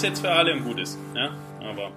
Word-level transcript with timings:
gilt's 0.00 0.02
jetzt 0.02 0.20
für 0.20 0.30
alle 0.30 0.52
und 0.52 0.64
gut 0.64 0.78
ist. 0.78 0.98
Ja, 1.14 1.30
aber 1.60 1.90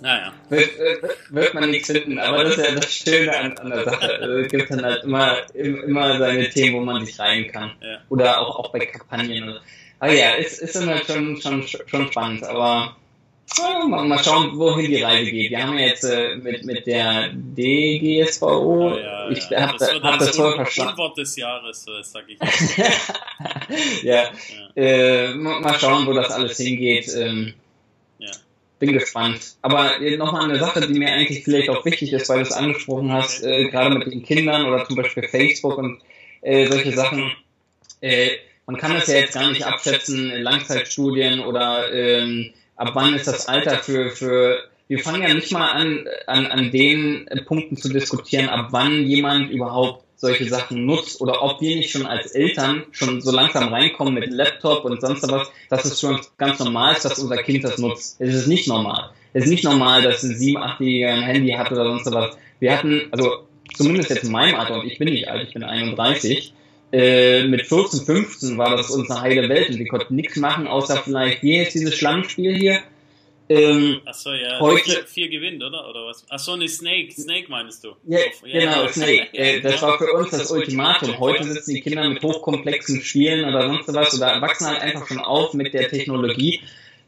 naja. 0.00 0.32
wird, 0.48 0.78
wird, 0.78 1.32
wird 1.32 1.54
man 1.54 1.70
nichts 1.70 1.90
finden, 1.90 2.18
aber 2.18 2.44
das 2.44 2.56
ist 2.56 2.64
ja 2.64 2.74
das 2.76 2.92
Schöne 2.92 3.36
an, 3.36 3.58
an 3.58 3.70
der 3.70 3.84
Sache. 3.84 4.06
Es 4.06 4.50
gibt 4.52 4.70
dann 4.70 4.84
halt 4.84 5.02
immer, 5.02 5.36
immer 5.54 6.18
seine 6.18 6.48
Themen, 6.48 6.76
wo 6.76 6.80
man 6.80 7.04
sich 7.04 7.18
rein 7.18 7.48
kann. 7.48 7.72
Ja. 7.80 7.98
Oder 8.08 8.40
auch, 8.40 8.58
auch 8.60 8.72
bei 8.72 8.78
Kampagnen. 8.80 9.58
Aber 9.98 10.12
ja, 10.12 10.34
ist, 10.34 10.60
ist 10.60 10.76
dann 10.76 10.88
halt 10.88 11.06
schon, 11.06 11.40
schon, 11.40 11.66
schon 11.66 12.06
spannend, 12.06 12.44
aber 12.44 12.96
mal, 13.88 14.22
schauen, 14.22 14.58
wohin 14.58 14.90
die 14.90 15.02
Reise 15.02 15.30
geht. 15.30 15.50
Wir 15.50 15.62
haben 15.62 15.78
ja 15.78 15.86
jetzt 15.86 16.04
äh, 16.04 16.36
mit, 16.36 16.64
mit 16.64 16.86
der 16.86 17.30
DGSVO, 17.32 18.46
Oh, 18.48 18.96
ja, 18.98 19.30
ich 19.30 19.48
ja. 19.50 19.60
habe 19.68 19.78
das 19.78 19.92
wird 19.92 20.02
hab 20.02 20.10
dann 20.10 20.18
das 20.18 20.36
so 20.36 20.42
voll 20.42 20.54
verstanden. 20.54 20.92
Unwort 20.92 21.18
des 21.18 21.36
Jahres, 21.36 21.86
äh, 21.86 22.02
sag 22.02 22.24
ich. 22.28 22.38
ja, 24.02 24.30
äh, 24.76 25.34
mal 25.34 25.78
schauen, 25.78 26.06
wo 26.06 26.12
das 26.12 26.30
alles 26.30 26.56
hingeht. 26.56 27.08
Ähm, 27.16 27.54
Ja. 28.18 28.30
bin 28.78 28.92
gespannt. 28.92 29.56
Aber 29.62 30.00
äh, 30.00 30.16
nochmal 30.16 30.44
eine 30.44 30.58
Sache, 30.58 30.86
die 30.86 30.98
mir 30.98 31.12
eigentlich 31.12 31.44
vielleicht 31.44 31.68
auch 31.70 31.84
wichtig 31.84 32.12
ist, 32.12 32.28
weil 32.28 32.38
du 32.38 32.42
es 32.42 32.52
angesprochen 32.52 33.12
hast, 33.12 33.42
äh, 33.44 33.68
gerade 33.68 33.96
mit 33.96 34.06
den 34.06 34.22
Kindern 34.22 34.66
oder 34.66 34.86
zum 34.86 34.96
Beispiel 34.96 35.26
Facebook 35.28 35.78
und 35.78 36.00
äh, 36.42 36.66
solche 36.66 36.92
Sachen. 36.92 37.32
Äh, 38.00 38.30
man 38.66 38.76
kann 38.76 38.94
das 38.94 39.06
ja 39.06 39.14
jetzt 39.14 39.32
gar 39.34 39.50
nicht 39.50 39.64
abschätzen, 39.64 40.30
in 40.30 40.42
Langzeitstudien 40.42 41.40
oder 41.40 41.90
ähm, 41.92 42.52
ab 42.78 42.90
wann 42.94 43.14
ist 43.14 43.28
das 43.28 43.46
Alter 43.46 43.78
für, 43.78 44.10
für 44.10 44.58
wir 44.88 44.98
fangen 45.00 45.22
ja 45.22 45.34
nicht 45.34 45.52
mal 45.52 45.70
an, 45.70 46.06
an, 46.26 46.46
an 46.46 46.70
den 46.70 47.28
Punkten 47.46 47.76
zu 47.76 47.90
diskutieren, 47.90 48.48
ab 48.48 48.68
wann 48.70 49.04
jemand 49.04 49.50
überhaupt 49.50 50.04
solche 50.16 50.48
Sachen 50.48 50.84
nutzt 50.84 51.20
oder 51.20 51.42
ob 51.42 51.60
wir 51.60 51.76
nicht 51.76 51.90
schon 51.90 52.06
als 52.06 52.32
Eltern 52.32 52.84
schon 52.90 53.20
so 53.20 53.30
langsam 53.30 53.68
reinkommen 53.72 54.14
mit 54.14 54.32
Laptop 54.32 54.84
und 54.84 55.00
sonst 55.00 55.30
was, 55.30 55.48
dass 55.68 55.84
es 55.84 56.00
schon 56.00 56.18
ganz 56.38 56.58
normal 56.58 56.94
ist, 56.94 57.04
dass 57.04 57.18
unser 57.18 57.36
Kind 57.36 57.62
das 57.62 57.78
nutzt. 57.78 58.16
Es 58.18 58.34
ist 58.34 58.46
nicht 58.48 58.66
normal. 58.66 59.10
Es 59.32 59.44
ist 59.44 59.50
nicht 59.50 59.64
normal, 59.64 60.02
dass 60.02 60.22
ein 60.22 60.32
7-, 60.32 60.56
8-Jähriger 60.56 61.08
ein 61.08 61.22
Handy 61.22 61.52
hat 61.52 61.70
oder 61.70 61.84
sonst 61.84 62.12
was. 62.12 62.36
Wir 62.58 62.76
hatten, 62.76 63.02
also 63.12 63.46
zumindest 63.74 64.10
jetzt 64.10 64.24
in 64.24 64.32
meinem 64.32 64.56
Alter, 64.56 64.80
und 64.80 64.86
ich 64.86 64.98
bin 64.98 65.08
nicht 65.08 65.28
alt, 65.28 65.46
ich 65.46 65.54
bin 65.54 65.62
31, 65.62 66.52
äh, 66.92 67.44
mit 67.44 67.66
14, 67.66 68.00
15 68.06 68.58
war 68.58 68.76
das 68.76 68.90
unsere 68.90 69.20
heile 69.20 69.48
Welt 69.48 69.68
und 69.70 69.78
wir 69.78 69.88
konnten 69.88 70.14
nichts 70.16 70.36
machen, 70.36 70.66
außer 70.66 71.02
vielleicht, 71.04 71.42
wie 71.42 71.60
heißt 71.60 71.74
dieses 71.74 71.94
Schlangenspiel 71.96 72.56
hier? 72.56 72.80
Ähm, 73.50 74.00
Achso, 74.04 74.32
ja. 74.32 74.60
Heute- 74.60 75.06
vier, 75.06 75.28
gewinnt, 75.30 75.62
oder? 75.62 75.88
Oder 75.88 76.04
was? 76.06 76.22
Achso, 76.28 76.54
ne, 76.56 76.68
Snake. 76.68 77.12
Snake 77.12 77.46
meinst 77.48 77.82
du? 77.82 77.92
Ja, 78.06 78.18
Auf- 78.18 78.42
genau, 78.42 78.86
Snake. 78.88 79.28
Äh, 79.32 79.60
das 79.62 79.80
war 79.80 79.96
für 79.96 80.12
uns 80.12 80.30
das 80.30 80.50
Ultimatum. 80.50 81.18
Heute 81.18 81.44
sitzen 81.44 81.74
die 81.74 81.80
Kinder 81.80 82.06
mit 82.08 82.22
hochkomplexen 82.22 83.00
Spielen 83.00 83.46
oder 83.48 83.68
sonst 83.68 83.92
was 83.94 84.14
oder 84.14 84.40
wachsen 84.42 84.66
halt 84.66 84.82
einfach 84.82 85.06
schon 85.06 85.18
auf 85.18 85.54
mit 85.54 85.72
der 85.72 85.88
Technologie. 85.88 86.60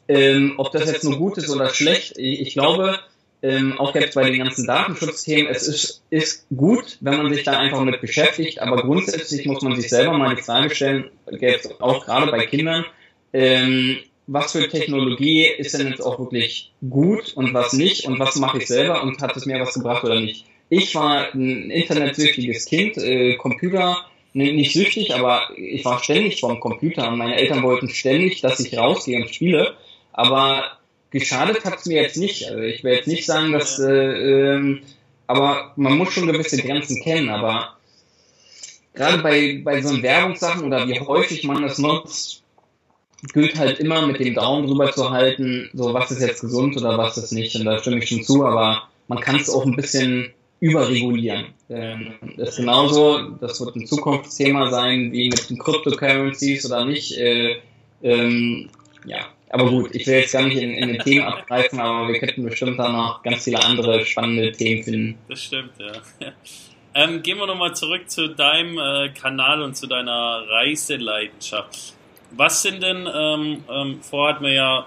Ähm, 0.08 0.54
ob 0.56 0.72
das 0.72 0.90
jetzt 0.90 1.04
nur 1.04 1.18
gut 1.18 1.36
ist 1.36 1.50
oder 1.50 1.68
schlecht, 1.74 2.16
ich, 2.16 2.40
ich 2.40 2.52
glaube, 2.54 2.98
ähm, 3.42 3.78
auch 3.78 3.94
jetzt 3.94 4.14
bei 4.14 4.28
den 4.28 4.38
ganzen 4.38 4.66
Datenschutzthemen, 4.66 5.50
es 5.50 5.66
ist, 5.66 6.02
ist 6.10 6.46
gut, 6.54 6.98
wenn 7.00 7.16
man 7.16 7.32
sich 7.32 7.44
da 7.44 7.58
einfach 7.58 7.82
mit 7.82 8.00
beschäftigt, 8.00 8.60
aber 8.60 8.82
grundsätzlich 8.82 9.46
muss 9.46 9.62
man 9.62 9.76
sich 9.76 9.88
selber 9.88 10.16
mal 10.18 10.34
die 10.34 10.42
Frage 10.42 10.74
stellen, 10.74 11.10
jetzt 11.38 11.80
auch 11.80 12.04
gerade 12.04 12.30
bei 12.30 12.46
Kindern, 12.46 12.84
ähm, 13.32 13.98
was 14.26 14.52
für 14.52 14.68
Technologie 14.68 15.44
ist 15.44 15.76
denn 15.76 15.88
jetzt 15.88 16.00
auch 16.00 16.18
wirklich 16.18 16.72
gut 16.88 17.32
und 17.34 17.54
was 17.54 17.72
nicht 17.72 18.06
und 18.06 18.18
was 18.18 18.36
mache 18.36 18.58
ich 18.58 18.66
selber 18.66 19.02
und 19.02 19.20
hat 19.20 19.36
es 19.36 19.46
mir 19.46 19.58
was 19.58 19.74
gebracht 19.74 20.04
oder 20.04 20.20
nicht. 20.20 20.44
Ich 20.68 20.94
war 20.94 21.34
ein 21.34 21.70
internetsüchtiges 21.70 22.66
Kind, 22.66 22.96
äh, 22.98 23.36
Computer, 23.36 23.96
ne, 24.34 24.52
nicht 24.52 24.72
süchtig, 24.72 25.14
aber 25.14 25.48
ich 25.56 25.84
war 25.84 26.02
ständig 26.02 26.40
vorm 26.40 26.60
Computer 26.60 27.08
und 27.08 27.18
meine 27.18 27.36
Eltern 27.36 27.62
wollten 27.62 27.88
ständig, 27.88 28.40
dass 28.40 28.60
ich 28.60 28.76
rausgehe 28.78 29.20
und 29.20 29.34
spiele, 29.34 29.74
aber 30.12 30.78
geschadet 31.10 31.64
hat 31.64 31.78
es 31.78 31.86
mir 31.86 32.02
jetzt 32.02 32.16
nicht. 32.16 32.48
Also 32.48 32.60
ich 32.60 32.84
will 32.84 32.94
jetzt 32.94 33.08
nicht 33.08 33.26
sagen, 33.26 33.52
dass, 33.52 33.78
äh, 33.78 33.92
ähm, 33.92 34.82
aber 35.26 35.72
man 35.76 35.96
muss 35.96 36.12
schon 36.12 36.26
gewisse 36.26 36.58
Grenzen 36.58 37.02
kennen, 37.02 37.28
aber 37.28 37.76
gerade 38.94 39.22
bei, 39.22 39.60
bei 39.64 39.82
so 39.82 40.02
Werbungssachen 40.02 40.64
oder 40.64 40.86
wie 40.88 41.00
häufig 41.00 41.44
man 41.44 41.62
das 41.62 41.78
nutzt, 41.78 42.42
gilt 43.32 43.58
halt 43.58 43.80
immer 43.80 44.06
mit 44.06 44.18
dem 44.18 44.34
Daumen 44.34 44.66
drüber 44.66 44.90
zu 44.92 45.10
halten, 45.10 45.70
so 45.74 45.92
was 45.92 46.10
ist 46.10 46.22
jetzt 46.22 46.40
gesund 46.40 46.76
oder 46.76 46.96
was 46.96 47.18
ist 47.18 47.32
nicht. 47.32 47.54
Und 47.56 47.64
da 47.64 47.78
stimme 47.78 47.98
ich 47.98 48.08
schon 48.08 48.22
zu, 48.22 48.44
aber 48.44 48.88
man 49.08 49.20
kann 49.20 49.36
es 49.36 49.50
auch 49.50 49.66
ein 49.66 49.76
bisschen 49.76 50.32
überregulieren. 50.60 51.46
Ähm, 51.68 52.14
das 52.36 52.50
ist 52.50 52.56
genauso, 52.56 53.30
das 53.40 53.60
wird 53.60 53.76
ein 53.76 53.86
Zukunftsthema 53.86 54.70
sein, 54.70 55.12
wie 55.12 55.28
mit 55.28 55.50
den 55.50 55.58
Cryptocurrencies 55.58 56.66
oder 56.66 56.84
nicht. 56.84 57.16
Äh, 57.16 57.56
ähm, 58.02 58.68
ja, 59.04 59.26
aber 59.50 59.68
gut, 59.68 59.94
ich 59.94 60.06
will 60.06 60.14
jetzt 60.14 60.32
gar 60.32 60.42
nicht 60.42 60.56
in, 60.56 60.74
in 60.74 60.88
den 60.88 60.98
Themen 61.00 61.26
abgreifen, 61.26 61.80
aber 61.80 62.08
wir 62.08 62.18
könnten 62.18 62.44
bestimmt 62.44 62.78
da 62.78 62.88
noch 62.88 63.22
ganz 63.22 63.44
viele 63.44 63.62
andere 63.62 64.04
spannende 64.06 64.52
Themen 64.52 64.82
finden. 64.82 65.18
Das 65.28 65.42
stimmt, 65.42 65.72
ja. 65.78 65.92
Ähm, 66.92 67.22
gehen 67.22 67.38
wir 67.38 67.46
nochmal 67.46 67.72
zurück 67.76 68.10
zu 68.10 68.30
deinem 68.30 68.76
äh, 68.76 69.10
Kanal 69.10 69.62
und 69.62 69.76
zu 69.76 69.86
deiner 69.86 70.44
Reiseleidenschaft. 70.48 71.94
Was 72.32 72.62
sind 72.62 72.82
denn, 72.82 73.08
ähm, 73.14 73.64
ähm, 73.70 74.00
vorher 74.02 74.34
hat 74.34 74.42
man 74.42 74.52
ja 74.52 74.86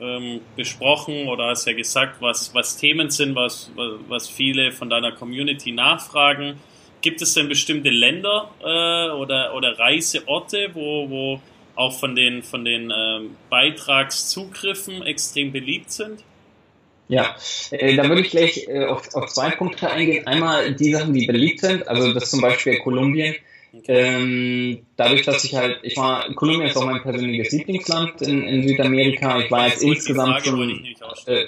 ähm, 0.00 0.40
besprochen 0.56 1.28
oder 1.28 1.50
hast 1.50 1.66
ja 1.66 1.72
gesagt, 1.72 2.20
was, 2.20 2.52
was 2.54 2.76
Themen 2.76 3.10
sind, 3.10 3.36
was, 3.36 3.70
was 4.08 4.28
viele 4.28 4.72
von 4.72 4.90
deiner 4.90 5.12
Community 5.12 5.70
nachfragen. 5.72 6.58
Gibt 7.00 7.22
es 7.22 7.34
denn 7.34 7.48
bestimmte 7.48 7.90
Länder 7.90 8.50
äh, 8.60 9.10
oder, 9.10 9.54
oder 9.54 9.78
Reiseorte, 9.78 10.70
wo, 10.72 11.08
wo 11.08 11.40
auch 11.76 11.98
von 11.98 12.14
den, 12.14 12.42
von 12.42 12.64
den 12.64 12.90
ähm, 12.90 13.36
Beitragszugriffen 13.50 15.02
extrem 15.02 15.52
beliebt 15.52 15.90
sind? 15.90 16.20
Ja, 17.08 17.36
äh, 17.70 17.96
da 17.96 18.08
würde 18.08 18.22
ich 18.22 18.30
gleich 18.30 18.66
äh, 18.68 18.86
auf, 18.86 19.14
auf 19.14 19.32
zwei 19.32 19.50
Punkte 19.50 19.90
eingehen. 19.90 20.26
Einmal 20.26 20.74
die 20.74 20.92
Sachen, 20.92 21.12
die 21.12 21.26
beliebt 21.26 21.60
sind, 21.60 21.86
also 21.86 22.12
das 22.12 22.30
zum 22.30 22.40
Beispiel 22.40 22.78
Kolumbien. 22.78 23.34
Ähm, 23.88 24.86
dadurch, 24.96 25.22
dass 25.22 25.44
ich 25.44 25.54
halt, 25.54 25.80
ich 25.82 25.96
war, 25.96 26.32
Kolumbien 26.34 26.68
ist 26.68 26.76
auch 26.76 26.86
mein 26.86 27.02
persönliches 27.02 27.52
Lieblingsland 27.52 28.22
in, 28.22 28.44
in 28.44 28.68
Südamerika. 28.68 29.40
Ich 29.40 29.50
war 29.50 29.66
jetzt 29.66 29.82
insgesamt 29.82 30.46
schon 30.46 30.84
äh, 31.26 31.46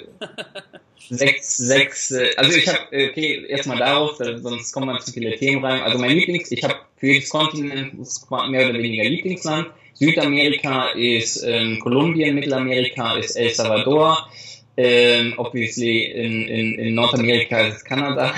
sechs, 1.09 1.57
sechs, 1.57 2.11
äh, 2.11 2.31
also 2.35 2.55
ich 2.55 2.67
habe, 2.67 2.79
okay, 2.91 3.45
erstmal 3.47 3.77
darauf, 3.77 4.19
äh, 4.19 4.37
sonst 4.39 4.73
kommen 4.73 4.87
dann 4.87 4.99
zu 4.99 5.11
viele 5.11 5.35
Themen 5.37 5.63
rein. 5.63 5.81
Also 5.81 5.97
mein 5.97 6.11
Lieblings, 6.11 6.51
ich 6.51 6.63
habe 6.63 6.75
für 6.97 7.07
jedes 7.07 7.29
Kontinent 7.29 7.93
mehr 7.95 8.69
oder 8.69 8.77
weniger 8.77 9.03
Lieblingsland. 9.05 9.67
Südamerika 9.99 10.89
ist 10.89 11.43
ähm, 11.43 11.79
Kolumbien, 11.79 12.35
Mittelamerika 12.35 13.17
ist 13.17 13.35
El 13.35 13.49
Salvador, 13.49 14.29
ähm, 14.77 15.33
obviously 15.37 16.03
in, 16.03 16.47
in, 16.47 16.79
in 16.79 16.95
Nordamerika 16.95 17.61
ist 17.61 17.77
es 17.77 17.83
Kanada, 17.83 18.31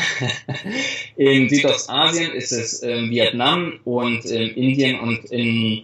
in 1.18 1.50
Südostasien 1.50 2.31
ist 2.31 2.53
es 2.53 2.81
ähm, 2.81 3.09
Vietnam 3.09 3.80
und 3.84 4.24
in 4.24 4.50
Indien 4.56 5.02
und 5.02 5.25
in, 5.25 5.81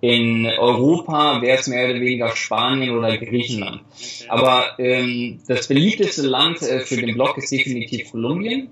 in 0.00 0.46
Europa 0.46 1.42
wäre 1.42 1.58
es 1.58 1.66
mehr 1.66 1.90
oder 1.90 2.00
weniger 2.00 2.34
Spanien 2.34 2.96
oder 2.96 3.18
Griechenland. 3.18 3.82
Aber 4.28 4.78
ähm, 4.78 5.40
das 5.46 5.68
beliebteste 5.68 6.22
Land 6.22 6.62
äh, 6.62 6.80
für 6.80 6.96
den 6.96 7.14
Blog 7.14 7.36
ist 7.36 7.52
definitiv 7.52 8.10
Kolumbien. 8.10 8.70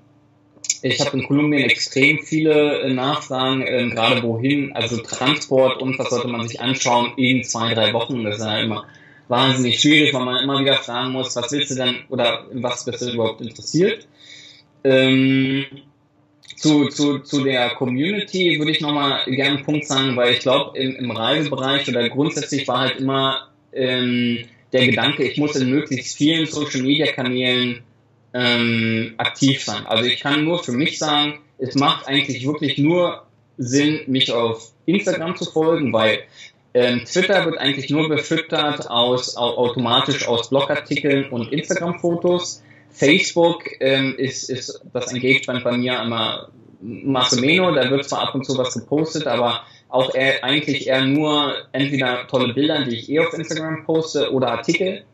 Ich 0.82 1.00
habe 1.00 1.18
in 1.18 1.26
Kolumbien 1.26 1.62
extrem 1.68 2.20
viele 2.20 2.80
äh, 2.80 2.92
Nachfragen, 2.92 3.64
ähm, 3.66 3.90
gerade 3.90 4.22
wohin, 4.22 4.72
also 4.72 4.96
Transport 4.98 5.82
und 5.82 5.98
was 5.98 6.10
sollte 6.10 6.28
man 6.28 6.46
sich 6.48 6.60
anschauen 6.60 7.12
in 7.16 7.44
zwei, 7.44 7.74
drei 7.74 7.92
Wochen. 7.92 8.24
Das 8.24 8.38
ist 8.38 8.44
ja 8.44 8.60
immer 8.60 8.86
wahnsinnig 9.28 9.80
schwierig, 9.80 10.12
weil 10.14 10.24
man 10.24 10.42
immer 10.42 10.60
wieder 10.60 10.74
fragen 10.74 11.12
muss, 11.12 11.36
was 11.36 11.52
willst 11.52 11.70
du 11.70 11.74
denn 11.76 11.96
oder 12.08 12.46
was 12.52 12.84
bist 12.84 13.02
du 13.02 13.12
überhaupt 13.12 13.40
interessiert. 13.40 14.06
Ähm, 14.82 15.66
zu, 16.56 16.88
zu, 16.88 17.20
zu 17.20 17.44
der 17.44 17.70
Community 17.70 18.58
würde 18.58 18.72
ich 18.72 18.80
nochmal 18.80 19.24
gerne 19.26 19.56
einen 19.56 19.64
Punkt 19.64 19.86
sagen, 19.86 20.16
weil 20.16 20.32
ich 20.32 20.40
glaube, 20.40 20.78
im, 20.78 20.96
im 20.96 21.10
Reisebereich 21.10 21.88
oder 21.88 22.08
grundsätzlich 22.08 22.66
war 22.68 22.80
halt 22.80 22.96
immer 22.96 23.48
ähm, 23.72 24.44
der 24.72 24.86
Gedanke, 24.86 25.24
ich 25.24 25.38
muss 25.38 25.56
in 25.56 25.70
möglichst 25.70 26.16
vielen 26.16 26.46
Social 26.46 26.82
Media 26.82 27.06
Kanälen 27.12 27.82
ähm, 28.34 29.14
aktiv 29.18 29.62
sein. 29.64 29.86
Also 29.86 30.04
ich 30.04 30.20
kann 30.20 30.44
nur 30.44 30.62
für 30.62 30.72
mich 30.72 30.98
sagen, 30.98 31.40
es 31.58 31.74
macht 31.74 32.06
eigentlich 32.06 32.46
wirklich 32.46 32.78
nur 32.78 33.26
Sinn, 33.58 34.00
mich 34.06 34.32
auf 34.32 34.72
Instagram 34.86 35.36
zu 35.36 35.44
folgen, 35.44 35.92
weil 35.92 36.20
ähm, 36.72 37.04
Twitter 37.04 37.44
wird 37.44 37.58
eigentlich 37.58 37.90
nur 37.90 38.08
befüttert 38.08 38.88
aus 38.88 39.36
au 39.36 39.56
automatisch 39.56 40.26
aus 40.26 40.48
Blogartikeln 40.50 41.28
und 41.30 41.52
Instagram-Fotos. 41.52 42.62
Facebook 42.90 43.64
ähm, 43.80 44.14
ist, 44.16 44.50
ist 44.50 44.80
das 44.92 45.12
Engagement 45.12 45.64
bei 45.64 45.76
mir 45.76 46.00
immer 46.00 46.48
Massimeno, 46.80 47.74
da 47.74 47.90
wird 47.90 48.08
zwar 48.08 48.28
ab 48.28 48.34
und 48.34 48.46
zu 48.46 48.56
was 48.56 48.74
gepostet, 48.74 49.26
aber 49.26 49.62
auch 49.88 50.14
eher, 50.14 50.42
eigentlich 50.44 50.86
eher 50.86 51.04
nur 51.04 51.54
entweder 51.72 52.26
tolle 52.28 52.54
Bilder, 52.54 52.84
die 52.84 52.96
ich 52.96 53.10
eh 53.10 53.18
auf 53.20 53.34
Instagram 53.34 53.84
poste, 53.84 54.32
oder 54.32 54.52
Artikel. 54.52 55.04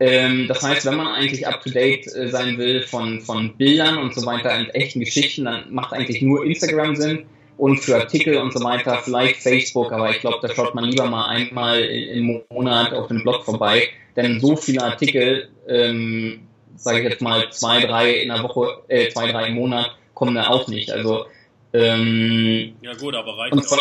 Ähm, 0.00 0.46
das 0.46 0.62
heißt, 0.62 0.86
wenn 0.86 0.96
man 0.96 1.08
eigentlich 1.08 1.46
up-to-date 1.46 2.06
äh, 2.14 2.28
sein 2.28 2.56
will 2.56 2.82
von, 2.82 3.20
von 3.20 3.56
Bildern 3.56 3.98
und 3.98 4.14
so 4.14 4.24
weiter 4.24 4.56
und 4.56 4.74
echten 4.74 5.00
Geschichten, 5.00 5.44
dann 5.44 5.72
macht 5.72 5.92
eigentlich 5.92 6.22
nur 6.22 6.44
Instagram 6.44 6.94
Sinn 6.94 7.26
und 7.56 7.78
für 7.78 7.96
Artikel 7.96 8.36
und 8.36 8.52
so 8.52 8.62
weiter 8.62 9.00
vielleicht 9.02 9.36
Facebook, 9.36 9.90
aber 9.90 10.10
ich 10.10 10.20
glaube, 10.20 10.38
da 10.40 10.54
schaut 10.54 10.74
man 10.74 10.84
lieber 10.84 11.06
mal 11.06 11.26
einmal 11.26 11.80
im 11.80 12.42
Monat 12.50 12.92
auf 12.92 13.08
dem 13.08 13.22
Blog 13.22 13.44
vorbei, 13.44 13.88
denn 14.14 14.40
so 14.40 14.54
viele 14.54 14.82
Artikel, 14.82 15.48
ähm, 15.68 16.46
sage 16.76 16.98
ich 17.00 17.04
jetzt 17.04 17.20
mal 17.20 17.50
zwei, 17.50 17.80
drei 17.80 18.12
in 18.12 18.28
der 18.28 18.42
Woche, 18.44 18.82
äh, 18.86 19.08
zwei, 19.08 19.32
drei 19.32 19.48
im 19.48 19.54
Monat, 19.54 19.96
kommen 20.14 20.36
da 20.36 20.46
auch 20.46 20.68
nicht. 20.68 20.92
Also 20.92 21.26
ähm, 21.72 22.76
ja 22.80 22.94
gut, 22.94 23.16
aber 23.16 23.36
reicht 23.36 23.52
und 23.52 23.66
von, 23.66 23.78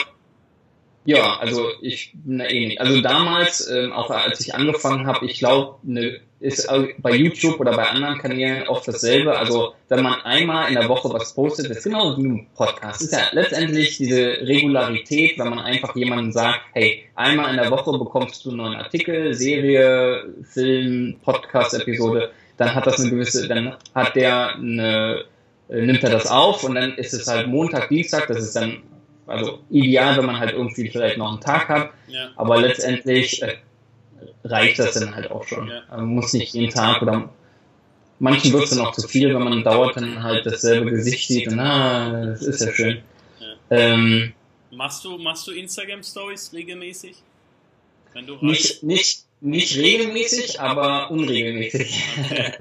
ja, 1.08 1.38
also 1.38 1.70
ich 1.82 2.14
na, 2.26 2.52
ähnlich. 2.52 2.82
Also 2.82 3.00
damals, 3.00 3.66
ähm, 3.72 3.94
auch 3.94 4.10
als 4.10 4.42
ich 4.42 4.54
angefangen 4.54 5.08
habe, 5.08 5.26
ich 5.26 5.40
glaube, 5.40 5.78
ne, 5.84 6.20
ist 6.42 6.68
bei 6.98 7.16
YouTube 7.16 7.62
oder 7.62 7.78
bei 7.78 7.88
anderen 7.88 8.18
Kanälen 8.18 8.68
oft 8.68 8.86
dasselbe. 8.90 9.38
Also 9.38 9.74
wenn 9.88 10.04
man 10.04 10.20
einmal 10.24 10.68
in 10.68 10.76
der 10.76 10.90
Woche 10.90 11.10
was 11.14 11.34
postet, 11.34 11.68
ist 11.68 11.86
genau 11.86 12.18
wie 12.18 12.28
ein 12.28 12.48
Podcast. 12.54 13.04
Ist 13.04 13.14
ja 13.14 13.22
letztendlich 13.32 13.96
diese 13.96 14.42
Regularität, 14.42 15.40
wenn 15.40 15.48
man 15.48 15.60
einfach 15.60 15.96
jemandem 15.96 16.34
sagt, 16.34 16.60
hey, 16.74 17.06
einmal 17.16 17.52
in 17.52 17.56
der 17.56 17.72
Woche 17.72 17.98
bekommst 17.98 18.44
du 18.44 18.50
einen 18.50 18.58
neuen 18.58 18.76
Artikel, 18.76 19.34
Serie, 19.34 20.26
Film, 20.44 21.16
Podcast-Episode, 21.24 22.32
dann 22.58 22.76
hat 22.76 22.86
das 22.86 23.00
eine 23.00 23.12
gewisse, 23.12 23.48
dann 23.48 23.78
hat 23.96 24.14
der 24.18 24.56
eine, 24.56 25.24
nimmt 25.70 26.04
er 26.04 26.10
das 26.10 26.28
auf 26.28 26.66
und 26.66 26.76
dann 26.76 26.96
ist 26.96 27.14
es 27.14 27.28
halt 27.28 27.48
Montag, 27.48 27.88
Dienstag, 27.88 28.28
das 28.28 28.40
ist 28.40 28.58
dann 28.58 28.82
also 29.28 29.60
ideal, 29.70 30.18
wenn 30.18 30.26
man 30.26 30.40
halt 30.40 30.54
irgendwie 30.54 30.90
vielleicht 30.90 31.18
noch 31.18 31.32
einen 31.32 31.42
Tag 31.42 31.68
hat, 31.70 31.92
ja. 32.08 32.30
aber 32.36 32.62
letztendlich 32.62 33.42
äh, 33.44 33.58
reicht 34.44 34.80
das 34.80 34.94
dann 34.94 35.16
halt 35.16 35.30
auch 35.30 35.46
schon. 35.46 35.68
Ja. 35.68 35.84
Man 35.92 36.06
muss 36.08 36.34
nicht 36.34 36.54
jeden 36.54 36.74
Tag 36.74 37.02
oder 37.02 37.30
manchen 38.20 38.54
wird 38.54 38.64
es 38.64 38.70
dann 38.72 38.86
auch 38.86 38.94
zu 38.94 39.08
viel, 39.08 39.34
wenn 39.34 39.44
man 39.44 39.64
dauert 39.64 39.98
dann 39.98 40.24
halt 40.24 40.46
dasselbe 40.46 40.92
Gesicht 40.92 41.28
sieht 41.28 41.48
und 41.50 41.60
ah, 41.60 42.26
das 42.26 42.42
ist 42.42 42.62
ja 42.62 42.72
schön. 42.72 43.02
Ja. 43.40 43.78
Ähm, 43.78 44.34
machst 44.72 45.04
du, 45.04 45.18
machst 45.18 45.46
du 45.48 45.52
Instagram 45.52 46.04
Stories 46.04 46.52
regelmäßig? 46.54 47.18
Wenn 48.14 48.26
du 48.26 48.38
nicht, 48.42 48.82
nicht, 48.82 49.26
nicht 49.42 49.78
regelmäßig, 49.78 50.60
aber 50.60 51.12
unregelmäßig. 51.12 52.04
Okay. 52.28 52.54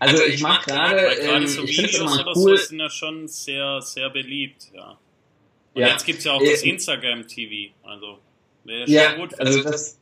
also 0.00 0.24
ich 0.24 0.40
mache 0.40 0.70
gerade, 0.70 1.00
ähm, 1.00 1.46
so 1.46 1.62
ich 1.62 1.76
finde 1.76 1.90
es 1.90 1.98
immer 1.98 2.26
cool. 2.34 2.56
So 2.56 2.64
sind 2.64 2.80
ja 2.80 2.90
schon 2.90 3.28
sehr, 3.28 3.80
sehr 3.80 4.10
beliebt, 4.10 4.70
ja. 4.74 4.98
Und 5.74 5.82
ja. 5.82 5.88
jetzt 5.88 6.06
gibt 6.06 6.20
es 6.20 6.24
ja 6.24 6.32
auch 6.32 6.40
das 6.40 6.62
äh, 6.62 6.68
Instagram 6.68 7.26
TV. 7.26 7.74
Also 7.82 8.18
wäre 8.64 8.88
ja, 8.88 9.10
schon 9.10 9.20
gut. 9.20 9.40
Also 9.40 9.62
das, 9.62 9.98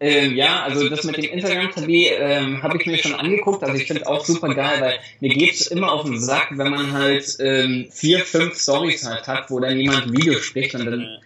ähm, 0.00 0.34
ja, 0.34 0.64
also 0.64 0.88
das 0.88 1.04
mit 1.04 1.16
dem 1.16 1.26
Instagram 1.26 1.70
TV 1.70 2.14
ähm, 2.18 2.62
habe 2.62 2.76
ich 2.76 2.86
mir 2.86 2.98
schon 2.98 3.14
angeguckt. 3.14 3.62
Also 3.62 3.76
ich 3.76 3.86
finde 3.86 4.06
auch 4.06 4.24
super 4.24 4.54
geil, 4.54 4.80
weil 4.80 4.98
mir 5.20 5.30
geht 5.30 5.54
es 5.54 5.68
immer 5.68 5.92
auf 5.92 6.04
den 6.04 6.18
Sack, 6.18 6.48
wenn 6.52 6.70
man 6.70 6.92
halt 6.92 7.36
ähm, 7.38 7.86
vier, 7.90 8.20
fünf 8.20 8.60
Stories 8.60 9.06
halt 9.06 9.28
hat, 9.28 9.50
wo 9.50 9.60
dann 9.60 9.78
jemand 9.78 10.06
ein 10.06 10.12
Video 10.12 10.34
spricht 10.38 10.74
und 10.74 10.86
dann. 10.86 11.18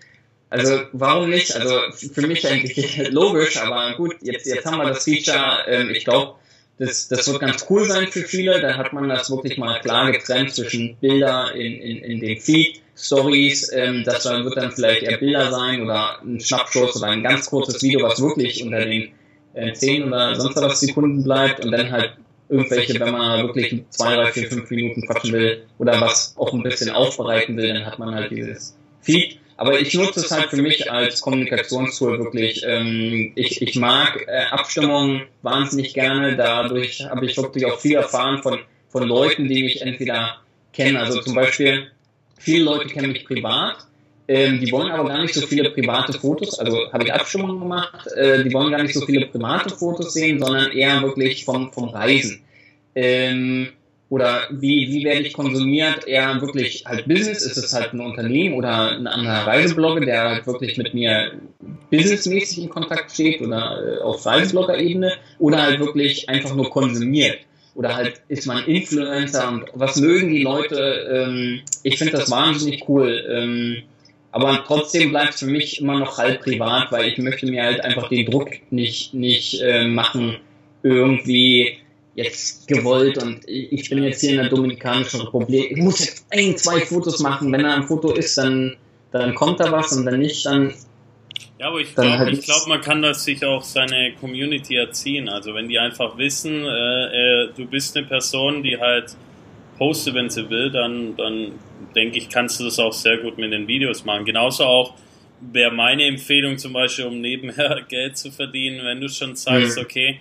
Also 0.48 0.82
warum 0.92 1.30
nicht? 1.30 1.56
Also 1.56 1.80
für 1.92 2.26
mich 2.26 2.46
eigentlich 2.46 3.08
logisch, 3.10 3.56
aber 3.56 3.96
gut, 3.96 4.14
jetzt, 4.20 4.46
jetzt 4.46 4.64
haben 4.64 4.78
wir 4.78 4.86
das 4.86 5.04
Feature, 5.04 5.64
ähm, 5.66 5.90
ich 5.90 6.04
glaube, 6.04 6.34
das, 6.78 7.08
das 7.08 7.26
wird 7.26 7.40
ganz 7.40 7.66
cool 7.70 7.84
sein 7.84 8.06
für 8.08 8.22
viele. 8.22 8.60
Da 8.60 8.76
hat 8.76 8.92
man 8.92 9.08
das 9.08 9.30
wirklich 9.30 9.56
mal 9.56 9.80
klar 9.80 10.12
getrennt 10.12 10.54
zwischen 10.54 10.96
Bilder 10.98 11.54
in, 11.54 11.80
in, 11.80 11.96
in 11.98 12.20
dem 12.20 12.38
Feed 12.38 12.80
Stories, 12.96 13.70
ähm, 13.72 14.02
das 14.04 14.24
dann 14.24 14.44
wird 14.44 14.56
dann 14.56 14.72
vielleicht 14.72 15.02
eher 15.02 15.18
Bilder 15.18 15.50
sein 15.50 15.82
oder 15.82 16.20
ein 16.22 16.40
Schnappschuss 16.40 16.96
oder 16.96 17.08
ein 17.08 17.22
ganz 17.22 17.46
kurzes 17.46 17.82
Video, 17.82 18.02
was 18.02 18.20
wirklich 18.20 18.62
unter 18.64 18.84
den 18.84 19.12
äh, 19.54 19.72
10 19.72 20.04
oder 20.04 20.34
sonst 20.34 20.56
was 20.56 20.80
Sekunden 20.80 21.22
bleibt 21.22 21.64
und 21.64 21.72
dann 21.72 21.90
halt 21.90 22.12
irgendwelche, 22.48 22.98
wenn 23.00 23.12
man 23.12 23.46
wirklich 23.46 23.84
zwei, 23.90 24.14
drei, 24.14 24.32
vier, 24.32 24.48
fünf 24.48 24.70
Minuten 24.70 25.02
quatschen 25.06 25.32
will 25.32 25.64
oder 25.78 26.00
was 26.00 26.34
auch 26.36 26.52
ein 26.52 26.62
bisschen 26.62 26.90
aufbereiten 26.90 27.56
will, 27.56 27.72
dann 27.72 27.86
hat 27.86 27.98
man 27.98 28.14
halt 28.14 28.30
dieses 28.30 28.76
Feed. 29.00 29.38
Aber 29.58 29.80
ich 29.80 29.94
nutze 29.94 30.20
es 30.20 30.30
halt 30.30 30.50
für 30.50 30.60
mich 30.60 30.90
als 30.90 31.20
Kommunikationstool 31.20 32.18
wirklich. 32.18 32.62
Ähm, 32.66 33.32
ich, 33.36 33.62
ich 33.62 33.76
mag 33.76 34.22
äh, 34.26 34.44
Abstimmungen 34.50 35.22
wahnsinnig 35.42 35.94
gerne. 35.94 36.36
Dadurch 36.36 37.06
habe 37.08 37.24
ich 37.24 37.36
wirklich 37.38 37.64
auch 37.64 37.80
viel 37.80 37.96
erfahren 37.96 38.42
von, 38.42 38.58
von 38.88 39.08
Leuten, 39.08 39.48
die 39.48 39.62
mich 39.62 39.80
entweder 39.80 40.36
kennen. 40.74 40.98
Also 40.98 41.22
zum 41.22 41.34
Beispiel 41.34 41.90
Viele 42.38 42.64
Leute 42.64 42.86
kennen 42.88 43.12
mich 43.12 43.24
privat. 43.24 43.86
Ähm, 44.28 44.60
die 44.60 44.72
wollen 44.72 44.90
aber 44.90 45.08
gar 45.08 45.22
nicht 45.22 45.34
so 45.34 45.46
viele 45.46 45.70
private 45.70 46.12
Fotos, 46.12 46.58
also 46.58 46.92
habe 46.92 47.04
ich 47.04 47.12
Abstimmungen 47.12 47.60
gemacht, 47.60 48.08
äh, 48.16 48.42
die 48.42 48.52
wollen 48.52 48.72
gar 48.72 48.82
nicht 48.82 48.94
so 48.94 49.06
viele 49.06 49.26
private 49.26 49.70
Fotos 49.70 50.14
sehen, 50.14 50.40
sondern 50.40 50.72
eher 50.72 51.00
wirklich 51.02 51.44
vom, 51.44 51.72
vom 51.72 51.90
Reisen. 51.90 52.42
Ähm, 52.96 53.68
oder 54.08 54.42
wie, 54.50 54.88
wie 54.88 55.04
werde 55.04 55.20
ich 55.20 55.32
konsumiert? 55.32 56.06
Eher 56.06 56.40
wirklich 56.40 56.84
halt 56.86 57.06
Business, 57.06 57.44
ist 57.44 57.56
es 57.56 57.72
halt 57.72 57.92
ein 57.92 58.00
Unternehmen 58.00 58.54
oder 58.54 58.92
ein 58.92 59.06
anderer 59.06 59.46
Reiseblogger, 59.46 60.00
der 60.00 60.28
halt 60.30 60.46
wirklich 60.46 60.76
mit 60.76 60.94
mir 60.94 61.32
businessmäßig 61.90 62.64
in 62.64 62.68
Kontakt 62.68 63.12
steht 63.12 63.40
oder 63.40 63.98
äh, 63.98 64.02
auf 64.02 64.24
Reiseblogger-Ebene 64.26 65.12
oder 65.38 65.62
halt 65.62 65.78
wirklich 65.78 66.28
einfach 66.28 66.54
nur 66.54 66.70
konsumiert 66.70 67.38
oder 67.76 67.94
halt 67.94 68.20
ist 68.28 68.46
man 68.46 68.64
Influencer 68.64 69.48
und 69.48 69.64
was 69.74 69.96
mögen 69.96 70.30
die 70.30 70.42
Leute? 70.42 71.26
Ähm, 71.28 71.60
ich 71.82 71.98
finde 71.98 72.14
das 72.14 72.30
wahnsinnig 72.30 72.88
cool. 72.88 73.24
Ähm, 73.30 73.82
aber 74.32 74.64
trotzdem 74.66 75.10
bleibt 75.10 75.34
es 75.34 75.40
für 75.40 75.46
mich 75.46 75.80
immer 75.80 75.98
noch 75.98 76.18
halb 76.18 76.42
privat, 76.42 76.90
weil 76.90 77.06
ich 77.06 77.18
möchte 77.18 77.46
mir 77.46 77.62
halt 77.62 77.80
einfach 77.82 78.08
den 78.08 78.26
Druck 78.26 78.50
nicht, 78.70 79.14
nicht 79.14 79.60
äh, 79.62 79.86
machen, 79.86 80.38
irgendwie 80.82 81.78
jetzt 82.14 82.66
gewollt 82.66 83.22
und 83.22 83.46
ich 83.46 83.90
bin 83.90 84.02
jetzt 84.02 84.20
hier 84.20 84.30
in 84.30 84.36
der 84.36 84.48
Dominikanischen 84.48 85.20
Republik, 85.20 85.70
ich 85.70 85.76
muss 85.76 85.98
jetzt 86.00 86.26
ein, 86.30 86.56
zwei 86.56 86.80
Fotos 86.80 87.20
machen, 87.20 87.52
wenn 87.52 87.62
da 87.62 87.74
ein 87.74 87.82
Foto 87.82 88.12
ist, 88.12 88.38
dann, 88.38 88.76
dann 89.12 89.34
kommt 89.34 89.60
da 89.60 89.70
was 89.70 89.92
und 89.92 90.06
wenn 90.06 90.20
nicht, 90.20 90.46
dann 90.46 90.72
ja, 91.58 91.68
aber 91.68 91.80
ich 91.80 91.94
glaube, 91.94 92.18
halt 92.18 92.44
glaub, 92.44 92.66
man 92.66 92.80
kann 92.82 93.00
das 93.00 93.24
sich 93.24 93.42
auch 93.44 93.62
seine 93.62 94.12
Community 94.20 94.76
erziehen. 94.76 95.28
Also 95.28 95.54
wenn 95.54 95.68
die 95.68 95.78
einfach 95.78 96.18
wissen, 96.18 96.64
äh, 96.64 97.44
äh, 97.44 97.48
du 97.56 97.66
bist 97.66 97.96
eine 97.96 98.06
Person, 98.06 98.62
die 98.62 98.78
halt 98.78 99.16
postet, 99.78 100.14
wenn 100.14 100.28
sie 100.28 100.50
will, 100.50 100.70
dann, 100.70 101.16
dann 101.16 101.52
denke 101.94 102.18
ich, 102.18 102.28
kannst 102.28 102.60
du 102.60 102.64
das 102.64 102.78
auch 102.78 102.92
sehr 102.92 103.18
gut 103.18 103.38
mit 103.38 103.52
den 103.52 103.68
Videos 103.68 104.04
machen. 104.04 104.26
Genauso 104.26 104.64
auch 104.64 104.94
wäre 105.40 105.72
meine 105.72 106.04
Empfehlung 106.04 106.58
zum 106.58 106.74
Beispiel, 106.74 107.06
um 107.06 107.20
nebenher 107.22 107.82
Geld 107.88 108.18
zu 108.18 108.30
verdienen, 108.30 108.84
wenn 108.84 109.00
du 109.00 109.08
schon 109.08 109.34
sagst, 109.34 109.78
mhm. 109.78 109.82
okay, 109.82 110.20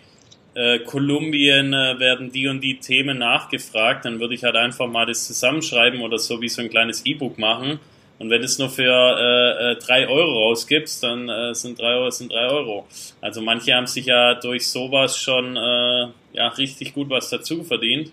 äh, 0.53 0.79
Kolumbien 0.79 1.73
äh, 1.73 1.99
werden 1.99 2.31
die 2.31 2.47
und 2.47 2.61
die 2.61 2.79
Themen 2.79 3.17
nachgefragt, 3.17 4.05
dann 4.05 4.21
würde 4.21 4.35
ich 4.35 4.45
halt 4.45 4.55
einfach 4.55 4.87
mal 4.87 5.05
das 5.05 5.27
zusammenschreiben 5.27 5.99
oder 5.99 6.17
so 6.17 6.39
wie 6.39 6.47
so 6.47 6.61
ein 6.61 6.69
kleines 6.69 7.05
E-Book 7.05 7.37
machen 7.37 7.79
und 8.17 8.29
wenn 8.29 8.39
du 8.39 8.45
es 8.45 8.57
nur 8.57 8.69
für 8.69 8.83
äh, 8.83 9.71
äh, 9.71 9.75
drei 9.75 10.07
Euro 10.07 10.47
rausgibst, 10.47 11.03
dann 11.03 11.27
äh, 11.27 11.53
sind 11.53 11.79
drei 11.79 11.95
Euro 11.95 12.09
sind 12.11 12.31
drei 12.31 12.47
Euro. 12.47 12.87
Also 13.19 13.41
manche 13.41 13.73
haben 13.73 13.87
sich 13.87 14.05
ja 14.05 14.35
durch 14.35 14.67
sowas 14.67 15.17
schon 15.17 15.57
äh, 15.57 16.07
ja 16.33 16.47
richtig 16.57 16.93
gut 16.93 17.09
was 17.09 17.29
dazu 17.29 17.63
verdient. 17.63 18.11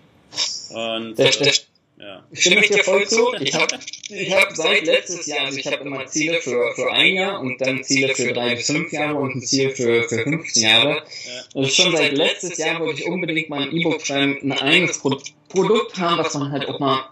Und 0.71 1.17
das, 1.17 1.37
das, 1.39 1.67
ja. 1.97 2.21
Stimme 2.33 2.61
ich 2.61 2.71
dir 2.71 2.83
voll 2.83 3.07
zu. 3.07 3.33
Ich 3.39 3.53
habe 3.53 3.79
ich 4.09 4.35
hab 4.35 4.51
seit 4.53 4.85
letztes 4.85 5.25
Jahr, 5.25 5.45
also 5.45 5.57
ich 5.57 5.67
habe 5.67 5.83
immer 5.85 6.05
Ziele 6.07 6.41
für, 6.41 6.73
für 6.75 6.91
ein 6.91 7.13
Jahr 7.13 7.39
und 7.39 7.61
dann 7.61 7.83
Ziele 7.83 8.13
für 8.13 8.33
drei 8.33 8.55
bis 8.55 8.67
fünf 8.67 8.91
Jahre 8.91 9.15
und 9.15 9.35
ein 9.35 9.41
Ziel 9.41 9.69
für, 9.69 10.03
für 10.09 10.23
15 10.23 10.63
Jahre. 10.63 10.95
Ja. 10.95 11.43
Und 11.53 11.71
schon 11.71 11.95
seit 11.95 12.17
letztes 12.17 12.57
Jahr 12.57 12.81
wollte 12.81 13.01
ich 13.01 13.07
unbedingt 13.07 13.49
mal 13.49 13.61
ein 13.61 13.71
E-Book 13.71 14.05
schreiben, 14.05 14.39
ein 14.41 14.51
eigenes 14.51 14.99
Pro 14.99 15.17
Produkt 15.47 15.97
haben, 15.99 16.17
was 16.17 16.33
man 16.33 16.51
halt 16.51 16.67
auch 16.67 16.79
mal 16.79 17.05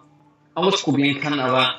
ausprobieren 0.55 1.21
kann, 1.21 1.39
aber 1.39 1.77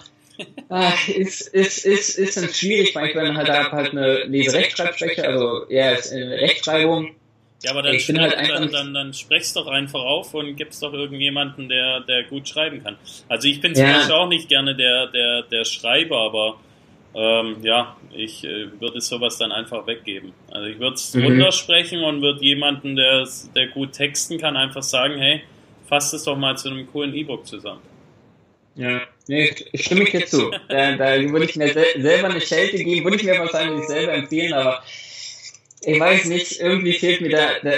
Ach, 0.68 1.08
ist, 1.08 1.48
ist, 1.48 1.84
ist, 1.84 2.18
ist 2.18 2.36
dann 2.36 2.48
schwierig, 2.48 2.94
weil 2.94 3.08
ich 3.08 3.14
dann 3.14 3.36
halt, 3.36 3.48
halt 3.48 3.92
eine 3.92 4.24
Leserechtschreibschwäche, 4.24 5.26
also 5.26 5.66
eher 5.68 5.98
ist 5.98 6.12
eine 6.12 6.30
Rechtschreibung. 6.30 7.14
Ja, 7.62 7.70
aber 7.70 7.82
dann, 7.82 7.94
ich 7.94 8.06
bin 8.06 8.20
halt 8.20 8.34
einfach 8.34 8.56
dann, 8.56 8.72
dann, 8.72 8.94
dann 8.94 9.14
sprech's 9.14 9.52
doch 9.52 9.68
einfach 9.68 10.00
auf 10.00 10.34
und 10.34 10.56
gib's 10.56 10.80
doch 10.80 10.92
irgendjemanden, 10.92 11.68
der, 11.68 12.00
der 12.00 12.24
gut 12.24 12.48
schreiben 12.48 12.82
kann. 12.82 12.96
Also 13.28 13.46
ich 13.46 13.60
bin 13.60 13.74
zum 13.74 13.86
ja. 13.86 13.94
Beispiel 13.94 14.14
auch 14.14 14.28
nicht 14.28 14.48
gerne 14.48 14.74
der, 14.74 15.06
der, 15.08 15.42
der 15.42 15.64
Schreiber, 15.64 16.18
aber 16.18 16.58
ähm, 17.14 17.58
ja, 17.62 17.96
ich 18.12 18.42
äh, 18.44 18.80
würde 18.80 19.00
sowas 19.00 19.38
dann 19.38 19.52
einfach 19.52 19.86
weggeben. 19.86 20.32
Also 20.50 20.66
ich 20.66 20.80
würde 20.80 20.94
es 20.94 21.14
mhm. 21.14 21.24
runtersprechen 21.24 22.02
und 22.02 22.22
würde 22.22 22.42
jemanden, 22.42 22.96
der, 22.96 23.28
der 23.54 23.68
gut 23.68 23.92
texten 23.92 24.38
kann, 24.38 24.56
einfach 24.56 24.82
sagen, 24.82 25.18
hey, 25.18 25.42
fass 25.86 26.12
es 26.14 26.24
doch 26.24 26.36
mal 26.36 26.56
zu 26.56 26.68
einem 26.68 26.90
coolen 26.90 27.14
E-Book 27.14 27.46
zusammen. 27.46 27.82
Ja, 28.74 29.02
nee, 29.28 29.54
stimme 29.74 30.04
ich 30.04 30.10
dir 30.10 30.26
zu. 30.26 30.50
Da, 30.68 30.96
da 30.96 31.20
würde 31.20 31.44
ich 31.44 31.56
mir 31.56 31.72
selber 31.72 32.28
eine 32.28 32.40
Schelte 32.40 32.82
geben, 32.82 33.04
würde 33.04 33.16
ich 33.16 33.24
mir 33.24 33.38
wahrscheinlich 33.38 33.86
selber 33.86 34.14
empfehlen, 34.14 34.54
aber 34.54 34.82
ich 35.84 36.00
weiß 36.00 36.26
nicht, 36.26 36.60
irgendwie 36.60 36.94
fehlt 36.94 37.20
mir 37.20 37.30
da, 37.30 37.48
da 37.62 37.72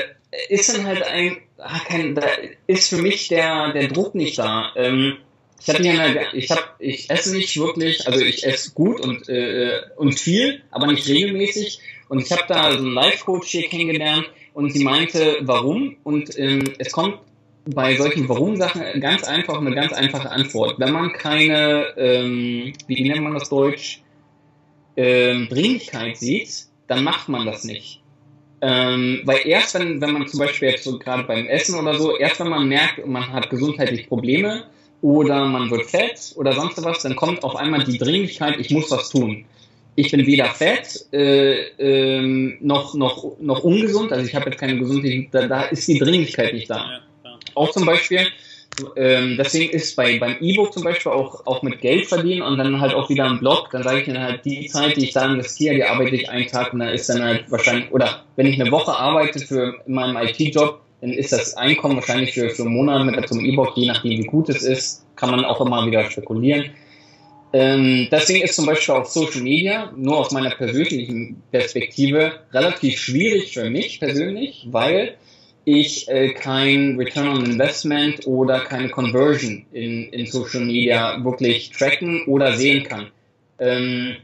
ist 0.48 0.72
dann 0.72 0.86
halt 0.86 1.02
ein, 1.02 1.38
ach, 1.58 1.84
kein, 1.86 2.14
da 2.14 2.26
ist 2.66 2.88
für 2.90 2.98
mich 2.98 3.28
der, 3.28 3.72
der 3.72 3.88
Druck 3.88 4.14
nicht 4.14 4.38
da. 4.38 4.72
Ähm, 4.76 5.18
ich 5.66 5.66
ja 5.68 5.76
eine, 5.76 6.26
ich 6.34 6.50
hab, 6.50 6.76
ich 6.78 7.08
esse 7.08 7.34
nicht 7.34 7.58
wirklich, 7.58 8.06
also 8.06 8.22
ich 8.22 8.44
esse 8.44 8.72
gut 8.72 9.00
und 9.00 9.28
äh, 9.30 9.80
und 9.96 10.20
viel, 10.20 10.62
aber 10.70 10.88
nicht 10.88 11.08
regelmäßig. 11.08 11.80
Und 12.08 12.20
ich 12.20 12.30
habe 12.30 12.44
da 12.48 12.72
so 12.72 12.78
einen 12.78 12.92
Life-Coach 12.92 13.48
hier 13.48 13.68
kennengelernt 13.68 14.28
und 14.52 14.72
sie 14.72 14.84
meinte, 14.84 15.38
warum? 15.40 15.96
Und 16.04 16.38
ähm, 16.38 16.74
es 16.78 16.92
kommt 16.92 17.18
bei 17.66 17.96
solchen 17.96 18.28
Warum-Sachen 18.28 19.00
ganz 19.00 19.24
einfach 19.24 19.58
eine 19.58 19.74
ganz 19.74 19.92
einfache 19.92 20.30
Antwort. 20.30 20.78
Wenn 20.78 20.92
man 20.92 21.12
keine, 21.12 21.86
ähm, 21.96 22.72
wie 22.86 23.08
nennt 23.08 23.22
man 23.22 23.34
das 23.34 23.48
Deutsch, 23.48 24.02
ähm, 24.96 25.48
Dringlichkeit 25.48 26.16
sieht, 26.16 26.66
dann 26.86 27.04
macht 27.04 27.28
man 27.28 27.46
das 27.46 27.64
nicht. 27.64 28.00
Ähm, 28.60 29.20
weil 29.24 29.40
erst 29.44 29.74
wenn, 29.74 30.00
wenn 30.00 30.12
man 30.12 30.26
zum 30.26 30.40
Beispiel 30.40 30.70
jetzt 30.70 30.84
so 30.84 30.98
gerade 30.98 31.24
beim 31.24 31.46
Essen 31.46 31.78
oder 31.78 31.94
so, 31.94 32.16
erst 32.16 32.40
wenn 32.40 32.48
man 32.48 32.68
merkt, 32.68 33.04
man 33.06 33.32
hat 33.32 33.50
gesundheitliche 33.50 34.06
Probleme 34.06 34.64
oder 35.02 35.44
man 35.44 35.70
wird 35.70 35.86
fett 35.86 36.32
oder 36.36 36.52
sonst 36.52 36.82
was, 36.82 37.02
dann 37.02 37.16
kommt 37.16 37.44
auf 37.44 37.56
einmal 37.56 37.84
die 37.84 37.98
Dringlichkeit, 37.98 38.58
ich 38.58 38.70
muss 38.70 38.90
was 38.90 39.10
tun. 39.10 39.44
Ich 39.96 40.10
bin 40.10 40.26
weder 40.26 40.46
fett 40.46 41.06
äh, 41.12 41.56
ähm, 41.78 42.56
noch, 42.60 42.94
noch, 42.94 43.38
noch 43.38 43.64
ungesund, 43.64 44.12
also 44.12 44.26
ich 44.26 44.34
habe 44.34 44.50
jetzt 44.50 44.58
keine 44.58 44.78
gesundheitliche, 44.78 45.28
da, 45.30 45.46
da 45.46 45.62
ist 45.64 45.86
die 45.86 45.98
Dringlichkeit 45.98 46.54
nicht 46.54 46.70
da. 46.70 47.00
Auch 47.54 47.70
zum 47.70 47.86
Beispiel, 47.86 48.26
ähm, 48.96 49.36
deswegen 49.38 49.72
ist 49.72 49.94
bei, 49.96 50.18
beim 50.18 50.36
E-Book 50.40 50.72
zum 50.72 50.82
Beispiel 50.82 51.12
auch, 51.12 51.46
auch 51.46 51.62
mit 51.62 51.80
Geld 51.80 52.06
verdienen 52.06 52.42
und 52.42 52.58
dann 52.58 52.80
halt 52.80 52.94
auch 52.94 53.08
wieder 53.08 53.24
ein 53.24 53.38
Blog, 53.38 53.68
dann 53.70 53.82
sage 53.82 54.00
ich 54.00 54.06
mir 54.08 54.20
halt, 54.20 54.44
die 54.44 54.66
Zeit, 54.66 54.96
die 54.96 55.04
ich 55.04 55.12
da 55.12 55.26
investiere, 55.26 55.74
die 55.74 55.84
arbeite 55.84 56.16
ich 56.16 56.28
einen 56.28 56.46
Tag 56.46 56.72
und 56.72 56.80
dann 56.80 56.88
ist 56.88 57.08
dann 57.08 57.22
halt 57.22 57.50
wahrscheinlich, 57.50 57.90
oder 57.92 58.24
wenn 58.36 58.46
ich 58.46 58.60
eine 58.60 58.70
Woche 58.70 58.92
arbeite 58.92 59.38
für 59.40 59.74
in 59.86 59.94
meinem 59.94 60.16
IT-Job, 60.16 60.80
dann 61.00 61.12
ist 61.12 61.32
das 61.32 61.56
Einkommen 61.56 61.96
wahrscheinlich 61.96 62.32
für, 62.32 62.50
für 62.50 62.62
einen 62.62 62.72
Monat 62.72 63.04
mit 63.04 63.28
zum 63.28 63.44
E-Book, 63.44 63.76
je 63.76 63.86
nachdem 63.86 64.10
wie 64.10 64.26
gut 64.26 64.48
es 64.48 64.62
ist, 64.62 65.04
kann 65.16 65.30
man 65.30 65.44
auch 65.44 65.60
immer 65.60 65.86
wieder 65.86 66.10
spekulieren. 66.10 66.70
Ähm, 67.52 68.08
deswegen 68.10 68.42
ist 68.42 68.56
zum 68.56 68.66
Beispiel 68.66 68.94
auf 68.94 69.06
Social 69.06 69.42
Media, 69.42 69.92
nur 69.94 70.18
aus 70.18 70.32
meiner 70.32 70.50
persönlichen 70.50 71.40
Perspektive, 71.52 72.32
relativ 72.52 72.98
schwierig 72.98 73.54
für 73.54 73.70
mich 73.70 74.00
persönlich, 74.00 74.66
weil 74.72 75.14
ich 75.64 76.08
äh, 76.08 76.34
kein 76.34 76.96
Return 76.98 77.28
on 77.28 77.44
Investment 77.44 78.26
oder 78.26 78.60
keine 78.60 78.90
Conversion 78.90 79.64
in, 79.72 80.10
in 80.10 80.26
Social 80.26 80.64
Media 80.64 81.22
wirklich 81.24 81.70
tracken 81.70 82.24
oder 82.26 82.54
sehen 82.54 82.84
kann. 82.84 83.10
Ähm, 83.58 84.16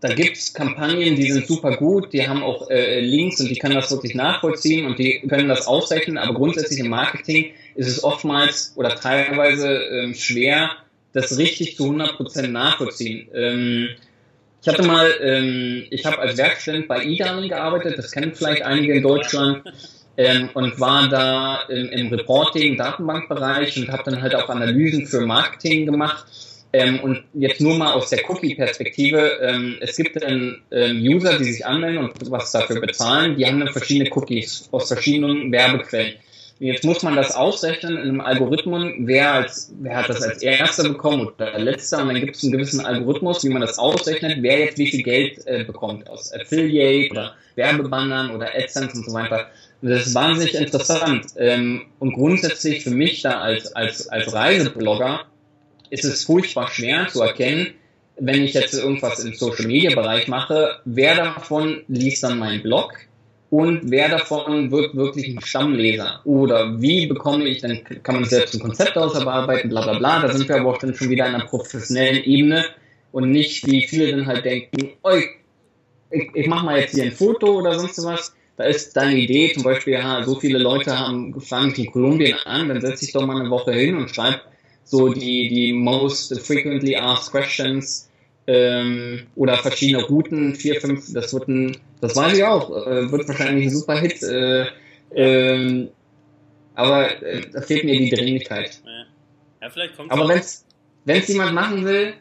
da 0.00 0.12
gibt's 0.12 0.52
Kampagnen, 0.52 1.16
die 1.16 1.30
sind 1.32 1.46
super 1.46 1.76
gut, 1.76 2.12
die 2.12 2.28
haben 2.28 2.42
auch 2.42 2.68
äh, 2.68 3.00
Links 3.00 3.40
und 3.40 3.48
die 3.48 3.56
können 3.56 3.74
das 3.74 3.90
wirklich 3.90 4.14
nachvollziehen 4.14 4.84
und 4.84 4.98
die 4.98 5.20
können 5.28 5.48
das 5.48 5.66
ausrechnen, 5.66 6.18
aber 6.18 6.34
grundsätzlich 6.34 6.78
im 6.80 6.88
Marketing 6.88 7.52
ist 7.74 7.88
es 7.88 8.04
oftmals 8.04 8.74
oder 8.76 8.94
teilweise 8.96 9.68
ähm, 9.68 10.14
schwer, 10.14 10.72
das 11.14 11.38
richtig 11.38 11.76
zu 11.76 11.84
100% 11.84 12.48
nachvollziehen. 12.48 13.28
Ähm, 13.34 13.88
ich 14.60 14.68
hatte 14.68 14.82
mal, 14.82 15.10
ähm, 15.22 15.84
ich 15.90 16.04
habe 16.04 16.18
als 16.18 16.36
Werkstudent 16.36 16.88
bei 16.88 17.04
eDarling 17.04 17.48
gearbeitet, 17.48 17.96
das 17.96 18.12
kennen 18.12 18.34
vielleicht 18.34 18.62
einige 18.62 18.94
in 18.94 19.02
Deutschland 19.02 19.62
ähm, 20.16 20.50
und 20.54 20.78
war 20.80 21.08
da 21.08 21.62
im, 21.68 21.88
im 21.88 22.08
Reporting, 22.08 22.76
Datenbankbereich 22.76 23.76
und 23.78 23.90
habe 23.90 24.02
dann 24.04 24.22
halt 24.22 24.34
auch 24.34 24.48
Analysen 24.48 25.06
für 25.06 25.20
Marketing 25.20 25.86
gemacht. 25.86 26.26
Ähm, 26.72 26.98
und 27.00 27.22
jetzt 27.34 27.60
nur 27.60 27.76
mal 27.76 27.92
aus 27.92 28.10
der 28.10 28.28
Cookie-Perspektive, 28.28 29.38
ähm, 29.42 29.76
es 29.80 29.96
gibt 29.96 30.20
dann 30.20 30.60
ähm, 30.72 31.00
User, 31.02 31.38
die 31.38 31.44
sich 31.44 31.64
anmelden 31.64 32.04
und 32.04 32.30
was 32.30 32.50
dafür 32.50 32.80
bezahlen, 32.80 33.36
die 33.36 33.46
haben 33.46 33.60
dann 33.60 33.68
verschiedene 33.68 34.10
Cookies 34.10 34.68
aus 34.72 34.88
verschiedenen 34.88 35.52
Werbequellen. 35.52 36.14
Und 36.60 36.66
jetzt 36.66 36.84
muss 36.84 37.02
man 37.02 37.14
das 37.14 37.34
ausrechnen 37.34 37.96
in 37.96 38.02
einem 38.02 38.20
Algorithmus, 38.20 38.92
wer, 38.98 39.34
als, 39.34 39.72
wer 39.80 39.96
hat 39.96 40.08
das 40.08 40.22
als 40.22 40.42
Erster 40.42 40.88
bekommen 40.88 41.28
oder 41.28 41.58
Letzter 41.58 42.02
und 42.02 42.08
dann 42.08 42.20
gibt 42.20 42.36
es 42.36 42.42
einen 42.42 42.52
gewissen 42.52 42.84
Algorithmus, 42.84 43.44
wie 43.44 43.48
man 43.48 43.60
das 43.60 43.78
ausrechnet, 43.78 44.38
wer 44.40 44.60
jetzt 44.60 44.78
wie 44.78 44.86
viel 44.86 45.02
Geld 45.02 45.46
äh, 45.46 45.64
bekommt 45.64 46.08
aus 46.08 46.32
Affiliate 46.32 47.10
oder 47.10 47.34
Werbebannern 47.56 48.34
oder 48.34 48.48
AdSense 48.54 48.96
und 48.96 49.04
so 49.04 49.12
weiter. 49.12 49.46
Das 49.84 50.06
ist 50.06 50.14
wahnsinnig 50.14 50.54
interessant. 50.54 51.26
Ähm, 51.36 51.82
und 51.98 52.14
grundsätzlich 52.14 52.82
für 52.82 52.90
mich 52.90 53.20
da 53.20 53.40
als, 53.40 53.76
als, 53.76 54.08
als 54.08 54.32
Reiseblogger 54.32 55.26
ist 55.90 56.04
es 56.04 56.24
furchtbar 56.24 56.68
schwer 56.70 57.06
zu 57.08 57.20
erkennen, 57.20 57.74
wenn 58.18 58.42
ich 58.42 58.54
jetzt 58.54 58.72
irgendwas 58.72 59.22
im 59.22 59.34
Social 59.34 59.66
Media 59.66 59.94
Bereich 59.94 60.26
mache, 60.26 60.80
wer 60.86 61.16
davon 61.16 61.82
liest 61.88 62.22
dann 62.22 62.38
meinen 62.38 62.62
Blog? 62.62 62.94
Und 63.50 63.90
wer 63.90 64.08
davon 64.08 64.70
wird 64.70 64.96
wirklich 64.96 65.28
ein 65.28 65.40
Stammleser? 65.42 66.20
Oder 66.24 66.80
wie 66.80 67.06
bekomme 67.06 67.44
ich, 67.44 67.60
dann 67.60 67.84
kann 68.02 68.14
man 68.16 68.24
selbst 68.24 68.54
ein 68.54 68.60
Konzept 68.60 68.96
ausarbeiten, 68.96 69.68
bla 69.68 69.82
bla 69.82 69.98
bla, 69.98 70.20
da 70.22 70.32
sind 70.32 70.48
wir 70.48 70.56
aber 70.56 70.70
auch 70.70 70.78
dann 70.78 70.94
schon 70.94 71.10
wieder 71.10 71.26
an 71.26 71.34
einer 71.34 71.44
professionellen 71.44 72.24
Ebene 72.24 72.64
und 73.12 73.30
nicht 73.30 73.66
wie 73.66 73.86
viele 73.86 74.10
dann 74.12 74.26
halt 74.26 74.46
denken, 74.46 74.92
oi, 75.02 75.24
ich, 76.10 76.30
ich 76.34 76.46
mache 76.46 76.64
mal 76.64 76.80
jetzt 76.80 76.94
hier 76.94 77.04
ein 77.04 77.12
Foto 77.12 77.58
oder 77.58 77.78
sonst 77.78 78.02
was 78.02 78.34
da 78.56 78.64
ist 78.64 78.96
deine 78.96 79.16
Idee 79.16 79.52
zum 79.52 79.64
Beispiel, 79.64 79.94
ja, 79.94 80.22
so 80.22 80.38
viele 80.38 80.58
Leute 80.58 80.98
haben 80.98 81.40
fangen 81.40 81.74
in 81.74 81.90
Kolumbien 81.90 82.36
an, 82.44 82.68
dann 82.68 82.80
setze 82.80 83.04
ich 83.04 83.12
doch 83.12 83.26
mal 83.26 83.40
eine 83.40 83.50
Woche 83.50 83.72
hin 83.72 83.96
und 83.96 84.14
schreibe 84.14 84.40
so 84.84 85.12
die, 85.12 85.48
die 85.48 85.72
most 85.72 86.38
frequently 86.40 86.94
asked 86.94 87.32
questions 87.32 88.10
ähm, 88.46 89.26
oder 89.34 89.56
verschiedene 89.56 90.04
Routen, 90.04 90.54
vier, 90.54 90.80
fünf, 90.80 91.12
das 91.12 91.32
wird 91.32 91.48
ein, 91.48 91.76
das 92.00 92.14
weiß 92.14 92.36
ich 92.36 92.44
auch, 92.44 92.86
äh, 92.86 93.10
wird 93.10 93.26
wahrscheinlich 93.26 93.66
ein 93.66 93.70
super 93.70 93.98
Hit, 93.98 94.22
äh, 94.22 94.66
ähm, 95.14 95.88
aber 96.74 97.22
äh, 97.22 97.42
da 97.52 97.60
fehlt 97.62 97.84
mir 97.84 97.98
die 97.98 98.10
Dringlichkeit. 98.10 98.80
Ja, 99.62 99.70
vielleicht 99.70 99.96
kommt 99.96 100.12
aber 100.12 100.28
wenn 100.28 101.18
es 101.18 101.28
jemand 101.28 101.54
machen 101.54 101.84
will, 101.86 102.14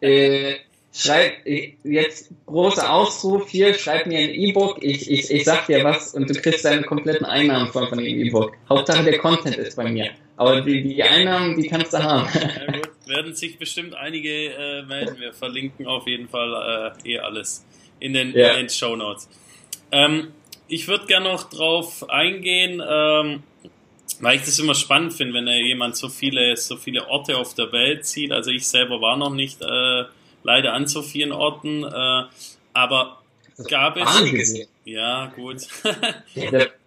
äh, 0.00 0.54
schreib 0.92 1.32
jetzt 1.84 2.30
großer 2.46 2.92
Ausruf 2.92 3.48
hier, 3.48 3.74
schreib 3.74 4.06
mir 4.06 4.18
ein 4.18 4.34
E-Book, 4.34 4.78
ich, 4.82 5.10
ich, 5.10 5.30
ich 5.30 5.44
sag 5.44 5.66
dir 5.66 5.82
was 5.84 6.14
und 6.14 6.28
du 6.28 6.34
kriegst 6.34 6.64
deine 6.64 6.82
kompletten 6.82 7.24
Einnahmen 7.24 7.72
von, 7.72 7.88
von 7.88 7.98
dem 7.98 8.06
E-Book. 8.06 8.52
Hauptsache 8.68 9.02
der 9.02 9.18
Content 9.18 9.56
ist 9.56 9.76
bei 9.76 9.90
mir. 9.90 10.10
Aber 10.36 10.60
die, 10.60 10.82
die 10.82 11.02
Einnahmen, 11.02 11.56
die 11.60 11.68
kannst 11.68 11.92
du 11.92 12.02
haben. 12.02 12.28
Ja, 12.34 12.72
gut. 12.72 12.90
Werden 13.06 13.34
sich 13.34 13.58
bestimmt 13.58 13.94
einige 13.94 14.28
äh, 14.28 14.82
melden. 14.82 15.18
Wir 15.18 15.32
verlinken 15.32 15.86
auf 15.86 16.06
jeden 16.06 16.28
Fall 16.28 16.94
äh, 17.04 17.10
eh 17.10 17.18
alles 17.18 17.64
in 18.00 18.12
den, 18.12 18.32
ja. 18.32 18.52
in 18.52 18.66
den 18.66 18.68
Show 18.68 18.94
Notes. 18.96 19.28
Ähm, 19.90 20.28
ich 20.68 20.88
würde 20.88 21.06
gerne 21.06 21.28
noch 21.28 21.50
drauf 21.50 22.08
eingehen, 22.08 22.82
ähm, 22.86 23.42
weil 24.20 24.36
ich 24.36 24.44
das 24.44 24.58
immer 24.58 24.74
spannend 24.74 25.12
finde, 25.12 25.34
wenn 25.34 25.46
jemand 25.48 25.96
so 25.96 26.08
viele, 26.08 26.56
so 26.56 26.76
viele 26.76 27.08
Orte 27.08 27.36
auf 27.36 27.54
der 27.54 27.72
Welt 27.72 28.06
sieht. 28.06 28.32
Also 28.32 28.50
ich 28.50 28.66
selber 28.66 29.00
war 29.00 29.16
noch 29.16 29.32
nicht 29.32 29.60
äh, 29.62 30.04
leider 30.42 30.72
an 30.72 30.86
so 30.86 31.02
vielen 31.02 31.32
Orten. 31.32 31.84
Äh, 31.84 32.24
aber 32.72 33.22
gab 33.68 33.96
es. 33.96 34.68
Ja, 34.84 35.32
gut. 35.36 35.58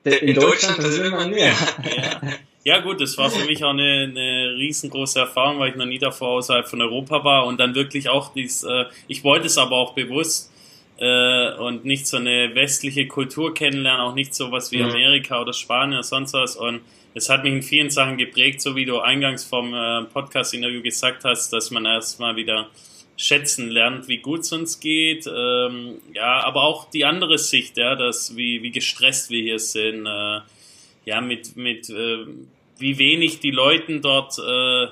in 0.03 0.35
Deutschland 0.35 0.79
das 0.79 0.85
ist 0.85 1.00
immer 1.00 1.27
mehr. 1.27 1.53
Ja. 1.53 2.21
ja, 2.63 2.79
gut, 2.81 3.00
das 3.00 3.17
war 3.17 3.29
für 3.29 3.45
mich 3.45 3.63
auch 3.63 3.69
eine, 3.69 4.09
eine 4.12 4.55
riesengroße 4.57 5.19
Erfahrung, 5.19 5.59
weil 5.59 5.69
ich 5.69 5.75
noch 5.75 5.85
nie 5.85 6.00
davor 6.00 6.29
außerhalb 6.29 6.67
von 6.67 6.81
Europa 6.81 7.24
war 7.24 7.45
und 7.45 7.59
dann 7.59 7.75
wirklich 7.75 8.09
auch 8.09 8.33
dies, 8.33 8.63
äh, 8.63 8.85
ich 9.07 9.24
wollte 9.24 9.47
es 9.47 9.57
aber 9.57 9.77
auch 9.77 9.93
bewusst 9.93 10.51
äh, 10.97 11.53
und 11.53 11.85
nicht 11.85 12.07
so 12.07 12.17
eine 12.17 12.53
westliche 12.53 13.07
Kultur 13.07 13.53
kennenlernen, 13.53 14.01
auch 14.01 14.15
nicht 14.15 14.35
so 14.35 14.51
was 14.51 14.71
wie 14.71 14.83
mhm. 14.83 14.89
Amerika 14.89 15.39
oder 15.41 15.53
Spanien 15.53 15.93
oder 15.93 16.03
sonst 16.03 16.33
was 16.33 16.55
und 16.55 16.81
es 17.13 17.29
hat 17.29 17.43
mich 17.43 17.53
in 17.53 17.63
vielen 17.63 17.89
Sachen 17.89 18.17
geprägt, 18.17 18.62
so 18.62 18.75
wie 18.75 18.83
du 18.83 19.00
eingangs 19.00 19.45
vom 19.45 19.74
äh, 19.74 20.03
Podcast-Interview 20.03 20.81
gesagt 20.81 21.24
hast, 21.24 21.53
dass 21.53 21.71
man 21.71 21.85
erstmal 21.85 22.35
wieder 22.35 22.67
schätzen 23.17 23.69
lernt, 23.69 24.07
wie 24.07 24.17
gut 24.17 24.41
es 24.41 24.51
uns 24.51 24.79
geht. 24.79 25.27
Ähm, 25.27 25.95
ja, 26.13 26.43
aber 26.43 26.63
auch 26.63 26.89
die 26.89 27.05
andere 27.05 27.38
Sicht, 27.38 27.77
ja, 27.77 27.95
dass 27.95 28.36
wie, 28.36 28.62
wie 28.62 28.72
gestresst 28.72 29.29
wir 29.29 29.41
hier 29.41 29.60
sind, 29.60 30.05
äh, 30.05 30.39
ja, 31.05 31.22
mit, 31.22 31.55
mit 31.55 31.89
äh, 31.89 32.25
wie 32.77 32.98
wenig 32.98 33.39
die 33.39 33.51
Leute 33.51 34.00
dort 34.00 34.38
äh, 34.39 34.88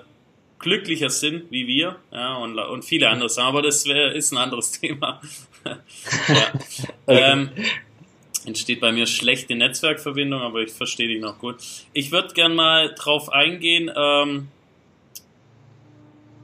glücklicher 0.60 1.10
sind 1.10 1.51
wie 1.51 1.68
wir, 1.68 1.98
ja, 2.12 2.36
und, 2.38 2.58
und 2.58 2.86
viele 2.86 3.10
andere 3.10 3.30
Sachen. 3.30 3.50
Aber 3.50 3.62
das 3.62 3.86
wär, 3.86 4.13
ist 4.13 4.32
ein 4.32 4.38
anderes 4.38 4.72
Thema. 4.80 5.22
ähm, 7.08 7.50
entsteht 8.46 8.80
bei 8.80 8.92
mir 8.92 9.06
schlechte 9.06 9.56
Netzwerkverbindung, 9.56 10.42
aber 10.42 10.62
ich 10.62 10.72
verstehe 10.72 11.08
dich 11.08 11.22
noch 11.22 11.39
gut. 11.39 11.58
Ich 11.94 12.12
würde 12.12 12.34
gern 12.34 12.56
mal 12.56 12.94
drauf 12.96 13.30
eingehen, 13.30 13.92
ähm, 13.96 14.48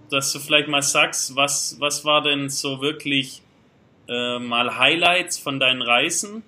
dass 0.10 0.32
du 0.34 0.40
vielleicht 0.40 0.68
mal 0.68 0.82
sagst, 0.82 1.36
was, 1.36 1.78
was 1.80 2.06
war 2.06 2.22
denn 2.22 2.50
so 2.50 2.82
wirklich 2.82 3.42
äh, 4.08 4.40
mal 4.40 4.78
Highlights 4.78 5.38
von 5.38 5.60
deinen 5.60 5.82
Reisen? 5.82 6.44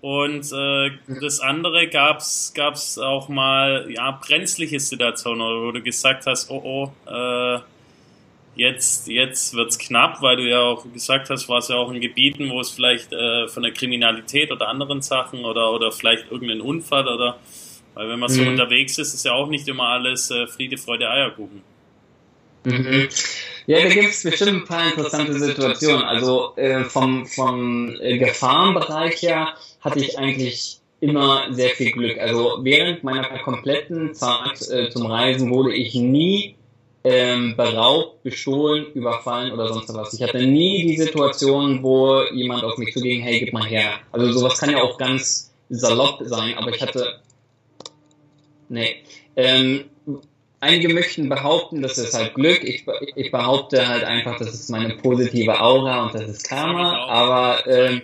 Und 0.00 0.52
äh, 0.52 0.90
das 1.20 1.38
andere 1.38 1.86
gab's 1.88 2.52
gab's 2.56 2.98
auch 2.98 3.28
mal 3.28 3.86
ja 3.88 4.10
brenzliche 4.10 4.80
Situationen, 4.80 5.62
wo 5.62 5.70
du 5.70 5.80
gesagt 5.80 6.26
hast, 6.26 6.50
oh 6.50 6.90
oh, 7.06 7.08
äh, 7.08 7.60
jetzt 8.56 9.06
jetzt 9.06 9.54
wird's 9.54 9.78
knapp, 9.78 10.20
weil 10.20 10.36
du 10.36 10.48
ja 10.48 10.58
auch 10.58 10.84
gesagt 10.92 11.30
hast, 11.30 11.48
warst 11.48 11.70
ja 11.70 11.76
auch 11.76 11.92
in 11.92 12.00
Gebieten, 12.00 12.50
wo 12.50 12.58
es 12.58 12.70
vielleicht 12.70 13.12
äh, 13.12 13.46
von 13.46 13.62
der 13.62 13.72
Kriminalität 13.72 14.50
oder 14.50 14.68
anderen 14.68 15.02
Sachen 15.02 15.44
oder 15.44 15.72
oder 15.72 15.92
vielleicht 15.92 16.32
irgendein 16.32 16.60
Unfall 16.60 17.06
oder 17.06 17.38
weil 17.94 18.08
wenn 18.08 18.18
man 18.18 18.28
so 18.28 18.42
mhm. 18.42 18.48
unterwegs 18.48 18.98
ist, 18.98 19.14
ist 19.14 19.24
ja 19.24 19.34
auch 19.34 19.48
nicht 19.48 19.68
immer 19.68 19.88
alles 19.88 20.32
äh, 20.32 20.48
Friede, 20.48 20.78
Freude, 20.78 21.08
Eierkuchen. 21.08 21.62
Mhm. 22.64 23.08
Ja, 23.66 23.82
da 23.82 23.88
gibt 23.88 24.10
es 24.10 24.22
bestimmt 24.22 24.62
ein 24.62 24.64
paar 24.64 24.90
interessante 24.90 25.38
Situationen. 25.38 26.02
Also 26.02 26.54
äh, 26.56 26.84
vom, 26.84 27.26
vom 27.26 27.94
äh, 28.00 28.18
Gefahrenbereich 28.18 29.22
her 29.22 29.54
hatte 29.80 30.00
ich 30.00 30.18
eigentlich 30.18 30.78
immer 31.00 31.52
sehr 31.52 31.70
viel 31.70 31.90
Glück. 31.92 32.18
Also 32.18 32.58
während 32.62 33.02
meiner 33.02 33.24
kompletten 33.40 34.14
Zeit 34.14 34.68
äh, 34.70 34.88
zum 34.90 35.06
Reisen 35.06 35.50
wurde 35.50 35.74
ich 35.74 35.94
nie 35.94 36.56
ähm, 37.04 37.56
beraubt, 37.56 38.22
bestohlen, 38.22 38.86
überfallen 38.94 39.52
oder 39.52 39.68
sonst 39.68 39.92
was. 39.92 40.14
Ich 40.14 40.22
hatte 40.22 40.44
nie 40.44 40.86
die 40.86 40.96
Situation, 40.96 41.82
wo 41.82 42.22
jemand 42.32 42.62
auf 42.62 42.78
mich 42.78 42.94
zuging, 42.94 43.22
hey, 43.22 43.40
gib 43.40 43.52
mal 43.52 43.66
her. 43.66 43.94
Also 44.12 44.32
sowas 44.32 44.58
kann 44.58 44.70
ja 44.70 44.82
auch 44.82 44.98
ganz 44.98 45.52
salopp 45.68 46.20
sein, 46.24 46.56
aber 46.56 46.72
ich 46.72 46.80
hatte, 46.80 47.20
nee, 48.68 49.02
ähm, 49.34 49.84
einige 50.62 50.94
möchten 50.94 51.28
behaupten, 51.28 51.82
das 51.82 51.98
ist 51.98 52.14
halt 52.14 52.34
Glück. 52.34 52.62
Ich, 52.62 52.86
ich 53.16 53.30
behaupte 53.30 53.86
halt 53.86 54.04
einfach, 54.04 54.38
das 54.38 54.54
ist 54.54 54.70
meine 54.70 54.94
positive 54.94 55.60
Aura 55.60 56.04
und 56.04 56.14
das 56.14 56.22
ist 56.22 56.48
Karma, 56.48 57.04
aber 57.06 57.66
ähm, 57.66 58.02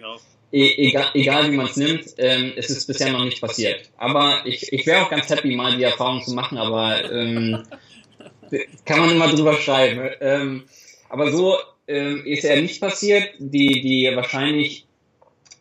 e, 0.50 0.88
egal, 0.88 1.06
egal 1.14 1.50
wie 1.50 1.56
man 1.56 1.66
es 1.66 1.76
nimmt, 1.76 2.04
ähm, 2.18 2.52
es 2.56 2.68
ist 2.68 2.86
bisher 2.86 3.12
noch 3.12 3.24
nicht 3.24 3.40
passiert. 3.40 3.88
Aber 3.96 4.40
ich, 4.44 4.72
ich 4.72 4.86
wäre 4.86 5.04
auch 5.04 5.10
ganz 5.10 5.30
happy, 5.30 5.54
mal 5.54 5.76
die 5.76 5.84
Erfahrung 5.84 6.20
zu 6.22 6.34
machen, 6.34 6.58
aber 6.58 7.10
ähm, 7.12 7.62
kann 8.84 9.00
man 9.00 9.12
immer 9.12 9.28
drüber 9.28 9.54
schreiben. 9.54 10.10
Ähm, 10.20 10.64
aber 11.08 11.30
so 11.30 11.56
ähm, 11.86 12.24
ist 12.26 12.44
er 12.44 12.60
nicht 12.60 12.80
passiert. 12.80 13.34
Die, 13.38 13.82
die 13.82 14.10
wahrscheinlich 14.16 14.84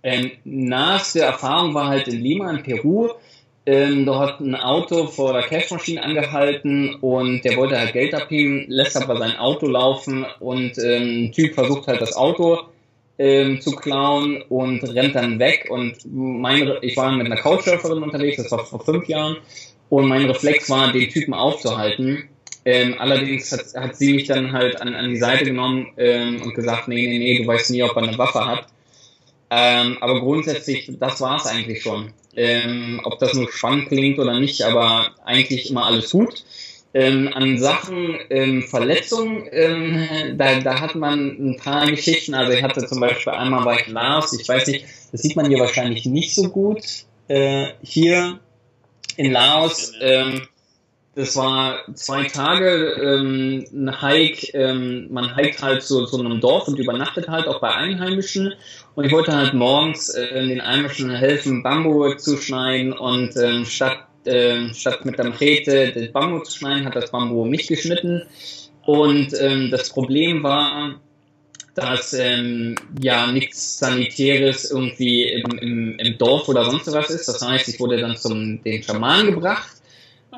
ähm, 0.01 0.31
naheste 0.45 1.19
Erfahrung 1.21 1.75
war 1.75 1.89
halt 1.89 2.07
in 2.07 2.21
Lima, 2.21 2.49
in 2.49 2.63
Peru. 2.63 3.11
Ähm, 3.67 4.05
da 4.05 4.17
hat 4.17 4.39
ein 4.39 4.55
Auto 4.55 5.07
vor 5.07 5.33
der 5.33 5.43
Cashmaschine 5.43 6.01
angehalten 6.01 6.95
und 7.01 7.43
der 7.43 7.57
wollte 7.57 7.77
halt 7.77 7.91
Geld 7.91 8.15
abheben, 8.15 8.65
lässt 8.69 8.95
aber 8.95 9.17
sein 9.17 9.35
Auto 9.37 9.67
laufen 9.67 10.25
und 10.39 10.77
ähm, 10.77 11.25
ein 11.25 11.31
Typ 11.33 11.53
versucht 11.53 11.87
halt 11.87 11.99
das 11.99 12.15
Auto 12.15 12.59
ähm, 13.19 13.59
zu 13.59 13.71
klauen 13.71 14.41
und 14.47 14.81
rennt 14.83 15.15
dann 15.15 15.37
weg 15.37 15.67
und 15.69 15.97
mein, 16.05 16.71
ich 16.81 16.95
war 16.95 17.11
mit 17.11 17.25
einer 17.25 17.35
Couchsurferin 17.35 18.03
unterwegs, 18.03 18.37
das 18.37 18.49
war 18.51 18.63
vor 18.65 18.79
fünf 18.79 19.07
Jahren 19.09 19.35
und 19.89 20.07
mein 20.07 20.25
Reflex 20.25 20.69
war, 20.69 20.91
den 20.93 21.09
Typen 21.09 21.33
aufzuhalten 21.33 22.29
ähm, 22.67 22.95
allerdings 22.99 23.49
hat, 23.53 23.81
hat 23.81 23.95
sie 23.95 24.13
mich 24.13 24.27
dann 24.27 24.51
halt 24.51 24.81
an, 24.81 24.93
an 24.93 25.09
die 25.09 25.15
Seite 25.15 25.45
genommen 25.45 25.87
ähm, 25.95 26.41
und 26.41 26.53
gesagt, 26.53 26.89
nee, 26.89 27.07
nee, 27.07 27.17
nee, 27.17 27.41
du 27.41 27.47
weißt 27.47 27.71
nie, 27.71 27.81
ob 27.81 27.95
er 27.95 28.03
eine 28.03 28.17
Waffe 28.17 28.45
hat. 28.45 28.67
Ähm, 29.49 29.97
aber 30.01 30.19
grundsätzlich, 30.19 30.91
das 30.99 31.21
war 31.21 31.37
es 31.37 31.45
eigentlich 31.45 31.81
schon. 31.81 32.11
Ähm, 32.37 33.01
ob 33.03 33.17
das 33.17 33.33
nur 33.33 33.51
spannend 33.51 33.89
klingt 33.89 34.19
oder 34.19 34.39
nicht, 34.39 34.61
aber 34.61 35.11
eigentlich 35.25 35.71
immer 35.71 35.87
alles 35.87 36.11
gut. 36.11 36.45
Ähm, 36.93 37.29
an 37.33 37.57
Sachen 37.57 38.17
ähm, 38.29 38.63
Verletzungen, 38.63 39.43
ähm, 39.51 40.37
da, 40.37 40.59
da 40.59 40.79
hat 40.79 40.95
man 40.95 41.35
ein 41.39 41.57
paar 41.57 41.87
Geschichten. 41.87 42.35
Also 42.35 42.53
ich 42.53 42.63
hatte 42.63 42.85
zum 42.85 42.99
Beispiel 42.99 43.33
einmal 43.33 43.65
bei 43.65 43.83
Lars, 43.87 44.39
ich 44.39 44.47
weiß 44.47 44.67
nicht, 44.67 44.85
das 45.11 45.21
sieht 45.21 45.35
man 45.35 45.49
hier 45.49 45.59
wahrscheinlich 45.59 46.05
nicht 46.05 46.33
so 46.33 46.49
gut. 46.49 46.79
Äh, 47.27 47.67
hier 47.81 48.39
in 49.17 49.31
Laos, 49.31 49.93
ähm, 49.99 50.47
das 51.17 51.35
war 51.35 51.79
zwei 51.95 52.25
Tage 52.25 52.95
ähm, 53.01 53.65
ein 53.73 54.01
Hike. 54.01 54.53
Ähm, 54.53 55.07
man 55.09 55.35
hiked 55.35 55.63
halt 55.63 55.81
zu 55.81 56.05
so 56.05 56.19
einem 56.19 56.39
Dorf 56.39 56.67
und 56.67 56.77
übernachtet 56.77 57.27
halt 57.27 57.47
auch 57.47 57.59
bei 57.59 57.73
Einheimischen. 57.73 58.53
Und 58.93 59.03
ich 59.03 59.11
wollte 59.11 59.35
halt 59.35 59.55
morgens 59.55 60.09
äh, 60.09 60.45
den 60.47 60.61
Einheimischen 60.61 61.09
helfen, 61.09 61.63
Bambu 61.63 62.13
zu 62.13 62.37
schneiden. 62.37 62.93
Und 62.93 63.35
ähm, 63.35 63.65
statt, 63.65 63.97
äh, 64.25 64.71
statt 64.75 65.05
mit 65.05 65.17
der 65.17 65.25
Machete 65.25 65.91
das 65.91 66.11
Bambu 66.11 66.43
zu 66.43 66.55
schneiden, 66.55 66.85
hat 66.85 66.95
das 66.95 67.09
Bambu 67.09 67.45
mich 67.45 67.65
geschnitten. 67.65 68.21
Und 68.85 69.29
ähm, 69.39 69.71
das 69.71 69.89
Problem 69.89 70.43
war, 70.43 70.99
dass 71.73 72.13
ähm, 72.13 72.75
ja 73.01 73.31
nichts 73.31 73.79
Sanitäres 73.79 74.69
irgendwie 74.69 75.23
im, 75.23 75.57
im, 75.57 75.97
im 75.97 76.17
Dorf 76.19 76.47
oder 76.47 76.63
sonst 76.63 76.91
was 76.93 77.09
ist. 77.09 77.27
Das 77.27 77.41
heißt, 77.41 77.67
ich 77.69 77.79
wurde 77.79 77.97
dann 77.97 78.15
zum 78.15 78.61
den 78.61 78.83
Schaman 78.83 79.25
gebracht 79.25 79.76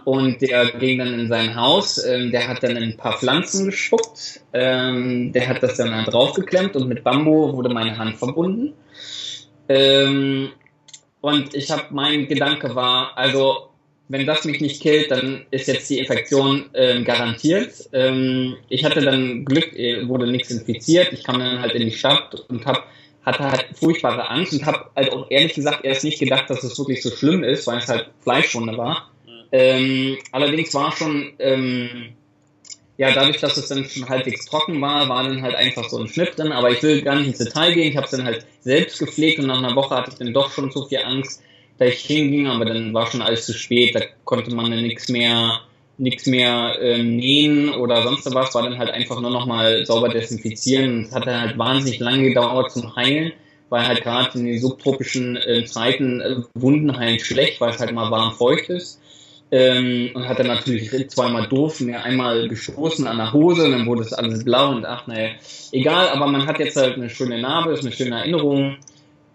und 0.09 0.41
der 0.41 0.71
ging 0.71 0.97
dann 0.97 1.13
in 1.19 1.27
sein 1.27 1.55
Haus, 1.55 2.03
ähm, 2.03 2.31
der 2.31 2.47
hat 2.47 2.63
dann 2.63 2.75
ein 2.75 2.97
paar 2.97 3.19
Pflanzen 3.19 3.67
gespuckt, 3.67 4.41
ähm, 4.53 5.31
der 5.33 5.47
hat 5.47 5.61
das 5.61 5.77
dann 5.77 5.91
da 5.91 6.01
draufgeklemmt 6.03 6.75
und 6.75 6.87
mit 6.87 7.03
Bambu 7.03 7.53
wurde 7.53 7.69
meine 7.69 7.95
Hand 7.95 8.17
verbunden. 8.17 8.73
Ähm, 9.67 10.49
und 11.21 11.53
ich 11.53 11.69
habe, 11.69 11.83
mein 11.91 12.27
Gedanke 12.27 12.73
war, 12.73 13.15
also 13.15 13.69
wenn 14.07 14.25
das 14.25 14.45
mich 14.45 14.61
nicht 14.61 14.81
killt, 14.81 15.11
dann 15.11 15.45
ist 15.51 15.67
jetzt 15.67 15.87
die 15.91 15.99
Infektion 15.99 16.71
ähm, 16.73 17.05
garantiert. 17.05 17.87
Ähm, 17.93 18.57
ich 18.67 18.83
hatte 18.83 19.01
dann 19.01 19.45
Glück, 19.45 19.77
äh, 19.77 20.07
wurde 20.07 20.25
nichts 20.25 20.49
infiziert. 20.49 21.13
Ich 21.13 21.23
kam 21.23 21.37
dann 21.37 21.61
halt 21.61 21.73
in 21.73 21.85
die 21.85 21.91
Stadt 21.91 22.33
und 22.49 22.65
hab, 22.65 22.87
hatte 23.23 23.43
halt 23.43 23.67
furchtbare 23.75 24.27
Angst 24.27 24.53
und 24.53 24.65
habe 24.65 24.89
halt 24.95 25.13
auch 25.13 25.29
ehrlich 25.29 25.53
gesagt 25.53 25.85
erst 25.85 26.03
nicht 26.03 26.17
gedacht, 26.17 26.49
dass 26.49 26.63
es 26.63 26.79
wirklich 26.79 27.03
so 27.03 27.11
schlimm 27.11 27.43
ist, 27.43 27.67
weil 27.67 27.77
es 27.77 27.87
halt 27.87 28.09
Fleischwunde 28.23 28.75
war. 28.75 29.11
Ähm, 29.51 30.17
allerdings 30.31 30.73
war 30.73 30.91
schon, 30.91 31.33
ähm, 31.39 32.13
ja, 32.97 33.13
dadurch, 33.13 33.37
dass 33.37 33.57
es 33.57 33.69
dann 33.69 33.85
schon 33.85 34.09
halbwegs 34.09 34.45
trocken 34.45 34.81
war, 34.81 35.07
war 35.07 35.23
dann 35.23 35.41
halt 35.41 35.55
einfach 35.55 35.89
so 35.89 35.97
ein 35.99 36.07
Schnitt 36.07 36.37
drin. 36.37 36.51
Aber 36.51 36.69
ich 36.69 36.83
will 36.83 37.01
gar 37.01 37.15
nicht 37.15 37.27
ins 37.27 37.37
Detail 37.37 37.73
gehen. 37.73 37.89
Ich 37.89 37.97
habe 37.97 38.05
es 38.05 38.11
dann 38.11 38.25
halt 38.25 38.45
selbst 38.61 38.99
gepflegt 38.99 39.39
und 39.39 39.47
nach 39.47 39.57
einer 39.59 39.75
Woche 39.75 39.95
hatte 39.95 40.11
ich 40.11 40.17
dann 40.17 40.33
doch 40.33 40.51
schon 40.51 40.69
so 40.71 40.85
viel 40.85 40.99
Angst, 40.99 41.41
da 41.77 41.85
ich 41.85 41.99
hinging. 41.99 42.47
Aber 42.47 42.65
dann 42.65 42.93
war 42.93 43.09
schon 43.09 43.21
alles 43.21 43.45
zu 43.45 43.53
spät. 43.53 43.95
Da 43.95 44.01
konnte 44.25 44.53
man 44.53 44.69
dann 44.69 44.83
nichts 44.83 45.07
mehr, 45.07 45.61
nichts 45.97 46.25
mehr 46.25 46.77
äh, 46.81 47.01
nähen 47.01 47.69
oder 47.69 48.03
sonst 48.03 48.25
was. 48.33 48.53
War 48.53 48.63
dann 48.63 48.77
halt 48.77 48.91
einfach 48.91 49.21
nur 49.21 49.31
noch 49.31 49.45
mal 49.45 49.85
sauber 49.85 50.09
desinfizieren. 50.09 51.05
Es 51.05 51.15
hat 51.15 51.25
dann 51.25 51.39
halt 51.39 51.57
wahnsinnig 51.57 51.99
lange 51.99 52.27
gedauert 52.27 52.71
zum 52.71 52.95
Heilen 52.97 53.31
weil 53.69 53.87
halt 53.87 54.01
gerade 54.01 54.37
in 54.37 54.45
den 54.45 54.59
subtropischen 54.59 55.37
äh, 55.37 55.63
Zeiten 55.65 56.21
äh, 56.21 56.41
Wunden 56.55 56.97
heilen 56.97 57.19
schlecht, 57.19 57.61
weil 57.61 57.71
es 57.71 57.79
halt 57.79 57.91
mal 57.91 58.11
warm 58.11 58.33
feucht 58.33 58.69
ist. 58.69 58.99
Ähm, 59.51 60.11
und 60.13 60.27
hat 60.27 60.37
dann 60.37 60.47
natürlich 60.47 61.09
zweimal 61.09 61.47
doof 61.47 61.79
mir 61.79 62.03
einmal 62.03 62.47
gestoßen 62.47 63.07
an 63.07 63.17
der 63.17 63.33
Hose 63.33 63.65
und 63.65 63.71
dann 63.71 63.87
wurde 63.87 64.03
es 64.03 64.13
alles 64.13 64.43
blau 64.45 64.69
und 64.69 64.85
ach 64.85 65.07
naja, 65.07 65.29
egal, 65.71 66.09
aber 66.09 66.27
man 66.27 66.45
hat 66.45 66.59
jetzt 66.59 66.77
halt 66.77 66.97
eine 66.97 67.09
schöne 67.09 67.41
Narbe, 67.41 67.71
ist 67.71 67.81
eine 67.81 67.91
schöne 67.91 68.17
Erinnerung. 68.17 68.77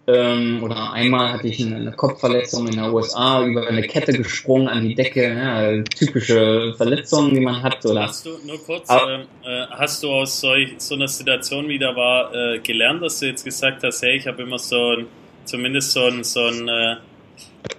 Ähm, 0.07 0.61
oder 0.61 0.93
einmal 0.93 1.33
hatte 1.33 1.47
ich 1.47 1.59
eine, 1.65 1.77
eine, 1.77 1.91
Kopfverletzung 1.91 2.67
in 2.67 2.75
der 2.75 2.93
USA 2.93 3.43
über 3.43 3.67
eine 3.67 3.81
Kette 3.81 4.13
gesprungen 4.13 4.67
an 4.67 4.87
die 4.87 4.93
Decke, 4.93 5.33
ja, 5.33 5.81
typische 5.81 6.75
Verletzungen, 6.77 7.33
die 7.33 7.39
man 7.39 7.63
hat. 7.63 7.83
Oder 7.85 8.03
hast 8.03 8.23
du 8.23 8.37
nur 8.45 8.63
kurz, 8.63 8.87
äh, 8.87 9.21
äh, 9.23 9.65
hast 9.71 10.03
du 10.03 10.11
aus 10.11 10.39
solch, 10.39 10.75
so 10.77 10.93
einer 10.93 11.07
Situation 11.07 11.67
wie 11.69 11.79
da 11.79 11.95
war 11.95 12.31
äh, 12.35 12.59
gelernt, 12.59 13.01
dass 13.01 13.19
du 13.19 13.25
jetzt 13.25 13.43
gesagt 13.43 13.83
hast, 13.83 14.03
hey, 14.03 14.15
ich 14.17 14.27
habe 14.27 14.43
immer 14.43 14.59
so 14.59 14.75
ein, 14.75 15.07
zumindest 15.43 15.93
so 15.93 16.03
ein, 16.03 16.23
so 16.23 16.41
ein 16.41 16.67
äh, 16.67 16.95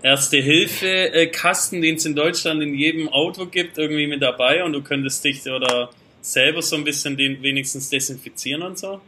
Erste-Hilfe-Kasten, 0.02 1.82
den 1.82 1.96
es 1.96 2.06
in 2.06 2.14
Deutschland 2.14 2.62
in 2.62 2.74
jedem 2.74 3.08
Auto 3.08 3.46
gibt, 3.46 3.78
irgendwie 3.78 4.06
mit 4.06 4.22
dabei 4.22 4.62
und 4.64 4.72
du 4.72 4.82
könntest 4.82 5.24
dich 5.24 5.46
oder 5.46 5.90
selber 6.20 6.62
so 6.62 6.76
ein 6.76 6.84
bisschen 6.84 7.16
den 7.16 7.42
wenigstens 7.42 7.90
desinfizieren 7.90 8.62
und 8.62 8.78
so? 8.78 9.00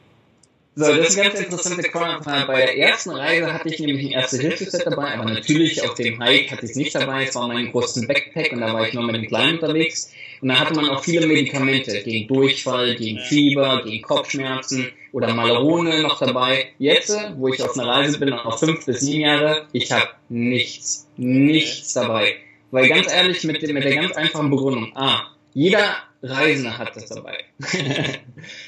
So, 0.78 0.84
das 0.84 1.08
ist 1.08 1.18
ein 1.18 1.24
ganz 1.24 1.40
interessanter 1.40 1.88
Kommentar. 1.88 2.46
Bei 2.46 2.60
der 2.60 2.78
ersten 2.78 3.10
Reise 3.10 3.52
hatte 3.52 3.68
ich 3.68 3.80
nämlich 3.80 4.06
ein 4.06 4.12
Erste-Hilfe-Set 4.12 4.86
dabei, 4.86 5.12
aber 5.18 5.28
natürlich 5.28 5.82
auf 5.82 5.94
dem 5.94 6.22
Hike 6.22 6.52
hatte 6.52 6.66
ich 6.66 6.70
es 6.70 6.76
nicht 6.76 6.94
dabei. 6.94 7.24
Es 7.24 7.34
war 7.34 7.48
mein 7.48 7.72
großen 7.72 8.06
Backpack 8.06 8.52
und 8.52 8.60
da 8.60 8.72
war 8.72 8.86
ich 8.86 8.94
nur 8.94 9.02
mit 9.02 9.16
dem 9.16 9.26
Kleinen 9.26 9.58
unterwegs. 9.58 10.12
Und 10.40 10.50
da 10.50 10.60
hatte 10.60 10.74
man 10.74 10.88
auch 10.88 11.02
viele 11.02 11.26
Medikamente 11.26 12.00
gegen 12.04 12.28
Durchfall, 12.28 12.94
gegen 12.94 13.18
Fieber, 13.18 13.82
gegen 13.82 14.02
Kopfschmerzen 14.02 14.92
oder 15.10 15.34
Malerone 15.34 16.00
noch 16.00 16.20
dabei. 16.20 16.68
Jetzt, 16.78 17.10
wo 17.36 17.48
ich 17.48 17.60
auf 17.60 17.76
einer 17.76 17.88
Reise 17.88 18.20
bin, 18.20 18.28
noch 18.28 18.56
fünf 18.56 18.86
bis 18.86 19.00
sieben 19.00 19.22
Jahre, 19.22 19.66
ich 19.72 19.90
habe 19.90 20.10
nichts, 20.28 21.08
nichts 21.16 21.92
dabei. 21.94 22.36
Weil 22.70 22.88
ganz 22.88 23.12
ehrlich, 23.12 23.42
mit, 23.42 23.60
mit 23.62 23.82
der 23.82 23.96
ganz 23.96 24.12
einfachen 24.12 24.48
Begründung, 24.48 24.96
A, 24.96 25.26
jeder 25.54 25.96
Reisende 26.22 26.78
hat 26.78 26.94
das 26.94 27.06
dabei. 27.06 27.38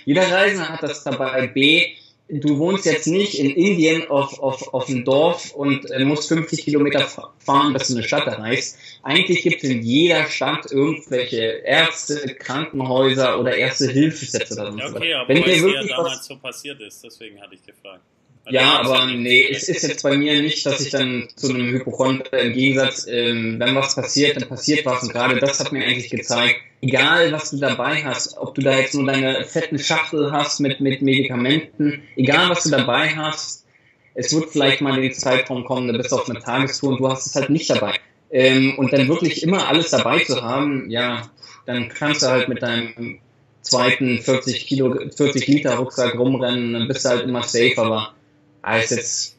jeder 0.04 0.30
Reisende 0.30 0.68
hat 0.68 0.82
das 0.82 1.04
dabei. 1.04 1.48
B, 1.48 1.94
du 2.32 2.58
wohnst 2.58 2.84
jetzt 2.84 3.06
nicht 3.06 3.38
in 3.38 3.50
Indien 3.50 4.08
auf, 4.08 4.40
auf, 4.40 4.72
auf 4.72 4.88
einem 4.88 5.04
Dorf 5.04 5.52
und 5.52 5.90
äh, 5.90 6.04
musst 6.04 6.28
50 6.28 6.64
Kilometer 6.64 7.06
fahren, 7.38 7.72
bis 7.72 7.88
du 7.88 7.94
eine 7.94 8.02
Stadt 8.02 8.26
erreichst. 8.26 8.78
Eigentlich 9.02 9.42
gibt 9.42 9.62
es 9.62 9.70
in 9.70 9.82
jeder 9.82 10.26
Stadt 10.26 10.70
irgendwelche 10.70 11.42
Ärzte, 11.64 12.34
Krankenhäuser 12.34 13.38
oder 13.40 13.56
erste 13.56 13.90
Hilfesätze 13.90 14.54
oder 14.54 14.72
so. 14.72 14.78
Ja, 14.78 14.88
okay, 14.88 15.14
aber 15.14 15.28
Wenn 15.28 15.42
dir 15.42 15.62
wirklich 15.62 15.90
ja 15.90 15.96
damals 15.96 16.18
was, 16.18 16.26
so 16.26 16.36
passiert 16.36 16.80
ist, 16.80 17.02
deswegen 17.02 17.40
hatte 17.40 17.54
ich 17.54 17.64
gefragt. 17.64 18.02
Ja, 18.50 18.80
aber 18.80 19.06
nee, 19.06 19.46
es 19.48 19.68
ist 19.68 19.82
jetzt 19.82 20.02
bei 20.02 20.16
mir 20.16 20.42
nicht, 20.42 20.66
dass 20.66 20.80
ich 20.80 20.90
dann 20.90 21.28
zu 21.36 21.50
einem 21.50 21.70
Hypochonder 21.70 22.32
im 22.32 22.52
Gegensatz, 22.52 23.06
ähm, 23.08 23.56
wenn 23.58 23.74
was 23.76 23.94
passiert, 23.94 24.40
dann 24.40 24.48
passiert 24.48 24.84
was. 24.84 25.02
Und 25.02 25.12
gerade 25.12 25.38
das 25.38 25.60
hat 25.60 25.72
mir 25.72 25.84
eigentlich 25.84 26.10
gezeigt, 26.10 26.56
egal 26.82 27.32
was 27.32 27.50
du 27.50 27.58
dabei 27.58 28.02
hast, 28.04 28.36
ob 28.38 28.54
du 28.54 28.62
da 28.62 28.76
jetzt 28.78 28.94
nur 28.94 29.06
deine 29.06 29.44
fetten 29.44 29.78
Schachtel 29.78 30.32
hast 30.32 30.60
mit, 30.60 30.80
mit 30.80 31.00
Medikamenten, 31.00 32.02
egal 32.16 32.50
was 32.50 32.64
du 32.64 32.70
dabei 32.70 33.10
hast, 33.10 33.66
es 34.14 34.34
wird 34.34 34.50
vielleicht 34.50 34.80
mal 34.80 34.96
in 34.96 35.02
den 35.02 35.14
Zeitraum 35.14 35.64
kommen, 35.64 35.88
da 35.88 35.96
bist 35.96 36.10
du 36.10 36.16
auf 36.16 36.28
einer 36.28 36.40
Tagestour 36.40 36.90
und 36.90 37.00
du 37.00 37.08
hast 37.08 37.26
es 37.26 37.34
halt 37.34 37.50
nicht 37.50 37.70
dabei. 37.70 37.94
Ähm, 38.32 38.74
und 38.78 38.92
dann 38.92 39.08
wirklich 39.08 39.42
immer 39.42 39.68
alles 39.68 39.90
dabei 39.90 40.20
zu 40.20 40.42
haben, 40.42 40.90
ja, 40.90 41.30
dann 41.66 41.88
kannst 41.88 42.22
du 42.22 42.26
halt 42.26 42.48
mit 42.48 42.62
deinem 42.62 43.18
zweiten 43.62 44.18
40 44.18 44.66
Kilo, 44.66 44.96
40 45.16 45.46
Liter 45.46 45.76
Rucksack 45.76 46.18
rumrennen, 46.18 46.72
dann 46.72 46.88
bist 46.88 47.04
du 47.04 47.10
halt 47.10 47.24
immer 47.24 47.42
safe, 47.42 47.74
aber 47.76 48.14
als 48.62 48.90
jetzt, 48.90 49.38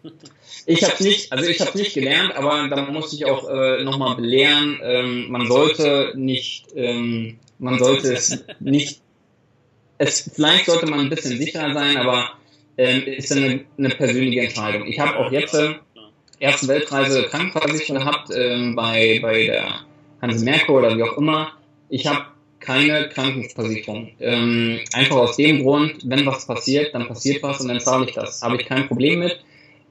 ich 0.66 0.84
habe 0.84 1.04
nicht, 1.04 1.32
also 1.32 1.50
ich 1.50 1.60
habe 1.60 1.78
nicht 1.78 1.94
gelernt, 1.94 2.36
aber 2.36 2.68
da 2.70 2.86
muss 2.86 3.14
ich 3.14 3.26
auch 3.26 3.50
äh, 3.50 3.84
nochmal 3.84 4.16
belehren, 4.16 4.80
ähm, 4.84 5.30
man 5.30 5.48
sollte 5.48 6.14
nicht, 6.16 6.68
ähm, 6.76 7.40
man 7.60 7.80
sollte 7.80 8.14
es 8.14 8.44
nicht, 8.60 9.02
es, 9.98 10.32
vielleicht 10.34 10.66
sollte 10.66 10.88
man 10.88 11.00
ein 11.02 11.10
bisschen 11.10 11.38
sicherer 11.38 11.74
sein, 11.74 11.98
aber 11.98 12.32
ähm, 12.78 13.04
ist 13.06 13.32
eine, 13.32 13.66
eine 13.78 13.90
persönliche 13.90 14.42
Entscheidung. 14.42 14.88
Ich 14.88 15.00
habe 15.00 15.18
auch 15.18 15.32
jetzt 15.32 15.54
äh, 15.54 15.76
erste 16.40 16.68
Weltreise 16.68 17.24
Krankenversicherung 17.24 18.02
gehabt 18.02 18.30
ähm, 18.36 18.76
bei, 18.76 19.20
bei 19.22 19.46
der 19.46 19.86
Hanse 20.22 20.44
Merkur 20.44 20.80
oder 20.80 20.98
wie 20.98 21.04
auch 21.04 21.18
immer. 21.18 21.54
Ich 21.90 22.08
habe 22.08 22.26
keine 22.62 23.10
Krankenversicherung. 23.10 24.12
Ähm, 24.20 24.80
einfach 24.94 25.18
aus 25.18 25.36
dem 25.36 25.64
Grund, 25.64 25.96
wenn 26.06 26.26
was 26.26 26.46
passiert, 26.46 26.94
dann 26.94 27.08
passiert 27.08 27.44
was 27.44 27.60
und 27.60 27.68
dann 27.68 27.80
zahle 27.80 28.06
ich 28.06 28.14
das. 28.14 28.42
Habe 28.42 28.56
ich 28.58 28.66
kein 28.66 28.88
Problem 28.88 29.20
mit. 29.20 29.44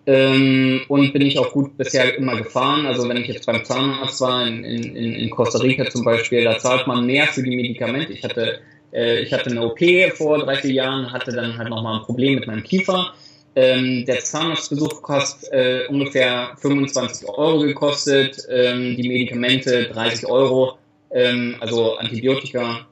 Ähm, 0.06 0.80
und 0.88 1.12
bin 1.12 1.22
ich 1.22 1.38
auch 1.38 1.52
gut 1.52 1.76
bisher 1.76 2.16
immer 2.16 2.36
gefahren. 2.36 2.86
Also 2.86 3.08
wenn 3.08 3.18
ich 3.18 3.28
jetzt 3.28 3.46
beim 3.46 3.64
Zahnarzt 3.64 4.20
war 4.20 4.46
in, 4.46 4.64
in, 4.64 4.96
in 4.96 5.30
Costa 5.30 5.58
Rica 5.58 5.88
zum 5.90 6.04
Beispiel, 6.04 6.42
da 6.44 6.58
zahlt 6.58 6.86
man 6.86 7.04
mehr 7.04 7.26
für 7.26 7.42
die 7.42 7.54
Medikamente. 7.54 8.12
Ich 8.12 8.24
hatte, 8.24 8.60
äh, 8.92 9.20
ich 9.20 9.32
hatte 9.32 9.50
eine 9.50 9.62
OP 9.62 9.78
vor 10.14 10.38
drei, 10.38 10.56
vier 10.56 10.72
Jahren, 10.72 11.12
hatte 11.12 11.32
dann 11.32 11.58
halt 11.58 11.68
nochmal 11.68 12.00
ein 12.00 12.06
Problem 12.06 12.36
mit 12.36 12.46
meinem 12.46 12.62
Kiefer. 12.62 13.12
Ähm, 13.56 14.04
der 14.06 14.20
Zahnarztbesuch 14.20 15.02
kostet 15.02 15.52
äh, 15.52 15.86
ungefähr 15.88 16.56
25 16.60 17.28
Euro 17.28 17.60
gekostet, 17.60 18.46
ähm, 18.48 18.96
die 18.96 19.06
Medikamente 19.06 19.88
30 19.92 20.26
Euro 20.26 20.78
ähm, 21.12 21.56
also 21.60 21.96
Antibiotika. 21.96 22.86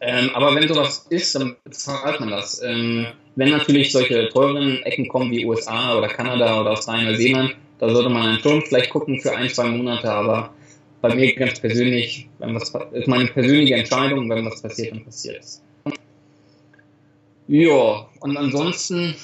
Ähm, 0.00 0.30
aber 0.34 0.54
wenn 0.54 0.68
sowas 0.68 1.06
ist, 1.10 1.34
dann 1.34 1.56
bezahlt 1.64 2.20
man 2.20 2.30
das. 2.30 2.62
Ähm, 2.62 3.06
wenn 3.36 3.50
natürlich 3.50 3.92
solche 3.92 4.28
teuren 4.28 4.82
Ecken 4.82 5.08
kommen 5.08 5.30
wie 5.30 5.46
USA 5.46 5.96
oder 5.96 6.08
Kanada 6.08 6.60
oder 6.60 6.72
Australien 6.72 7.08
oder 7.08 7.12
Neuseeland, 7.12 7.56
da 7.78 7.88
sollte 7.88 8.08
man 8.08 8.24
dann 8.24 8.40
schon 8.40 8.62
vielleicht 8.62 8.90
gucken 8.90 9.20
für 9.20 9.34
ein, 9.34 9.48
zwei 9.48 9.68
Monate, 9.68 10.10
aber 10.10 10.54
bei 11.02 11.14
mir 11.14 11.34
ganz 11.34 11.60
persönlich, 11.60 12.28
wenn 12.38 12.54
was 12.54 12.72
ist 12.92 13.08
meine 13.08 13.26
persönliche 13.26 13.74
Entscheidung, 13.74 14.28
wenn 14.28 14.46
was 14.46 14.62
passiert, 14.62 14.92
dann 14.92 15.04
passiert 15.04 15.38
es. 15.40 15.62
Ja, 17.48 18.08
und 18.20 18.36
ansonsten, 18.36 19.14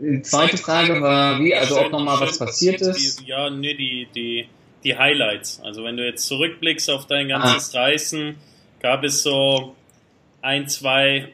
die 0.00 0.22
zweite 0.22 0.56
Frage 0.56 1.00
war, 1.02 1.38
wie, 1.40 1.54
also 1.54 1.80
ob 1.80 1.92
nochmal 1.92 2.20
was 2.20 2.38
passiert 2.38 2.80
ist. 2.80 3.22
Ja, 3.26 3.50
nee, 3.50 3.74
die, 3.74 4.08
die, 4.14 4.46
die 4.84 4.96
Highlights. 4.96 5.60
Also 5.62 5.84
wenn 5.84 5.96
du 5.96 6.04
jetzt 6.04 6.26
zurückblickst 6.26 6.90
auf 6.90 7.06
dein 7.06 7.28
ganzes 7.28 7.74
ah. 7.74 7.82
Reisen, 7.82 8.36
gab 8.80 9.04
es 9.04 9.22
so 9.22 9.76
ein, 10.40 10.68
zwei 10.68 11.28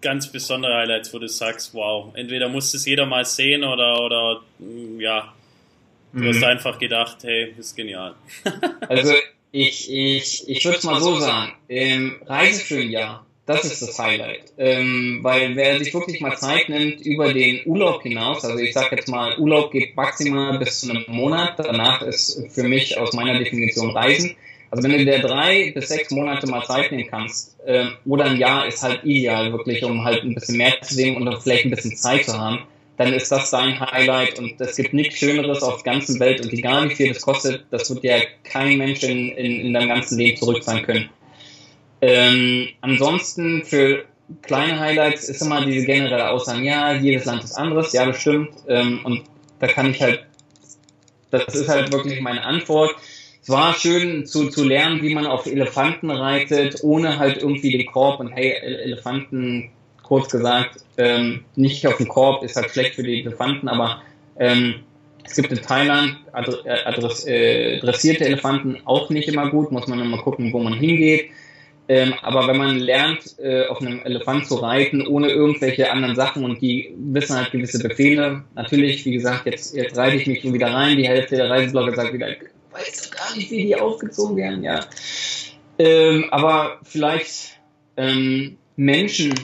ganz 0.00 0.30
besondere 0.30 0.74
Highlights, 0.74 1.12
wo 1.12 1.18
du 1.18 1.28
sagst, 1.28 1.74
wow, 1.74 2.12
entweder 2.14 2.48
muss 2.48 2.72
es 2.74 2.86
jeder 2.86 3.06
mal 3.06 3.24
sehen 3.24 3.64
oder, 3.64 4.00
oder 4.02 4.42
mm, 4.58 5.00
ja, 5.00 5.32
du 6.12 6.20
mhm. 6.20 6.28
hast 6.28 6.44
einfach 6.44 6.78
gedacht, 6.78 7.18
hey, 7.22 7.54
ist 7.58 7.76
genial. 7.76 8.14
also 8.88 9.14
ich, 9.52 9.90
ich, 9.90 10.48
ich 10.48 10.64
würde 10.64 10.78
es 10.78 10.84
mal 10.84 11.00
so 11.00 11.18
sagen, 11.18 11.52
im 11.68 12.22
Reise 12.26 12.64
für 12.64 12.80
ein 12.80 12.90
Jahr 12.90 13.26
das 13.50 13.64
ist 13.64 13.82
das 13.82 13.98
Highlight. 13.98 14.52
Ähm, 14.58 15.18
weil 15.22 15.56
wer 15.56 15.78
sich 15.78 15.92
wirklich 15.92 16.20
mal 16.20 16.36
Zeit 16.36 16.68
nimmt 16.68 17.00
über 17.00 17.32
den 17.32 17.60
Urlaub 17.66 18.02
hinaus, 18.02 18.44
also 18.44 18.58
ich 18.58 18.72
sage 18.72 18.94
jetzt 18.96 19.08
mal, 19.08 19.36
Urlaub 19.38 19.72
geht 19.72 19.96
maximal 19.96 20.56
bis 20.58 20.80
zu 20.80 20.90
einem 20.90 21.04
Monat, 21.08 21.54
danach 21.58 22.00
ist 22.02 22.46
für 22.50 22.62
mich 22.62 22.96
aus 22.96 23.12
meiner 23.12 23.38
Definition 23.38 23.90
Reisen. 23.90 24.36
Also 24.70 24.84
wenn 24.84 24.92
du 24.92 25.04
dir 25.04 25.18
drei 25.18 25.72
bis 25.74 25.88
sechs 25.88 26.12
Monate 26.12 26.46
mal 26.46 26.64
Zeit 26.64 26.92
nehmen 26.92 27.08
kannst, 27.10 27.56
äh, 27.66 27.86
oder 28.06 28.26
ein 28.26 28.36
Jahr 28.36 28.68
ist 28.68 28.84
halt 28.84 29.02
ideal 29.02 29.50
wirklich, 29.50 29.82
um 29.84 30.04
halt 30.04 30.22
ein 30.22 30.34
bisschen 30.34 30.56
mehr 30.56 30.80
zu 30.80 30.94
sehen 30.94 31.16
und 31.16 31.42
vielleicht 31.42 31.64
ein 31.64 31.70
bisschen 31.70 31.96
Zeit 31.96 32.26
zu 32.26 32.38
haben, 32.38 32.60
dann 32.96 33.12
ist 33.12 33.32
das 33.32 33.50
dein 33.50 33.80
Highlight 33.80 34.38
und 34.38 34.60
es 34.60 34.76
gibt 34.76 34.92
nichts 34.92 35.16
Schöneres 35.18 35.62
auf 35.62 35.82
der 35.82 35.94
ganzen 35.94 36.20
Welt 36.20 36.40
und 36.42 36.52
egal 36.52 36.88
wie 36.88 36.94
viel 36.94 37.08
das 37.08 37.22
kostet, 37.22 37.64
das 37.70 37.92
wird 37.92 38.04
ja 38.04 38.18
kein 38.44 38.78
Mensch 38.78 39.02
in, 39.02 39.30
in, 39.30 39.60
in 39.60 39.72
deinem 39.74 39.88
ganzen 39.88 40.18
Leben 40.18 40.36
zurück 40.36 40.62
sein 40.62 40.82
können. 40.82 41.10
Ähm, 42.02 42.68
ansonsten 42.80 43.64
für 43.64 44.04
kleine 44.42 44.78
Highlights 44.78 45.28
ist 45.28 45.42
immer 45.42 45.64
diese 45.64 45.86
generelle 45.86 46.30
Aussage, 46.30 46.62
ja, 46.62 46.94
jedes 46.94 47.24
Land 47.24 47.44
ist 47.44 47.52
anderes, 47.52 47.92
ja, 47.92 48.04
bestimmt. 48.04 48.50
Ähm, 48.68 49.00
und 49.04 49.22
da 49.58 49.66
kann 49.66 49.90
ich 49.90 50.00
halt, 50.00 50.24
das 51.30 51.54
ist 51.54 51.68
halt 51.68 51.92
wirklich 51.92 52.20
meine 52.20 52.44
Antwort. 52.44 52.94
Es 53.42 53.48
war 53.48 53.74
schön 53.74 54.26
zu, 54.26 54.48
zu 54.48 54.64
lernen, 54.64 55.02
wie 55.02 55.14
man 55.14 55.26
auf 55.26 55.46
Elefanten 55.46 56.10
reitet, 56.10 56.82
ohne 56.82 57.18
halt 57.18 57.38
irgendwie 57.38 57.76
den 57.76 57.86
Korb 57.86 58.20
und 58.20 58.28
hey, 58.32 58.52
Elefanten, 58.52 59.70
kurz 60.02 60.28
gesagt, 60.28 60.80
ähm, 60.98 61.44
nicht 61.56 61.86
auf 61.86 61.96
den 61.96 62.08
Korb 62.08 62.42
ist 62.42 62.56
halt 62.56 62.70
schlecht 62.70 62.96
für 62.96 63.02
die 63.02 63.20
Elefanten, 63.20 63.68
aber 63.68 64.02
ähm, 64.38 64.80
es 65.24 65.36
gibt 65.36 65.52
in 65.52 65.62
Thailand 65.62 66.16
äh, 66.32 66.70
adress, 66.84 67.24
äh, 67.26 67.78
dressierte 67.78 68.24
Elefanten 68.24 68.78
auch 68.84 69.10
nicht 69.10 69.28
immer 69.28 69.48
gut, 69.50 69.70
muss 69.70 69.86
man 69.86 70.00
immer 70.00 70.18
gucken, 70.18 70.52
wo 70.52 70.58
man 70.58 70.74
hingeht. 70.74 71.30
Ähm, 71.90 72.14
aber 72.22 72.46
wenn 72.46 72.56
man 72.56 72.78
lernt, 72.78 73.36
äh, 73.40 73.66
auf 73.66 73.80
einem 73.80 73.98
Elefant 74.04 74.46
zu 74.46 74.54
reiten, 74.54 75.04
ohne 75.08 75.28
irgendwelche 75.28 75.90
anderen 75.90 76.14
Sachen 76.14 76.44
und 76.44 76.62
die 76.62 76.94
wissen 76.96 77.36
halt 77.36 77.50
gewisse 77.50 77.80
Befehle, 77.80 78.44
natürlich, 78.54 79.04
wie 79.04 79.10
gesagt, 79.10 79.46
jetzt, 79.46 79.74
jetzt 79.74 79.96
reite 79.96 80.14
ich 80.14 80.28
mich 80.28 80.42
schon 80.42 80.54
wieder 80.54 80.72
rein, 80.72 80.98
die 80.98 81.08
Hälfte 81.08 81.34
der 81.34 81.50
Reiseblogger 81.50 81.96
sagt 81.96 82.12
wieder, 82.12 82.28
weißt 82.70 83.06
du 83.06 83.10
gar 83.16 83.36
nicht, 83.36 83.50
wie 83.50 83.64
die 83.64 83.74
aufgezogen 83.74 84.36
werden, 84.36 84.62
ja. 84.62 84.86
Ähm, 85.80 86.26
aber 86.30 86.78
vielleicht 86.84 87.58
ähm, 87.96 88.56
Menschen, 88.76 89.34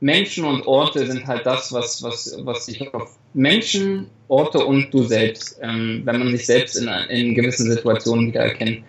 Menschen 0.00 0.46
und 0.46 0.66
Orte 0.66 1.06
sind 1.06 1.26
halt 1.26 1.44
das, 1.44 1.74
was, 1.74 2.02
was, 2.02 2.38
was 2.42 2.68
ich 2.68 2.94
auf 2.94 3.18
Menschen, 3.34 4.08
Orte 4.28 4.64
und 4.64 4.94
du 4.94 5.02
selbst, 5.02 5.60
ähm, 5.60 6.00
wenn 6.06 6.20
man 6.20 6.30
sich 6.34 6.46
selbst 6.46 6.74
in, 6.74 6.88
in 7.10 7.34
gewissen 7.34 7.70
Situationen 7.70 8.28
wieder 8.28 8.40
erkennt. 8.40 8.82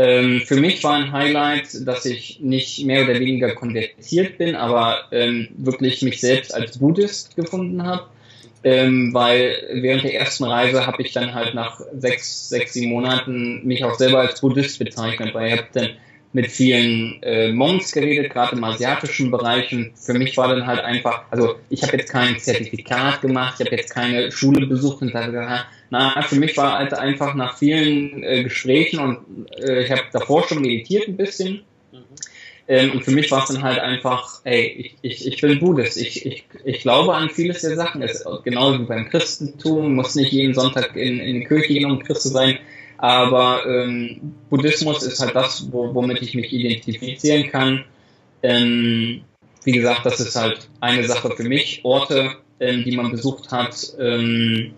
Ähm, 0.00 0.40
für 0.46 0.56
mich 0.56 0.82
war 0.82 0.94
ein 0.94 1.12
Highlight, 1.12 1.86
dass 1.86 2.06
ich 2.06 2.40
nicht 2.40 2.86
mehr 2.86 3.04
oder 3.04 3.20
weniger 3.20 3.54
konvertiert 3.54 4.38
bin, 4.38 4.56
aber 4.56 5.04
ähm, 5.12 5.48
wirklich 5.58 6.00
mich 6.00 6.20
selbst 6.20 6.54
als 6.54 6.78
Buddhist 6.78 7.36
gefunden 7.36 7.84
habe. 7.84 8.04
Ähm, 8.64 9.12
weil 9.12 9.56
während 9.72 10.04
der 10.04 10.14
ersten 10.14 10.44
Reise 10.44 10.86
habe 10.86 11.02
ich 11.02 11.12
dann 11.12 11.34
halt 11.34 11.54
nach 11.54 11.80
sechs, 11.98 12.48
sechs, 12.48 12.72
sieben 12.72 12.90
Monaten 12.90 13.66
mich 13.66 13.84
auch 13.84 13.94
selber 13.94 14.20
als 14.20 14.40
Buddhist 14.40 14.78
bezeichnet, 14.78 15.34
weil 15.34 15.48
ich 15.48 15.58
habe 15.58 15.68
dann 15.72 15.90
mit 16.32 16.46
vielen 16.46 17.20
äh, 17.22 17.52
Monks 17.52 17.92
geredet, 17.92 18.32
gerade 18.32 18.56
im 18.56 18.62
asiatischen 18.62 19.30
Bereich. 19.30 19.72
Und 19.72 19.98
für 19.98 20.14
mich 20.14 20.36
war 20.36 20.48
dann 20.48 20.66
halt 20.66 20.80
einfach, 20.80 21.24
also 21.30 21.56
ich 21.70 21.82
habe 21.82 21.96
jetzt 21.96 22.10
kein 22.10 22.38
Zertifikat 22.38 23.20
gemacht, 23.20 23.56
ich 23.58 23.66
habe 23.66 23.76
jetzt 23.76 23.92
keine 23.92 24.30
Schule 24.30 24.66
besucht 24.66 25.02
und 25.02 25.12
habe 25.12 25.32
gesagt, 25.32 25.66
na, 25.90 26.22
für 26.22 26.36
mich 26.36 26.56
war 26.56 26.78
halt 26.78 26.94
einfach 26.94 27.34
nach 27.34 27.58
vielen 27.58 28.22
äh, 28.22 28.44
Gesprächen 28.44 29.00
und 29.00 29.50
äh, 29.60 29.84
ich 29.84 29.90
habe 29.90 30.02
davor 30.12 30.46
schon 30.46 30.60
meditiert 30.60 31.08
ein 31.08 31.16
bisschen. 31.16 31.62
Ähm, 32.68 32.92
und 32.92 33.04
für 33.04 33.10
mich 33.10 33.28
war 33.32 33.42
es 33.42 33.48
dann 33.48 33.62
halt 33.62 33.80
einfach, 33.80 34.42
ey, 34.44 34.68
ich, 34.68 34.96
ich, 35.02 35.26
ich 35.26 35.40
bin 35.40 35.58
Buddhist, 35.58 35.96
ich, 35.96 36.24
ich, 36.24 36.44
ich 36.64 36.82
glaube 36.82 37.12
an 37.16 37.28
vieles 37.28 37.62
der 37.62 37.74
Sachen. 37.74 38.00
Es, 38.00 38.24
genauso 38.44 38.78
wie 38.78 38.84
beim 38.84 39.08
Christentum, 39.08 39.96
muss 39.96 40.14
nicht 40.14 40.30
jeden 40.30 40.54
Sonntag 40.54 40.94
in, 40.94 41.18
in 41.18 41.40
die 41.40 41.46
Kirche 41.46 41.74
gehen, 41.74 41.90
um 41.90 41.98
Christ 41.98 42.22
zu 42.22 42.28
sein. 42.28 42.60
Aber 43.00 43.64
ähm, 43.66 44.34
Buddhismus 44.50 45.02
ist 45.02 45.20
halt 45.20 45.34
das, 45.34 45.72
wo, 45.72 45.94
womit 45.94 46.20
ich 46.20 46.34
mich 46.34 46.52
identifizieren 46.52 47.50
kann. 47.50 47.84
Ähm, 48.42 49.22
wie 49.64 49.72
gesagt, 49.72 50.04
das 50.04 50.20
ist 50.20 50.36
halt 50.36 50.68
eine 50.80 51.04
Sache 51.04 51.30
für 51.34 51.44
mich. 51.44 51.80
Orte, 51.82 52.36
ähm, 52.60 52.84
die 52.84 52.94
man 52.94 53.10
besucht 53.10 53.50
hat, 53.52 53.74
ähm, 53.98 54.74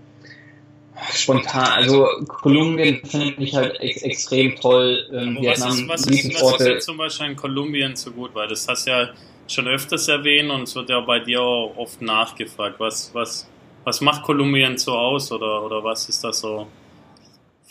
spontan, 1.12 1.66
also 1.66 2.06
Kolumbien 2.28 3.04
finde 3.04 3.35
ich 3.38 3.56
halt 3.56 3.80
ex 3.80 4.02
extrem 4.02 4.54
toll. 4.54 5.04
Ähm, 5.12 5.38
Vietnam, 5.40 5.88
was 5.88 6.06
ist, 6.06 6.06
was, 6.06 6.06
ist, 6.06 6.42
was 6.42 6.61
ist 6.61 6.66
jetzt 6.66 6.87
zum 6.87 6.98
Beispiel 6.98 7.26
in 7.26 7.37
Kolumbien 7.37 7.96
so 7.96 8.12
gut? 8.12 8.30
Weil 8.35 8.46
das 8.46 8.68
hast 8.68 8.87
ja 8.87 9.08
schon 9.48 9.66
öfters 9.66 10.06
erwähnt 10.06 10.48
und 10.52 10.62
es 10.62 10.76
wird 10.76 10.90
ja 10.90 11.00
bei 11.00 11.18
dir 11.18 11.40
auch 11.40 11.74
oft 11.76 12.00
nachgefragt. 12.00 12.78
Was, 12.78 13.11
was, 13.14 13.48
was 13.82 14.00
macht 14.00 14.22
Kolumbien 14.22 14.78
so 14.78 14.92
aus 14.92 15.32
oder, 15.32 15.64
oder 15.64 15.82
was 15.82 16.08
ist 16.08 16.22
da 16.22 16.32
so 16.32 16.68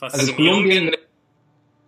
also 0.01 0.33
Kolumbien, 0.33 0.91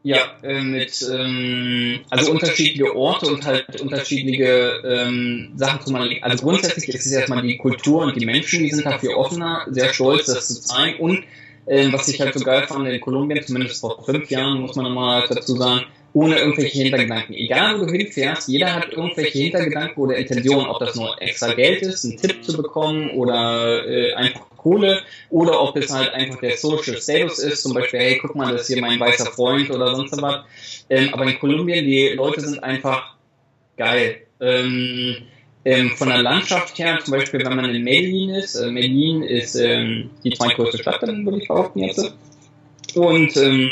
ja, 0.03 0.19
äh, 0.43 0.61
mit 0.61 1.01
ähm, 1.11 2.01
also 2.09 2.31
unterschiedliche 2.31 2.93
Orte 2.95 3.27
und 3.27 3.45
halt 3.45 3.81
unterschiedliche 3.81 4.81
ähm, 4.85 5.53
Sachen 5.55 5.81
zu 5.81 5.93
man. 5.93 6.09
Also 6.21 6.43
grundsätzlich 6.43 6.89
ist 6.89 7.05
es 7.05 7.11
erstmal 7.11 7.41
die 7.41 7.57
Kultur 7.57 8.03
und 8.03 8.19
die 8.19 8.25
Menschen, 8.25 8.63
die 8.63 8.69
sind 8.69 8.85
dafür 8.85 9.17
offener, 9.17 9.65
sehr 9.69 9.93
stolz, 9.93 10.25
das 10.25 10.47
zu 10.47 10.61
zeigen. 10.61 10.99
Und 10.99 11.23
äh, 11.65 11.91
was 11.93 12.09
ich 12.09 12.19
halt 12.19 12.33
so 12.33 12.43
geil 12.43 12.63
fand 12.67 12.87
in 12.87 12.99
Kolumbien, 12.99 13.41
zumindest 13.45 13.79
vor 13.79 14.03
fünf 14.03 14.29
Jahren, 14.29 14.59
muss 14.59 14.75
man 14.75 14.85
nochmal 14.85 15.25
dazu 15.29 15.55
sagen, 15.55 15.85
ohne 16.13 16.37
irgendwelche 16.37 16.83
Hintergedanken. 16.83 17.33
Egal 17.33 17.79
wo 17.79 17.85
du 17.85 17.91
hinfährst, 17.91 18.47
jeder 18.47 18.73
hat 18.73 18.93
irgendwelche 18.93 19.39
Hintergedanken 19.39 20.01
oder 20.01 20.15
Intentionen, 20.15 20.67
ob 20.67 20.79
das 20.79 20.95
nur 20.95 21.19
extra 21.21 21.53
Geld 21.53 21.81
ist, 21.81 22.05
einen 22.05 22.17
Tipp 22.17 22.43
zu 22.43 22.55
bekommen 22.55 23.09
oder 23.11 23.85
äh, 23.87 24.13
einfach 24.13 24.41
Kohle 24.57 25.01
oder 25.29 25.61
ob 25.61 25.75
es 25.75 25.91
halt 25.91 26.13
einfach 26.13 26.39
der 26.39 26.55
Social 26.57 26.97
Status 26.97 27.39
ist, 27.39 27.63
zum 27.63 27.73
Beispiel, 27.73 27.99
hey, 27.99 28.19
guck 28.21 28.35
mal, 28.35 28.51
das 28.51 28.61
ist 28.61 28.67
hier 28.67 28.81
mein 28.81 28.99
weißer 28.99 29.31
Freund 29.31 29.69
oder 29.71 29.95
sonst 29.95 30.19
was. 30.21 30.45
Ähm, 30.89 31.13
aber 31.13 31.25
in 31.25 31.39
Kolumbien, 31.39 31.85
die 31.85 32.09
Leute 32.09 32.41
sind 32.41 32.63
einfach 32.63 33.15
geil. 33.75 34.17
Ähm, 34.39 35.17
ähm, 35.65 35.91
von 35.91 36.09
der 36.09 36.21
Landschaft 36.21 36.77
her, 36.77 36.99
zum 37.03 37.13
Beispiel, 37.13 37.43
wenn 37.43 37.55
man 37.55 37.73
in 37.73 37.83
Medellin 37.83 38.29
ist, 38.31 38.55
äh, 38.55 38.69
Medellin 38.69 39.23
ist 39.23 39.55
ähm, 39.55 40.09
die 40.23 40.31
zweitgrößte 40.31 40.77
Stadt, 40.77 41.01
dann 41.01 41.25
würde 41.25 41.39
ich 41.39 41.47
behaupten 41.47 41.79
jetzt. 41.79 42.13
Und 42.95 43.35
ähm, 43.37 43.71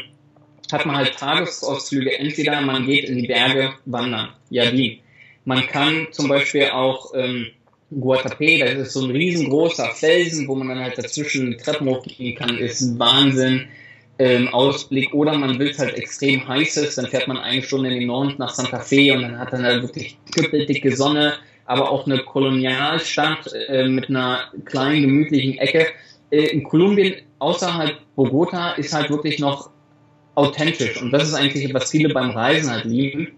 hat 0.74 0.86
man 0.86 0.96
halt 0.96 1.16
Tagesausflüge. 1.16 2.18
Entweder 2.18 2.62
man 2.62 2.86
geht 2.86 3.06
in 3.06 3.18
die 3.18 3.28
Berge 3.28 3.74
wandern, 3.86 4.30
ja 4.50 4.72
wie. 4.72 5.02
Man 5.46 5.66
kann 5.68 6.08
zum 6.12 6.28
Beispiel 6.28 6.70
auch 6.70 7.14
ähm, 7.16 7.48
Guatapé, 7.92 8.64
das 8.64 8.88
ist 8.88 8.94
so 8.94 9.06
ein 9.06 9.12
riesengroßer 9.12 9.90
Felsen, 9.90 10.48
wo 10.48 10.56
man 10.56 10.70
dann 10.70 10.80
halt 10.80 10.98
dazwischen 10.98 11.58
Treppen 11.58 11.88
hochgehen 11.90 12.36
kann, 12.36 12.58
ist 12.58 12.98
Wahnsinn. 12.98 13.68
Ähm, 14.20 14.50
Ausblick 14.50 15.16
oder 15.16 15.36
man 15.36 15.58
will 15.58 15.70
es 15.70 15.80
halt 15.80 15.96
extrem 15.96 16.48
heißes, 16.48 16.94
dann 16.94 17.08
fährt 17.08 17.28
man 17.28 17.38
eine 17.38 17.64
Stunde 17.64 17.90
in 17.90 18.02
den 18.02 18.08
Norden 18.08 18.36
nach 18.38 18.54
Santa 18.54 18.80
Fe 18.80 19.14
und 19.14 19.24
dann 19.24 19.40
hat 19.40 19.52
dann 19.52 19.64
halt 19.64 19.82
wirklich 19.82 20.18
dicke 20.36 20.96
Sonne, 20.96 21.34
aber 21.66 21.90
auch 21.90 22.06
eine 22.06 22.20
Kolonialstadt 22.20 23.52
äh, 23.68 23.88
mit 23.88 24.10
einer 24.10 24.42
kleinen 24.66 25.02
gemütlichen 25.02 25.58
Ecke. 25.58 25.88
Äh, 26.30 26.50
in 26.50 26.64
Kolumbien 26.64 27.16
außerhalb 27.40 27.98
Bogota 28.16 28.74
ist 28.74 28.94
halt 28.94 29.10
wirklich 29.10 29.40
noch 29.40 29.72
authentisch 30.36 31.02
und 31.02 31.12
das 31.12 31.28
ist 31.28 31.34
eigentlich, 31.34 31.74
was 31.74 31.91
viele 31.91 32.13
beim 32.13 32.32
Reisen 32.32 32.72
halt 32.72 32.86
lieben. 32.86 33.30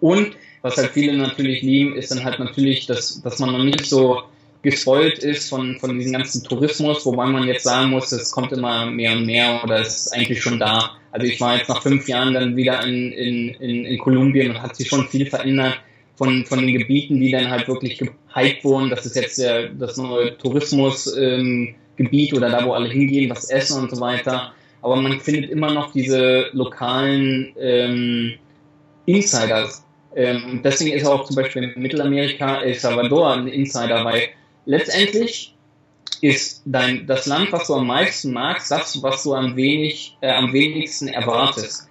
Und 0.00 0.36
was 0.62 0.76
halt 0.76 0.90
viele 0.90 1.16
natürlich 1.16 1.62
lieben, 1.62 1.96
ist 1.96 2.10
dann 2.10 2.24
halt 2.24 2.38
natürlich, 2.38 2.86
dass, 2.86 3.20
dass 3.22 3.38
man 3.38 3.52
noch 3.52 3.64
nicht 3.64 3.86
so 3.86 4.22
gespoilt 4.62 5.18
ist 5.20 5.48
von, 5.48 5.78
von 5.78 5.96
diesem 5.98 6.12
ganzen 6.12 6.42
Tourismus, 6.42 7.06
wobei 7.06 7.26
man 7.26 7.46
jetzt 7.46 7.62
sagen 7.64 7.90
muss, 7.90 8.10
es 8.10 8.30
kommt 8.32 8.52
immer 8.52 8.86
mehr 8.86 9.12
und 9.12 9.26
mehr 9.26 9.60
oder 9.62 9.80
es 9.80 10.06
ist 10.06 10.14
eigentlich 10.14 10.42
schon 10.42 10.58
da. 10.58 10.90
Also 11.12 11.26
ich 11.26 11.40
war 11.40 11.56
jetzt 11.56 11.68
nach 11.68 11.82
fünf 11.82 12.08
Jahren 12.08 12.34
dann 12.34 12.56
wieder 12.56 12.84
in, 12.84 13.12
in, 13.12 13.48
in, 13.60 13.84
in 13.84 13.98
Kolumbien 13.98 14.50
und 14.50 14.62
hat 14.62 14.76
sich 14.76 14.88
schon 14.88 15.08
viel 15.08 15.26
verändert 15.26 15.78
von, 16.16 16.44
von 16.44 16.58
den 16.58 16.76
Gebieten, 16.76 17.20
die 17.20 17.30
dann 17.30 17.48
halt 17.48 17.68
wirklich 17.68 17.98
gehypt 17.98 18.64
wurden. 18.64 18.90
Das 18.90 19.06
ist 19.06 19.14
jetzt 19.14 19.38
der, 19.38 19.68
das 19.68 19.96
neue 19.96 20.36
Tourismusgebiet 20.36 22.32
ähm, 22.32 22.36
oder 22.36 22.50
da, 22.50 22.66
wo 22.66 22.72
alle 22.72 22.88
hingehen, 22.88 23.30
was 23.30 23.48
essen 23.48 23.80
und 23.80 23.90
so 23.90 24.00
weiter. 24.00 24.52
Aber 24.82 24.96
man 24.96 25.20
findet 25.20 25.50
immer 25.50 25.72
noch 25.72 25.92
diese 25.92 26.46
lokalen 26.52 27.52
ähm, 27.58 28.34
Insiders. 29.06 29.84
Ähm, 30.14 30.60
deswegen 30.64 30.96
ist 30.96 31.06
auch 31.06 31.24
zum 31.24 31.36
Beispiel 31.36 31.64
in 31.64 31.80
Mittelamerika 31.80 32.62
El 32.62 32.74
Salvador 32.74 33.34
ein 33.34 33.48
Insider, 33.48 34.04
weil 34.04 34.28
letztendlich 34.66 35.54
ist 36.20 36.62
dein, 36.64 37.06
das 37.06 37.26
Land, 37.26 37.52
was 37.52 37.66
du 37.66 37.74
am 37.74 37.86
meisten 37.86 38.32
magst, 38.32 38.70
das, 38.70 39.02
was 39.02 39.22
du 39.22 39.34
am, 39.34 39.56
wenig, 39.56 40.16
äh, 40.20 40.30
am 40.30 40.52
wenigsten 40.52 41.08
erwartest. 41.08 41.88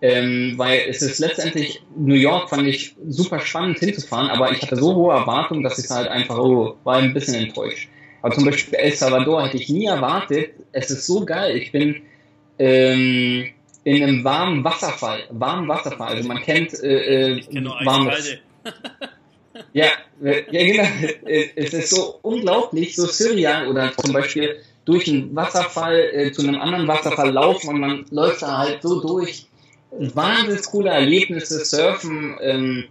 Ähm, 0.00 0.54
weil 0.56 0.82
es 0.88 1.02
ist 1.02 1.18
letztendlich, 1.18 1.82
New 1.96 2.14
York 2.14 2.50
fand 2.50 2.68
ich 2.68 2.94
super 3.08 3.40
spannend 3.40 3.78
hinzufahren, 3.80 4.30
aber 4.30 4.52
ich 4.52 4.62
hatte 4.62 4.76
so 4.76 4.94
hohe 4.94 5.12
Erwartungen, 5.12 5.64
dass 5.64 5.78
ich 5.78 5.90
halt 5.90 6.06
einfach, 6.08 6.38
oh, 6.38 6.76
war 6.84 6.98
ein 6.98 7.12
bisschen 7.12 7.34
enttäuscht. 7.34 7.88
Aber 8.22 8.34
zum 8.34 8.44
Beispiel 8.44 8.74
El 8.74 8.92
Salvador 8.92 9.44
hätte 9.44 9.56
ich 9.56 9.68
nie 9.68 9.86
erwartet, 9.86 10.50
es 10.72 10.90
ist 10.90 11.06
so 11.06 11.24
geil, 11.24 11.56
ich 11.56 11.72
bin 11.72 12.02
ähm, 12.58 13.48
in 13.84 14.02
einem 14.02 14.24
warmen 14.24 14.64
Wasserfall, 14.64 15.20
warmen 15.30 15.68
Wasserfall, 15.68 16.16
also 16.16 16.28
man 16.28 16.42
kennt 16.42 16.74
äh, 16.82 17.38
äh, 17.38 17.64
warmes, 17.84 18.38
Ja, 19.72 19.86
äh, 20.22 20.42
ja, 20.50 20.86
genau. 20.86 21.42
Es 21.56 21.72
ist 21.72 21.90
so 21.90 22.18
unglaublich, 22.22 22.94
so 22.94 23.06
surreal 23.06 23.68
oder 23.68 23.92
zum 23.96 24.12
Beispiel 24.12 24.56
durch 24.84 25.08
einen 25.08 25.34
Wasserfall 25.34 25.98
äh, 26.12 26.32
zu 26.32 26.42
einem 26.42 26.60
anderen 26.60 26.88
Wasserfall 26.88 27.30
laufen 27.30 27.68
und 27.68 27.80
man 27.80 28.06
läuft 28.10 28.42
da 28.42 28.58
halt 28.58 28.82
so 28.82 29.00
durch. 29.00 29.46
Wahnsinnig 29.90 30.64
coole 30.66 30.90
Erlebnisse, 30.90 31.64
Surfen 31.64 32.36
ähm, 32.42 32.84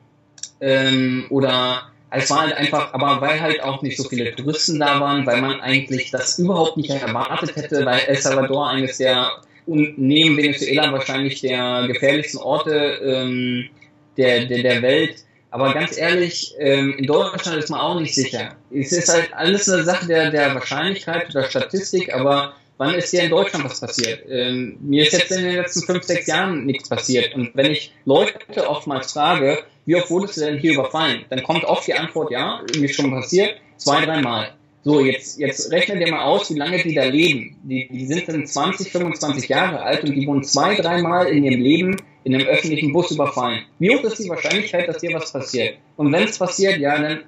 ähm, 0.60 1.26
oder 1.30 1.92
es 2.10 2.30
war 2.30 2.42
halt 2.42 2.54
einfach, 2.54 2.94
aber 2.94 3.22
weil 3.22 3.40
halt 3.40 3.62
auch 3.62 3.82
nicht 3.82 3.98
so 3.98 4.08
viele 4.08 4.34
Touristen 4.36 4.80
da 4.80 5.00
waren, 5.00 5.26
weil 5.26 5.42
man 5.42 5.60
eigentlich 5.62 6.10
das 6.10 6.40
überhaupt 6.40 6.78
nicht 6.78 6.90
erwartet 6.90 7.56
hätte, 7.56 7.86
weil 7.86 8.00
El 8.02 8.18
Salvador 8.18 8.70
eines 8.70 8.98
der 8.98 9.30
neben 9.68 10.38
Venezuela 10.38 10.92
wahrscheinlich 10.92 11.42
der 11.42 11.86
gefährlichsten 11.88 12.40
Orte 12.40 13.00
ähm, 13.04 13.70
der, 14.18 14.46
der, 14.46 14.64
der 14.64 14.82
Welt 14.82 15.24
aber 15.50 15.74
ganz 15.74 15.98
ehrlich, 15.98 16.54
ähm, 16.60 16.96
in 16.98 17.06
Deutschland 17.06 17.58
ist 17.58 17.70
man 17.70 17.80
auch 17.80 18.00
nicht 18.00 18.14
sicher. 18.14 18.56
Es 18.72 18.92
ist 18.92 19.10
halt 19.10 19.34
alles 19.34 19.70
eine 19.70 19.84
Sache 19.84 20.06
der, 20.06 20.30
der 20.30 20.54
Wahrscheinlichkeit 20.54 21.30
oder 21.30 21.46
Statistik, 21.46 22.14
aber 22.14 22.54
wann 22.78 22.94
ist 22.94 23.12
hier 23.12 23.24
in 23.24 23.30
Deutschland 23.30 23.66
was 23.66 23.80
passiert? 23.80 24.24
Ähm, 24.30 24.78
mir 24.82 25.04
ist 25.04 25.14
jetzt 25.14 25.32
in 25.32 25.44
den 25.44 25.56
letzten 25.56 25.84
fünf, 25.84 26.04
sechs 26.04 26.28
Jahren 26.28 26.66
nichts 26.66 26.90
passiert. 26.90 27.34
Und 27.34 27.52
wenn 27.56 27.72
ich 27.72 27.94
Leute 28.06 28.70
oftmals 28.70 29.14
frage, 29.14 29.60
wie 29.86 29.96
oft 29.96 30.10
wurdest 30.10 30.38
du 30.38 30.42
denn 30.42 30.60
hier 30.60 30.74
überfallen? 30.74 31.24
Dann 31.30 31.44
kommt 31.44 31.64
oft 31.64 31.88
die 31.88 31.94
Antwort, 31.94 32.30
ja, 32.30 32.62
irgendwie 32.70 32.94
schon 32.94 33.10
passiert, 33.10 33.56
zwei, 33.78 34.06
dreimal. 34.06 34.54
So, 34.88 35.02
jetzt, 35.02 35.38
jetzt 35.38 35.70
rechne 35.70 36.00
dir 36.00 36.10
mal 36.10 36.24
aus, 36.24 36.50
wie 36.50 36.58
lange 36.58 36.82
die 36.82 36.96
da 36.96 37.04
leben. 37.04 37.58
Die, 37.64 37.90
die 37.92 38.06
sind 38.06 38.26
dann 38.30 38.48
20, 38.48 38.90
25 38.90 39.50
Jahre 39.50 39.82
alt 39.82 40.06
und 40.06 40.16
die 40.16 40.26
wurden 40.26 40.46
zwei, 40.46 40.76
dreimal 40.76 41.28
in 41.28 41.44
ihrem 41.44 41.60
Leben 41.60 41.98
in 42.24 42.34
einem 42.34 42.48
öffentlichen 42.48 42.94
Bus 42.94 43.12
überfallen. 43.12 43.66
Wie 43.80 43.94
hoch 43.94 44.02
ist 44.06 44.24
die 44.24 44.30
Wahrscheinlichkeit, 44.30 44.88
dass 44.88 45.00
dir 45.00 45.14
was 45.14 45.34
passiert? 45.34 45.76
Und 45.98 46.14
wenn 46.14 46.24
es 46.24 46.40
passiert, 46.40 46.80
ja, 46.80 46.98
dann 47.02 47.24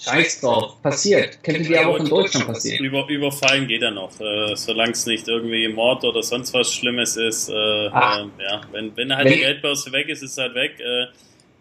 scheiß 0.00 0.40
drauf. 0.40 0.82
Passiert. 0.82 1.44
Könnte 1.44 1.62
dir 1.62 1.82
aber 1.82 1.90
auch 1.90 2.00
in 2.00 2.08
Deutschland 2.08 2.48
passieren. 2.48 2.84
Über, 2.84 3.06
überfallen 3.08 3.68
geht 3.68 3.82
er 3.82 3.92
noch, 3.92 4.10
äh, 4.18 4.56
solange 4.56 4.90
es 4.90 5.06
nicht 5.06 5.28
irgendwie 5.28 5.68
Mord 5.68 6.02
oder 6.02 6.24
sonst 6.24 6.52
was 6.54 6.74
Schlimmes 6.74 7.16
ist. 7.16 7.50
Äh, 7.50 7.52
äh, 7.52 7.90
ja, 7.92 8.62
wenn, 8.72 8.96
wenn 8.96 9.14
halt 9.14 9.26
wenn, 9.26 9.34
die 9.34 9.38
Geldbörse 9.42 9.92
weg 9.92 10.08
ist, 10.08 10.24
ist 10.24 10.32
es 10.32 10.38
halt 10.38 10.56
weg. 10.56 10.72
Äh, 10.80 11.06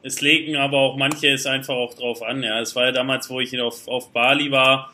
es 0.04 0.22
legen 0.22 0.56
aber 0.56 0.78
auch 0.78 0.98
manche 0.98 1.30
es 1.30 1.46
einfach 1.46 1.76
auch 1.76 1.94
drauf 1.94 2.24
an. 2.24 2.44
Ja, 2.44 2.60
es 2.60 2.76
war 2.76 2.86
ja 2.86 2.92
damals, 2.92 3.30
wo 3.30 3.40
ich 3.40 3.60
auf, 3.60 3.88
auf 3.88 4.12
Bali 4.12 4.52
war, 4.52 4.94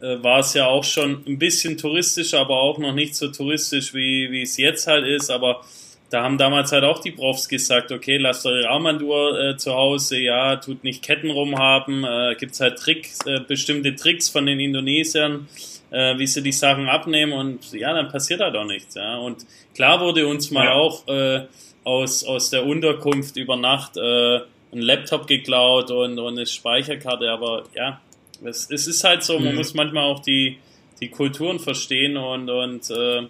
äh, 0.00 0.22
war 0.22 0.40
es 0.40 0.54
ja 0.54 0.66
auch 0.66 0.84
schon 0.84 1.22
ein 1.26 1.38
bisschen 1.38 1.78
touristisch, 1.78 2.34
aber 2.34 2.60
auch 2.60 2.78
noch 2.78 2.94
nicht 2.94 3.14
so 3.14 3.28
touristisch, 3.28 3.94
wie, 3.94 4.30
wie 4.30 4.42
es 4.42 4.56
jetzt 4.56 4.86
halt 4.86 5.06
ist. 5.06 5.30
Aber 5.30 5.62
da 6.10 6.22
haben 6.22 6.36
damals 6.36 6.72
halt 6.72 6.84
auch 6.84 7.00
die 7.00 7.12
Profs 7.12 7.48
gesagt, 7.48 7.90
okay, 7.90 8.18
lasst 8.18 8.44
eure 8.44 8.68
Armbanduhr 8.68 9.40
äh, 9.40 9.56
zu 9.56 9.72
Hause, 9.72 10.18
ja, 10.18 10.56
tut 10.56 10.84
nicht 10.84 11.02
Ketten 11.02 11.30
rumhaben, 11.30 12.04
äh, 12.04 12.34
gibt's 12.38 12.60
halt 12.60 12.78
Tricks, 12.78 13.20
äh, 13.26 13.40
bestimmte 13.40 13.94
Tricks 13.94 14.28
von 14.28 14.44
den 14.44 14.60
Indonesiern, 14.60 15.48
äh, 15.90 16.18
wie 16.18 16.26
sie 16.26 16.42
die 16.42 16.52
Sachen 16.52 16.88
abnehmen 16.88 17.32
und 17.32 17.72
ja, 17.72 17.94
dann 17.94 18.08
passiert 18.08 18.40
halt 18.40 18.54
auch 18.56 18.66
nichts, 18.66 18.94
ja. 18.94 19.16
Und 19.16 19.46
klar 19.74 20.00
wurde 20.00 20.26
uns 20.26 20.50
mal 20.50 20.66
ja. 20.66 20.72
auch 20.72 21.08
äh, 21.08 21.46
aus, 21.84 22.24
aus 22.24 22.50
der 22.50 22.66
Unterkunft 22.66 23.36
über 23.36 23.56
Nacht 23.56 23.96
äh, 23.96 24.36
ein 24.72 24.80
Laptop 24.80 25.26
geklaut 25.26 25.90
und, 25.90 26.18
und 26.18 26.38
eine 26.38 26.46
Speicherkarte, 26.46 27.30
aber 27.30 27.64
ja, 27.74 28.00
es, 28.44 28.70
es 28.70 28.86
ist 28.86 29.04
halt 29.04 29.22
so, 29.22 29.38
man 29.38 29.52
mhm. 29.52 29.58
muss 29.58 29.74
manchmal 29.74 30.04
auch 30.04 30.20
die, 30.20 30.58
die 31.00 31.08
Kulturen 31.08 31.58
verstehen 31.58 32.16
und, 32.16 32.48
und 32.48 32.90
äh, 32.90 33.22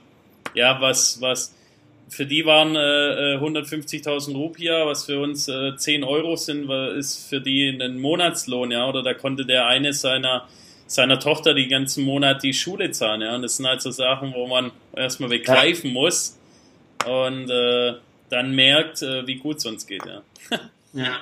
ja, 0.54 0.80
was, 0.80 1.20
was 1.20 1.54
für 2.08 2.26
die 2.26 2.44
waren 2.44 2.76
äh, 2.76 3.38
150.000 3.38 4.32
äh, 4.32 4.36
Rupia, 4.36 4.86
was 4.86 5.06
für 5.06 5.20
uns 5.20 5.48
äh, 5.48 5.74
10 5.76 6.04
Euro 6.04 6.36
sind, 6.36 6.70
ist 6.70 7.28
für 7.28 7.40
die 7.40 7.70
ein 7.70 7.98
Monatslohn, 7.98 8.70
ja, 8.70 8.86
oder 8.86 9.02
da 9.02 9.14
konnte 9.14 9.44
der 9.46 9.66
eine 9.66 9.92
seiner 9.92 10.46
seiner 10.86 11.18
Tochter 11.18 11.54
die 11.54 11.68
ganzen 11.68 12.04
Monat 12.04 12.42
die 12.42 12.52
Schule 12.52 12.90
zahlen, 12.90 13.22
ja, 13.22 13.34
und 13.34 13.40
das 13.40 13.56
sind 13.56 13.66
halt 13.66 13.80
so 13.80 13.90
Sachen, 13.90 14.34
wo 14.34 14.46
man 14.46 14.72
erstmal 14.94 15.30
begreifen 15.30 15.90
muss 15.90 16.38
und 17.06 17.48
äh, 17.48 17.94
dann 18.32 18.54
merkt, 18.54 19.02
äh, 19.02 19.26
wie 19.26 19.36
gut 19.36 19.58
es 19.58 19.66
uns 19.66 19.86
geht, 19.86 20.02
ja. 20.06 20.22
ja. 20.94 21.20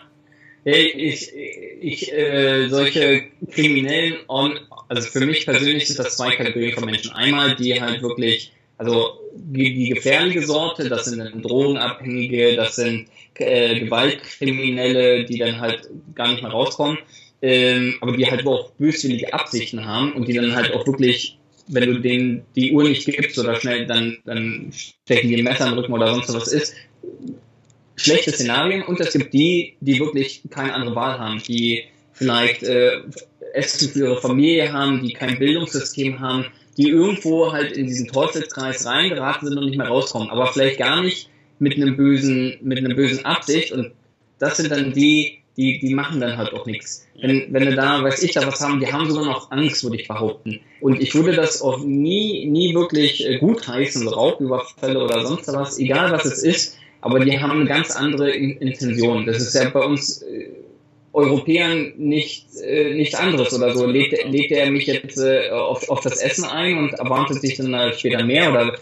Ich, 0.63 1.33
ich, 1.81 2.13
äh, 2.13 2.69
solche 2.69 3.25
Kriminellen, 3.51 4.17
on, 4.29 4.61
also 4.89 5.09
für 5.09 5.25
mich 5.25 5.47
persönlich 5.47 5.89
sind 5.89 5.99
das 5.99 6.17
zwei 6.17 6.37
Kategorien 6.37 6.75
von 6.75 6.85
Menschen. 6.85 7.13
Einmal, 7.13 7.57
die 7.57 7.81
halt 7.81 8.03
wirklich, 8.03 8.53
also 8.77 9.19
die, 9.35 9.75
die 9.75 9.89
gefährliche 9.89 10.43
Sorte, 10.43 10.89
das 10.89 11.07
sind 11.07 11.19
dann 11.19 11.41
Drogenabhängige, 11.43 12.57
das 12.57 12.77
sind 12.77 13.09
äh, 13.37 13.81
Gewaltkriminelle, 13.81 15.25
die 15.25 15.39
dann 15.39 15.61
halt 15.61 15.89
gar 16.15 16.29
nicht 16.29 16.43
mehr 16.43 16.53
rauskommen, 16.53 16.99
ähm, 17.41 17.97
aber 18.03 18.15
die 18.17 18.31
halt 18.31 18.47
auch 18.47 18.71
böswillige 18.73 19.33
Absichten 19.33 19.87
haben 19.87 20.13
und 20.13 20.29
die 20.29 20.35
dann 20.35 20.55
halt 20.55 20.75
auch 20.75 20.87
wirklich 20.87 21.39
wenn 21.71 21.87
du 21.87 22.01
denen 22.01 22.43
die 22.57 22.73
Uhr 22.73 22.85
nicht 22.85 23.07
gibst 23.07 23.39
oder 23.39 23.55
schnell, 23.55 23.87
dann, 23.87 24.19
dann 24.25 24.73
stecken 24.73 25.29
die 25.29 25.37
ein 25.37 25.45
Messer 25.45 25.69
im 25.69 25.75
Rücken 25.75 25.93
oder 25.93 26.13
sonst 26.13 26.33
was 26.35 26.49
ist, 26.49 26.75
schlechte 27.97 28.33
Szenarien 28.33 28.83
und 28.83 29.01
es 29.01 29.13
gibt 29.13 29.33
die, 29.35 29.77
die 29.81 29.99
wirklich 29.99 30.43
keine 30.51 30.75
andere 30.75 30.95
Wahl 30.95 31.19
haben, 31.19 31.43
die 31.43 31.85
vielleicht 32.13 32.63
äh, 32.63 33.03
Essen 33.55 33.91
für 33.91 34.01
ihre 34.01 34.21
Familie 34.21 34.73
haben, 34.73 35.03
die 35.03 35.13
kein 35.13 35.39
Bildungssystem 35.39 36.21
haben, 36.21 36.47
die 36.77 36.89
irgendwo 36.89 37.53
halt 37.53 37.73
in 37.73 37.87
diesen 37.87 38.09
Teufelskreis 38.09 38.87
reingeraten 38.87 39.49
sind 39.49 39.59
und 39.59 39.67
nicht 39.67 39.79
mehr 39.79 39.89
rauskommen, 39.89 40.31
aber 40.31 40.47
vielleicht 40.47 40.79
gar 40.79 41.03
nicht 41.03 41.29
mit 41.59 41.77
einem 41.77 41.97
bösen, 41.97 42.57
mit 42.63 42.79
einem 42.79 42.97
bösen 42.97 43.25
Absicht 43.25 43.73
und 43.73 43.93
das 44.39 44.57
sind 44.57 44.71
dann 44.71 44.93
die, 44.93 45.41
die, 45.57 45.79
die 45.79 45.95
machen 45.95 46.21
dann 46.21 46.39
halt 46.39 46.55
auch 46.55 46.65
nichts. 46.65 47.07
Wenn, 47.21 47.53
wenn 47.53 47.67
du 47.67 47.75
da, 47.75 48.03
weiß 48.03 48.23
ich, 48.23 48.33
da 48.33 48.47
was 48.47 48.61
haben, 48.61 48.81
die 48.81 48.91
haben 48.91 49.11
sogar 49.11 49.27
noch 49.27 49.51
Angst, 49.51 49.85
würde 49.85 49.97
ich 49.97 50.09
behaupten. 50.09 50.61
Und 50.81 51.03
ich 51.03 51.15
würde 51.15 51.35
das 51.35 51.61
auch 51.61 51.81
nie, 51.81 52.47
nie 52.47 52.75
wirklich 52.75 53.27
äh, 53.27 53.37
gutheißen, 53.39 54.03
so 54.03 54.11
Raubüberfälle 54.11 55.05
oder 55.05 55.27
sonst 55.27 55.49
was, 55.49 55.79
egal 55.79 56.13
was 56.13 56.25
es 56.25 56.43
ist, 56.43 56.79
aber 57.01 57.21
die 57.21 57.39
haben 57.39 57.61
eine 57.61 57.67
ganz 57.67 57.91
andere 57.91 58.31
Intention. 58.31 59.27
Das 59.27 59.39
ist 59.39 59.55
ja 59.55 59.69
bei 59.71 59.81
uns, 59.81 60.23
äh, 60.23 60.51
Europäern 61.13 61.93
nicht, 61.97 62.47
äh, 62.63 62.95
nichts 62.95 63.15
anderes 63.15 63.53
oder 63.53 63.75
so. 63.75 63.87
Lädt, 63.87 64.13
lädt 64.31 64.53
er 64.53 64.71
mich 64.71 64.87
jetzt 64.87 65.19
äh, 65.19 65.51
auf, 65.51 65.89
auf 65.89 66.01
das 66.01 66.19
Essen 66.19 66.45
ein 66.45 66.79
und 66.79 66.93
erwartet 66.95 67.41
sich 67.41 67.57
dann 67.57 67.75
halt 67.75 67.99
später 67.99 68.25
mehr 68.25 68.51
oder 68.51 68.79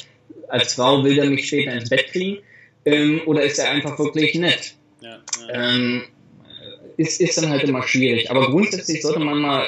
als 0.48 0.74
Frau 0.74 1.04
will 1.04 1.18
er 1.18 1.26
mich 1.26 1.46
später 1.46 1.72
ins 1.72 1.88
Bett 1.88 2.06
kriegen? 2.08 2.38
Ähm, 2.84 3.22
oder 3.26 3.42
ist 3.42 3.58
er 3.58 3.70
einfach 3.70 3.98
wirklich 3.98 4.34
nett? 4.34 4.74
Ja, 5.00 5.18
ja. 5.48 5.74
Ähm, 5.74 6.02
ist, 6.96 7.20
ist 7.20 7.38
dann 7.38 7.50
halt 7.50 7.64
immer 7.64 7.82
schwierig. 7.82 8.30
Aber 8.30 8.50
grundsätzlich 8.50 9.02
sollte 9.02 9.20
man 9.20 9.38
mal, 9.38 9.66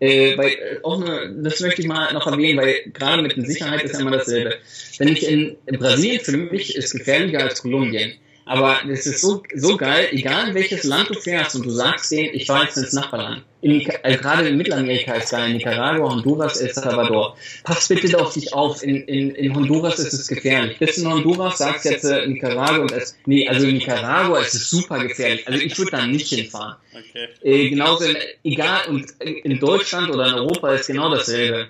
äh, 0.00 0.36
weil, 0.36 0.50
äh, 0.50 0.78
auch 0.82 1.00
eine, 1.00 1.34
das 1.42 1.60
möchte 1.60 1.82
ich 1.82 1.88
mal 1.88 2.12
noch 2.12 2.26
erwähnen, 2.26 2.58
weil 2.58 2.74
gerade 2.92 3.22
mit 3.22 3.36
der 3.36 3.44
Sicherheit 3.44 3.82
ist 3.82 3.94
ja 3.94 4.00
immer 4.00 4.12
dasselbe. 4.12 4.56
Wenn 4.98 5.08
ich 5.08 5.28
in, 5.28 5.56
in 5.66 5.78
Brasilien, 5.78 6.20
für 6.20 6.36
mich 6.36 6.76
ist 6.76 6.92
gefährlicher 6.92 7.42
als 7.42 7.62
Kolumbien. 7.62 8.12
Aber 8.48 8.78
es 8.90 9.06
ist 9.06 9.20
so, 9.20 9.42
so 9.54 9.76
geil, 9.76 10.08
egal 10.10 10.48
in 10.48 10.54
welches 10.54 10.84
Land 10.84 11.10
du 11.10 11.14
fährst 11.14 11.54
und 11.54 11.66
du 11.66 11.70
sagst 11.70 12.10
denen, 12.10 12.30
ich 12.32 12.46
fahre 12.46 12.64
jetzt 12.64 12.78
ins 12.78 12.94
Nachbarland. 12.94 13.42
In, 13.60 13.86
also 14.02 14.18
gerade 14.18 14.48
in 14.48 14.56
Mittelamerika 14.56 15.16
ist 15.16 15.30
geil, 15.30 15.52
Nicaragua, 15.52 16.10
Honduras, 16.10 16.58
El 16.58 16.72
Salvador. 16.72 17.36
Pass 17.64 17.88
bitte 17.88 18.18
auf 18.18 18.32
dich 18.32 18.54
auf, 18.54 18.82
in, 18.82 19.02
in, 19.02 19.34
in 19.34 19.54
Honduras 19.54 19.98
ist 19.98 20.14
es 20.14 20.28
gefährlich. 20.28 20.78
Bist 20.78 20.96
du 20.96 21.02
in 21.02 21.12
Honduras, 21.12 21.58
sagst 21.58 21.84
jetzt 21.84 22.04
äh, 22.04 22.26
Nicaragua 22.26 22.78
und 22.78 22.92
es, 22.92 23.18
nee, 23.26 23.46
also 23.46 23.66
in 23.66 23.74
Nicaragua 23.74 24.38
ist 24.40 24.54
es 24.54 24.70
super 24.70 24.98
gefährlich. 25.00 25.46
Also 25.46 25.60
ich 25.60 25.76
würde 25.76 25.90
da 25.90 26.06
nicht 26.06 26.28
hinfahren. 26.28 26.76
Okay. 26.92 27.28
Äh, 27.42 27.68
genauso, 27.68 28.04
in, 28.04 28.16
egal, 28.44 28.88
und 28.88 29.10
in 29.20 29.58
Deutschland 29.58 30.10
oder 30.10 30.26
in 30.26 30.34
Europa 30.34 30.72
ist 30.72 30.86
genau 30.86 31.10
dasselbe. 31.10 31.68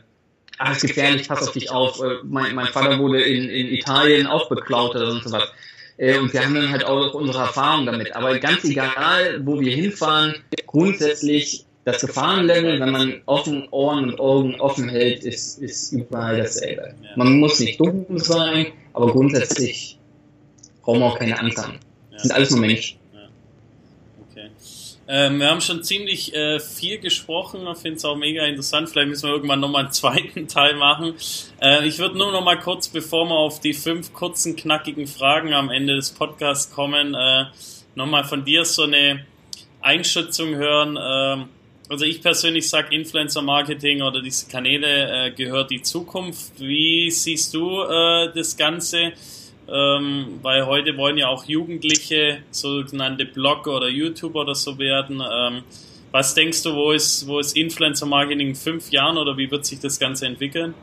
Ah, 0.59 0.73
ist 0.73 0.83
gefährlich, 0.83 1.27
pass 1.27 1.43
auf 1.43 1.53
dich 1.53 1.71
auf. 1.73 2.01
Äh, 2.01 2.19
mein, 2.23 2.55
mein 2.55 2.69
Vater 2.69 3.01
wurde 3.01 3.21
in, 3.21 3.49
in 3.49 3.67
Italien 3.69 4.29
auch 4.29 4.49
beklaut 4.49 4.95
oder 4.95 5.11
so 5.11 5.33
was. 5.33 5.45
Äh, 5.99 6.19
und 6.19 6.33
wir 6.33 6.45
haben 6.45 6.55
dann 6.55 6.71
halt 6.71 6.85
auch 6.85 7.13
unsere 7.15 7.39
Erfahrung 7.41 7.87
damit. 7.87 8.15
Aber 8.15 8.39
ganz 8.39 8.65
egal, 8.65 9.41
wo 9.45 9.61
wir 9.61 9.75
hinfahren, 9.75 10.35
grundsätzlich 10.67 11.67
das 11.85 12.01
Gefahrenlevel, 12.03 12.81
wenn 12.81 12.91
man 12.91 13.21
offen 13.27 13.67
Ohren 13.71 14.11
und 14.11 14.21
Augen 14.21 14.61
offen 14.61 14.89
hält, 14.89 15.25
ist, 15.25 15.59
ist 15.59 15.93
überall 15.93 16.39
dasselbe. 16.39 16.95
Man 17.17 17.41
muss 17.41 17.61
nicht 17.61 17.81
dumm 17.81 18.07
sein, 18.17 18.67
aber 18.93 19.11
grundsätzlich 19.11 19.99
brauchen 20.83 21.01
wir 21.01 21.07
auch 21.07 21.19
keine 21.19 21.39
Angst 21.39 21.59
haben. 21.59 21.79
Das 22.13 22.23
sind 22.23 22.33
alles 22.33 22.51
nur 22.51 22.61
Menschen. 22.61 22.99
Ähm, 25.11 25.41
wir 25.41 25.49
haben 25.49 25.63
schon 25.63 25.83
ziemlich 25.83 26.35
äh, 26.35 26.61
viel 26.61 26.99
gesprochen. 26.99 27.67
Ich 27.67 27.79
finde 27.79 27.97
es 27.97 28.05
auch 28.05 28.17
mega 28.17 28.45
interessant. 28.45 28.91
Vielleicht 28.91 29.09
müssen 29.09 29.27
wir 29.29 29.35
irgendwann 29.35 29.61
nochmal 29.61 29.85
einen 29.85 29.93
zweiten 29.93 30.49
Teil 30.49 30.77
machen. 30.77 31.15
Äh, 31.63 31.89
ich 31.89 31.99
würde 31.99 32.19
nur 32.19 32.31
nochmal 32.31 32.61
kurz, 32.61 32.89
bevor 32.89 33.25
wir 33.27 33.35
auf 33.35 33.61
die 33.61 33.73
fünf 33.73 34.13
kurzen, 34.13 34.55
knackigen 34.55 35.07
Fragen 35.07 35.55
am 35.55 35.71
Ende 35.71 35.97
des 35.97 36.11
Podcasts 36.11 36.71
kommen, 36.75 37.15
äh, 37.15 37.47
nochmal 37.95 38.25
von 38.25 38.45
dir 38.45 38.67
so 38.67 38.83
eine 38.83 39.25
Einschätzung 39.81 40.55
hören. 40.55 40.99
Ähm, 41.01 41.49
also 41.89 42.05
ich 42.05 42.21
persönlich 42.21 42.69
sage, 42.69 42.95
Influencer 42.95 43.41
Marketing 43.41 44.03
oder 44.03 44.21
diese 44.21 44.47
Kanäle 44.51 45.29
äh, 45.29 45.31
gehört 45.31 45.71
die 45.71 45.81
Zukunft. 45.81 46.61
Wie 46.61 47.11
siehst 47.11 47.55
du 47.55 47.81
äh, 47.83 48.31
das 48.35 48.59
Ganze? 48.59 49.13
Ähm, 49.71 50.39
weil 50.43 50.67
heute 50.67 50.97
wollen 50.97 51.19
ja 51.19 51.29
auch 51.29 51.45
Jugendliche 51.45 52.39
sogenannte 52.51 53.25
Blogger 53.27 53.77
oder 53.77 53.89
YouTuber 53.89 54.41
oder 54.41 54.55
so 54.55 54.79
werden. 54.79 55.21
Ähm, 55.21 55.63
was 56.11 56.35
denkst 56.35 56.63
du, 56.63 56.75
wo 56.75 56.93
ist, 56.93 57.27
wo 57.27 57.39
ist 57.39 57.57
Influencer 57.57 58.07
Marketing 58.07 58.49
in 58.49 58.55
fünf 58.55 58.91
Jahren 58.91 59.19
oder 59.19 59.37
wie 59.37 59.51
wird 59.51 59.67
sich 59.67 59.81
das 59.81 59.99
Ganze 59.99 60.27
entwickeln? 60.27 60.75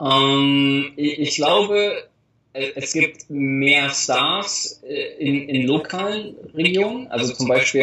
Ähm, 0.00 0.92
ich, 0.96 1.18
ich, 1.18 1.36
glaube, 1.36 2.04
es 2.52 2.92
gibt 2.92 3.28
mehr 3.28 3.90
Stars 3.90 4.82
äh, 4.86 5.16
in, 5.18 5.48
in 5.48 5.66
lokalen 5.66 6.34
Regionen. 6.54 7.08
Also 7.08 7.32
zum 7.32 7.48
Beispiel, 7.48 7.82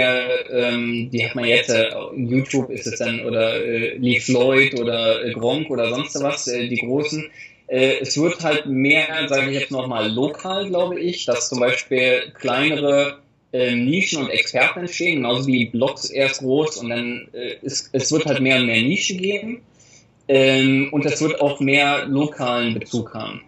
ähm, 0.51 1.09
die 1.11 1.25
hat 1.25 1.35
man 1.35 1.45
jetzt, 1.45 1.69
äh, 1.69 1.89
YouTube 2.15 2.69
ist 2.69 2.87
es 2.87 2.99
dann, 2.99 3.25
oder 3.25 3.55
äh, 3.63 3.97
Lee 3.97 4.19
Floyd 4.19 4.79
oder 4.79 5.23
äh, 5.23 5.33
Gronk 5.33 5.69
oder 5.69 5.89
sonst 5.89 6.21
was, 6.21 6.47
äh, 6.47 6.67
die 6.67 6.77
großen. 6.77 7.29
Äh, 7.67 7.99
es 8.01 8.17
wird 8.17 8.43
halt 8.43 8.65
mehr, 8.67 9.27
sage 9.27 9.49
ich 9.51 9.59
jetzt 9.59 9.71
nochmal, 9.71 10.11
lokal, 10.11 10.67
glaube 10.67 10.99
ich, 10.99 11.25
dass 11.25 11.49
zum 11.49 11.59
Beispiel 11.59 12.31
kleinere 12.37 13.19
äh, 13.51 13.75
Nischen 13.75 14.23
und 14.23 14.29
Experten 14.29 14.81
entstehen, 14.81 15.17
genauso 15.17 15.47
wie 15.47 15.65
Blogs 15.65 16.09
erst 16.09 16.41
groß 16.41 16.77
und 16.77 16.89
dann 16.89 17.27
äh, 17.33 17.55
es, 17.63 17.89
es 17.91 18.11
wird 18.11 18.25
halt 18.25 18.41
mehr 18.41 18.57
und 18.57 18.67
mehr 18.67 18.81
Nische 18.81 19.15
geben 19.15 19.61
ähm, 20.27 20.89
und 20.91 21.05
es 21.05 21.21
wird 21.21 21.41
auch 21.41 21.59
mehr 21.59 22.05
lokalen 22.05 22.73
Bezug 22.73 23.13
haben. 23.13 23.41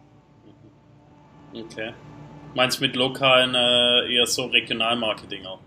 Okay. 1.53 1.91
Meinst 2.55 2.79
du 2.79 2.85
mit 2.85 2.95
lokalen 2.95 3.53
äh, 3.53 4.15
eher 4.15 4.25
so 4.25 4.45
Regionalmarketing 4.45 5.45
auch? 5.45 5.59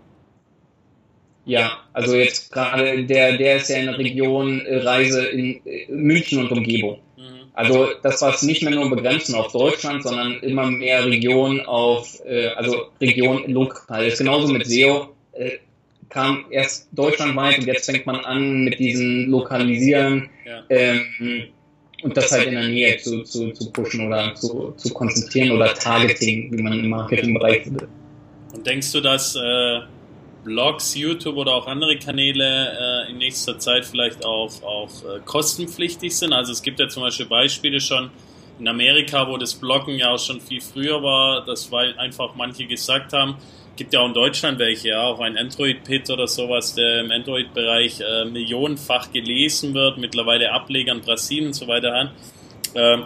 Ja, 1.45 1.79
also 1.93 2.15
jetzt 2.15 2.51
gerade 2.51 3.05
der, 3.05 3.37
der 3.37 3.57
ist 3.57 3.69
ja 3.69 3.77
in 3.77 3.87
der 3.87 3.97
Region 3.97 4.61
äh, 4.61 4.77
Reise 4.77 5.25
in 5.25 5.65
äh, 5.65 5.87
München 5.89 6.39
und 6.39 6.51
Umgebung. 6.51 6.99
Also 7.53 7.89
das 8.01 8.21
war 8.21 8.33
es 8.33 8.41
nicht 8.43 8.63
mehr 8.63 8.73
nur 8.73 8.89
begrenzen 8.89 9.35
auf 9.35 9.51
Deutschland, 9.51 10.03
sondern 10.03 10.39
immer 10.39 10.71
mehr 10.71 11.05
Region 11.05 11.59
auf, 11.61 12.19
äh, 12.25 12.47
also 12.49 12.87
Region 12.99 13.43
lokal. 13.47 14.05
Das 14.05 14.13
ist 14.13 14.19
genauso 14.19 14.51
mit 14.51 14.65
SEO. 14.65 15.09
Äh, 15.33 15.57
kam 16.11 16.45
erst 16.51 16.89
deutschlandweit 16.91 17.59
und 17.59 17.67
jetzt 17.67 17.85
fängt 17.85 18.05
man 18.05 18.17
an 18.17 18.65
mit 18.65 18.77
diesen 18.79 19.29
Lokalisieren 19.29 20.29
ja. 20.45 20.63
ähm, 20.69 21.47
und 22.03 22.17
das 22.17 22.31
halt 22.31 22.47
in 22.47 22.55
der 22.55 22.67
Nähe 22.67 22.97
zu, 22.97 23.23
zu, 23.23 23.51
zu 23.51 23.71
pushen 23.71 24.07
oder 24.07 24.35
zu, 24.35 24.73
zu 24.75 24.93
konzentrieren 24.93 25.51
oder 25.51 25.73
Targeting, 25.73 26.51
wie 26.51 26.61
man 26.61 26.73
im 26.73 26.89
Marketingbereich 26.89 27.65
würde. 27.71 27.87
Und 28.53 28.67
denkst 28.67 28.91
du, 28.91 28.99
dass 28.99 29.35
äh, 29.35 29.79
Blogs, 30.43 30.95
YouTube 30.95 31.37
oder 31.37 31.53
auch 31.53 31.67
andere 31.67 31.97
Kanäle 31.97 33.05
äh, 33.07 33.11
in 33.11 33.17
nächster 33.17 33.59
Zeit 33.59 33.85
vielleicht 33.85 34.25
auch, 34.25 34.51
auch 34.63 34.89
äh, 35.03 35.19
kostenpflichtig 35.25 36.15
sind. 36.15 36.33
Also 36.33 36.51
es 36.51 36.63
gibt 36.63 36.79
ja 36.79 36.87
zum 36.87 37.03
Beispiel 37.03 37.27
Beispiele 37.27 37.79
schon 37.79 38.09
in 38.59 38.67
Amerika, 38.67 39.27
wo 39.27 39.37
das 39.37 39.53
Bloggen 39.55 39.97
ja 39.97 40.11
auch 40.11 40.19
schon 40.19 40.41
viel 40.41 40.61
früher 40.61 41.01
war, 41.01 41.45
das 41.45 41.71
weil 41.71 41.97
einfach 41.97 42.35
manche 42.35 42.65
gesagt 42.65 43.13
haben, 43.13 43.37
gibt 43.75 43.93
ja 43.93 44.01
auch 44.01 44.07
in 44.07 44.13
Deutschland 44.13 44.59
welche, 44.59 44.89
ja, 44.89 45.03
auch 45.03 45.19
ein 45.19 45.37
Android-Pit 45.37 46.09
oder 46.09 46.27
sowas, 46.27 46.75
der 46.75 47.01
im 47.01 47.11
Android-Bereich 47.11 48.01
äh, 48.01 48.25
millionenfach 48.25 49.11
gelesen 49.11 49.73
wird, 49.73 49.97
mittlerweile 49.97 50.51
Ableger 50.51 50.91
in 50.91 51.01
Brasilien 51.01 51.47
und 51.47 51.53
so 51.53 51.67
weiter 51.67 51.93
hat. 51.93 52.11
Ähm, 52.75 53.05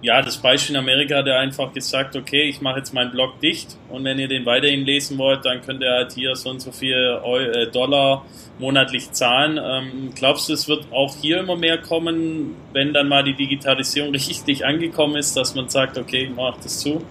ja, 0.00 0.22
das 0.22 0.38
Beispiel 0.38 0.76
in 0.76 0.80
Amerika 0.80 1.16
hat 1.16 1.26
er 1.26 1.40
einfach 1.40 1.72
gesagt, 1.72 2.14
okay, 2.14 2.42
ich 2.48 2.60
mache 2.60 2.78
jetzt 2.78 2.94
meinen 2.94 3.10
Blog 3.10 3.40
dicht 3.40 3.76
und 3.88 4.04
wenn 4.04 4.18
ihr 4.18 4.28
den 4.28 4.46
weiterhin 4.46 4.84
lesen 4.84 5.18
wollt, 5.18 5.44
dann 5.44 5.60
könnt 5.62 5.82
ihr 5.82 5.90
halt 5.90 6.12
hier 6.12 6.36
so 6.36 6.50
und 6.50 6.60
so 6.60 6.70
viel 6.70 7.20
äh, 7.24 7.66
Dollar 7.70 8.24
monatlich 8.58 9.10
zahlen. 9.12 9.58
Ähm, 9.62 10.12
glaubst 10.14 10.48
du, 10.48 10.52
es 10.52 10.68
wird 10.68 10.86
auch 10.92 11.16
hier 11.16 11.40
immer 11.40 11.56
mehr 11.56 11.78
kommen, 11.78 12.56
wenn 12.72 12.92
dann 12.92 13.08
mal 13.08 13.24
die 13.24 13.34
Digitalisierung 13.34 14.10
richtig 14.14 14.64
angekommen 14.64 15.16
ist, 15.16 15.36
dass 15.36 15.54
man 15.54 15.68
sagt, 15.68 15.98
okay, 15.98 16.24
ich 16.24 16.30
mache 16.30 16.60
das 16.62 16.78
zu? 16.80 17.04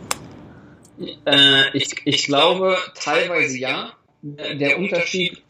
Äh, 1.26 1.78
ich, 1.78 1.89
ich 2.06 2.26
glaube 2.26 2.78
teilweise 2.95 3.58
ja. 3.60 3.93
Der 4.21 4.80
Unterschied 4.80 5.43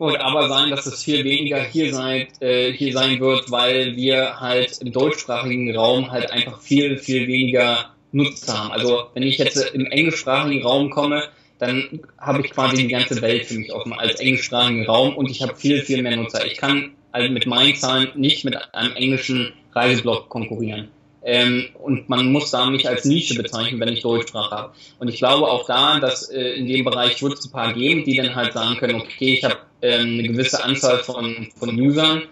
wird 0.00 0.20
aber 0.20 0.48
sein, 0.48 0.70
dass 0.70 0.86
es 0.86 1.02
viel 1.02 1.24
weniger 1.24 1.62
hier 1.62 1.94
sein, 1.94 2.26
äh, 2.40 2.72
hier 2.72 2.92
sein 2.92 3.20
wird, 3.20 3.50
weil 3.50 3.96
wir 3.96 4.40
halt 4.40 4.78
im 4.80 4.92
deutschsprachigen 4.92 5.76
Raum 5.76 6.10
halt 6.10 6.30
einfach 6.30 6.60
viel, 6.60 6.98
viel 6.98 7.28
weniger 7.28 7.90
Nutzer 8.12 8.58
haben. 8.58 8.72
Also 8.72 9.04
wenn 9.14 9.22
ich 9.22 9.38
jetzt 9.38 9.56
im 9.74 9.86
englischsprachigen 9.86 10.64
Raum 10.64 10.90
komme, 10.90 11.28
dann 11.58 12.00
habe 12.18 12.40
ich 12.40 12.50
quasi 12.50 12.76
die 12.82 12.88
ganze 12.88 13.20
Welt 13.20 13.44
für 13.44 13.54
mich 13.54 13.72
offen 13.72 13.92
als 13.92 14.18
englischsprachigen 14.18 14.86
Raum 14.86 15.14
und 15.16 15.30
ich 15.30 15.42
habe 15.42 15.54
viel, 15.54 15.82
viel 15.82 16.02
mehr 16.02 16.16
Nutzer. 16.16 16.44
Ich 16.46 16.56
kann 16.56 16.92
also 17.12 17.30
mit 17.30 17.46
meinen 17.46 17.76
Zahlen 17.76 18.08
nicht 18.14 18.44
mit 18.44 18.56
einem 18.74 18.94
englischen 18.96 19.52
Reiseblog 19.74 20.28
konkurrieren. 20.28 20.88
Ähm, 21.22 21.68
und 21.78 22.08
man 22.08 22.32
muss 22.32 22.50
da 22.50 22.66
mich 22.66 22.88
als 22.88 23.04
Nische 23.04 23.34
bezeichnen, 23.34 23.78
wenn 23.80 23.92
ich 23.92 24.02
Deutschsprache 24.02 24.56
habe. 24.56 24.72
Und 24.98 25.08
ich 25.08 25.18
glaube 25.18 25.48
auch 25.48 25.66
da, 25.66 26.00
dass 26.00 26.30
äh, 26.30 26.54
in 26.54 26.66
dem 26.66 26.84
Bereich 26.84 27.22
wird 27.22 27.38
es 27.38 27.44
ein 27.44 27.52
paar 27.52 27.74
geben, 27.74 28.04
die 28.04 28.16
dann 28.16 28.34
halt 28.34 28.54
sagen 28.54 28.76
können, 28.76 29.00
okay, 29.00 29.34
ich 29.34 29.44
habe 29.44 29.58
ähm, 29.82 30.18
eine 30.18 30.22
gewisse 30.28 30.64
Anzahl 30.64 30.98
von, 30.98 31.48
von 31.56 31.78
Usern. 31.78 32.22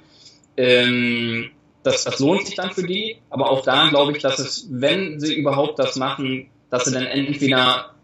Ähm, 0.57 1.51
das, 1.82 2.05
das 2.05 2.18
lohnt 2.18 2.47
sich 2.47 2.57
dann 2.57 2.72
für 2.72 2.86
die, 2.86 3.16
aber 3.30 3.51
auch 3.51 3.62
da 3.62 3.89
glaube 3.89 4.12
ich, 4.12 4.22
dass 4.22 4.39
es, 4.39 4.66
wenn 4.70 5.20
sie 5.20 5.34
überhaupt 5.34 5.78
das 5.78 5.97
machen, 5.97 6.49
dass 6.70 6.86
sie 6.86 6.93
dann 6.93 7.07
entweder 7.07 7.95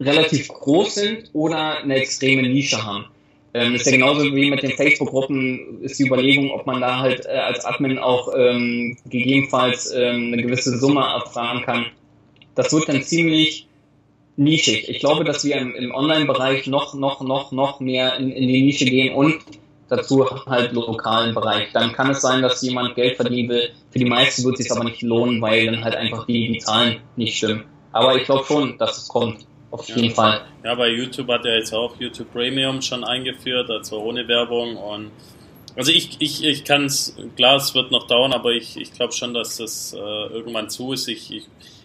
relativ 0.00 0.48
groß 0.48 0.94
sind 0.94 1.30
oder 1.32 1.78
eine 1.78 1.96
extreme 1.96 2.42
Nische 2.42 2.84
haben. 2.84 3.06
Ähm, 3.56 3.74
ist 3.74 3.86
ja 3.86 3.92
genauso 3.92 4.22
wie 4.22 4.50
mit 4.50 4.62
den 4.62 4.72
Facebook-Gruppen, 4.72 5.80
ist 5.80 5.98
die 5.98 6.06
Überlegung, 6.06 6.50
ob 6.50 6.66
man 6.66 6.82
da 6.82 6.98
halt 6.98 7.24
äh, 7.24 7.30
als 7.30 7.64
Admin 7.64 7.98
auch 7.98 8.30
ähm, 8.36 8.98
gegebenenfalls 9.08 9.90
ähm, 9.96 10.34
eine 10.34 10.42
gewisse 10.42 10.76
Summe 10.76 11.00
erfahren 11.00 11.62
kann. 11.62 11.86
Das 12.54 12.70
wird 12.74 12.86
dann 12.90 13.02
ziemlich 13.02 13.66
nischig. 14.36 14.90
Ich 14.90 14.98
glaube, 14.98 15.24
dass 15.24 15.42
wir 15.42 15.56
im, 15.56 15.74
im 15.74 15.94
Online-Bereich 15.94 16.66
noch, 16.66 16.92
noch, 16.92 17.22
noch, 17.22 17.50
noch 17.50 17.80
mehr 17.80 18.18
in, 18.18 18.30
in 18.30 18.46
die 18.46 18.60
Nische 18.60 18.84
gehen 18.84 19.14
und 19.14 19.36
dazu 19.88 20.26
halt 20.44 20.72
lokalen 20.72 21.34
Bereich. 21.34 21.68
Dann 21.72 21.92
kann 21.94 22.10
es 22.10 22.20
sein, 22.20 22.42
dass 22.42 22.60
jemand 22.60 22.94
Geld 22.94 23.16
verdienen 23.16 23.48
will. 23.48 23.70
Für 23.90 23.98
die 23.98 24.04
meisten 24.04 24.44
wird 24.44 24.58
es 24.58 24.66
sich 24.66 24.72
aber 24.72 24.84
nicht 24.84 25.00
lohnen, 25.00 25.40
weil 25.40 25.64
dann 25.64 25.82
halt 25.82 25.96
einfach 25.96 26.26
die, 26.26 26.52
die 26.52 26.58
Zahlen 26.58 26.98
nicht 27.16 27.38
stimmen. 27.38 27.64
Aber 27.92 28.16
ich 28.16 28.24
glaube 28.24 28.44
schon, 28.44 28.76
dass 28.76 28.98
es 28.98 29.08
kommt. 29.08 29.46
Auf 29.70 29.88
jeden 29.88 30.14
Fall. 30.14 30.42
Ja, 30.64 30.74
bei 30.74 30.88
YouTube 30.88 31.28
hat 31.28 31.44
er 31.44 31.56
jetzt 31.58 31.72
auch 31.72 31.98
YouTube 31.98 32.32
Premium 32.32 32.80
schon 32.80 33.04
eingeführt, 33.04 33.70
also 33.70 34.00
ohne 34.00 34.26
Werbung 34.28 34.76
und 34.76 35.10
also 35.76 35.92
ich, 35.92 36.16
ich, 36.20 36.42
ich 36.42 36.64
kann 36.64 36.86
es, 36.86 37.14
klar, 37.36 37.56
es 37.56 37.74
wird 37.74 37.90
noch 37.90 38.06
dauern, 38.06 38.32
aber 38.32 38.52
ich, 38.52 38.78
ich 38.78 38.92
glaube 38.94 39.12
schon, 39.12 39.34
dass 39.34 39.58
das 39.58 39.92
äh, 39.92 39.98
irgendwann 39.98 40.70
zu 40.70 40.94
ist. 40.94 41.06
Ich, 41.06 41.30
ich 41.30 41.44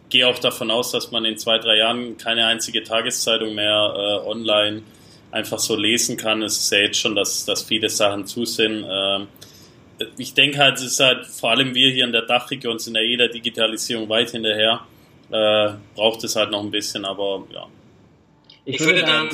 gehe 0.10 0.26
auch 0.28 0.40
davon 0.40 0.72
aus, 0.72 0.92
dass 0.92 1.12
man 1.12 1.26
in 1.26 1.38
zwei, 1.38 1.58
drei 1.58 1.78
Jahren 1.78 2.18
keine 2.18 2.48
einzige 2.48 2.84
Tageszeitung 2.84 3.54
mehr 3.54 3.94
äh, 3.96 4.28
online 4.30 4.84
einfach 5.32 5.60
so 5.60 5.76
lesen 5.76 6.16
kann. 6.16 6.42
Es 6.42 6.58
ist 6.58 6.72
ja 6.72 6.80
jetzt 6.80 7.00
schon, 7.00 7.16
dass, 7.16 7.44
dass 7.44 7.64
viele 7.64 7.90
Sachen 7.90 8.26
zu 8.26 8.46
sind. 8.46 8.86
Ähm, 8.90 9.28
ich 10.18 10.34
denke 10.34 10.60
halt, 10.60 10.78
es 10.78 10.84
ist 10.84 11.00
halt, 11.02 11.26
vor 11.26 11.52
allem 11.52 11.76
wir 11.76 11.92
hier 11.92 12.06
in 12.06 12.14
der 12.14 12.24
Dachregion 12.24 12.80
sind 12.80 12.96
ja 12.96 13.02
jeder 13.02 13.28
Digitalisierung 13.28 14.08
weit 14.08 14.32
hinterher. 14.32 14.82
Äh, 15.32 15.74
braucht 15.96 16.24
es 16.24 16.36
halt 16.36 16.52
noch 16.52 16.62
ein 16.62 16.72
bisschen, 16.72 17.06
aber 17.06 17.46
ja. 17.54 17.68
Ich 18.64 18.80
würde 18.80 19.02
dann, 19.02 19.30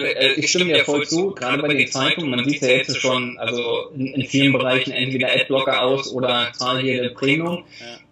äh, 0.00 0.32
ich 0.34 0.48
stimme 0.48 0.72
dir 0.72 0.84
voll 0.84 1.06
zu, 1.06 1.32
gerade 1.32 1.60
bei 1.60 1.68
den 1.68 1.86
Zeitungen, 1.86 2.30
man 2.30 2.48
sieht 2.48 2.62
ja 2.62 2.68
jetzt 2.68 2.96
schon, 2.98 3.36
also 3.38 3.90
in, 3.94 4.06
in 4.06 4.24
vielen 4.24 4.52
Bereichen 4.52 4.92
entweder 4.92 5.28
Adblocker 5.28 5.82
aus 5.82 6.10
oder 6.12 6.50
zahlreiche 6.54 7.10
Premium. 7.10 7.64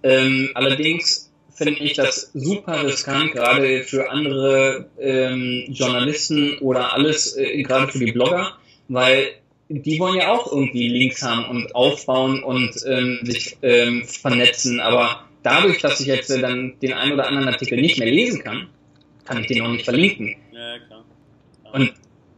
Ja. 0.02 0.10
Ähm, 0.10 0.50
allerdings 0.54 1.30
finde 1.54 1.82
ich 1.82 1.94
das 1.94 2.30
super 2.34 2.84
riskant, 2.84 3.32
gerade 3.32 3.82
für 3.82 4.10
andere 4.10 4.90
ähm, 5.00 5.64
Journalisten 5.68 6.58
oder 6.58 6.92
alles, 6.92 7.36
äh, 7.36 7.62
gerade 7.62 7.90
für 7.90 7.98
die 7.98 8.12
Blogger, 8.12 8.52
weil 8.88 9.30
die 9.70 9.98
wollen 9.98 10.16
ja 10.16 10.32
auch 10.32 10.50
irgendwie 10.50 10.88
Links 10.88 11.22
haben 11.22 11.46
und 11.46 11.74
aufbauen 11.74 12.42
und 12.42 12.72
ähm, 12.86 13.20
sich 13.22 13.56
ähm, 13.62 14.04
vernetzen. 14.04 14.80
Aber 14.80 15.27
dadurch, 15.48 15.78
dass 15.78 16.00
ich 16.00 16.06
jetzt 16.06 16.30
äh, 16.30 16.40
dann 16.40 16.74
den 16.80 16.92
einen 16.92 17.12
oder 17.12 17.26
anderen 17.26 17.48
Artikel 17.48 17.80
nicht 17.80 17.98
mehr 17.98 18.10
lesen 18.10 18.42
kann, 18.42 18.68
kann 19.24 19.40
ich 19.40 19.46
den 19.46 19.62
auch 19.62 19.68
nicht 19.68 19.84
verlinken. 19.84 20.36
Ja, 20.52 20.78
klar. 20.86 21.04
Und 21.72 21.92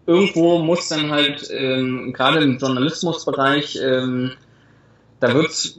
irgendwo 0.06 0.58
muss 0.58 0.88
dann 0.88 1.10
halt, 1.10 1.48
ähm, 1.52 2.12
gerade 2.12 2.40
im 2.40 2.58
Journalismusbereich, 2.58 3.78
ähm, 3.82 4.32
da 5.20 5.34
wird 5.34 5.48
es 5.48 5.78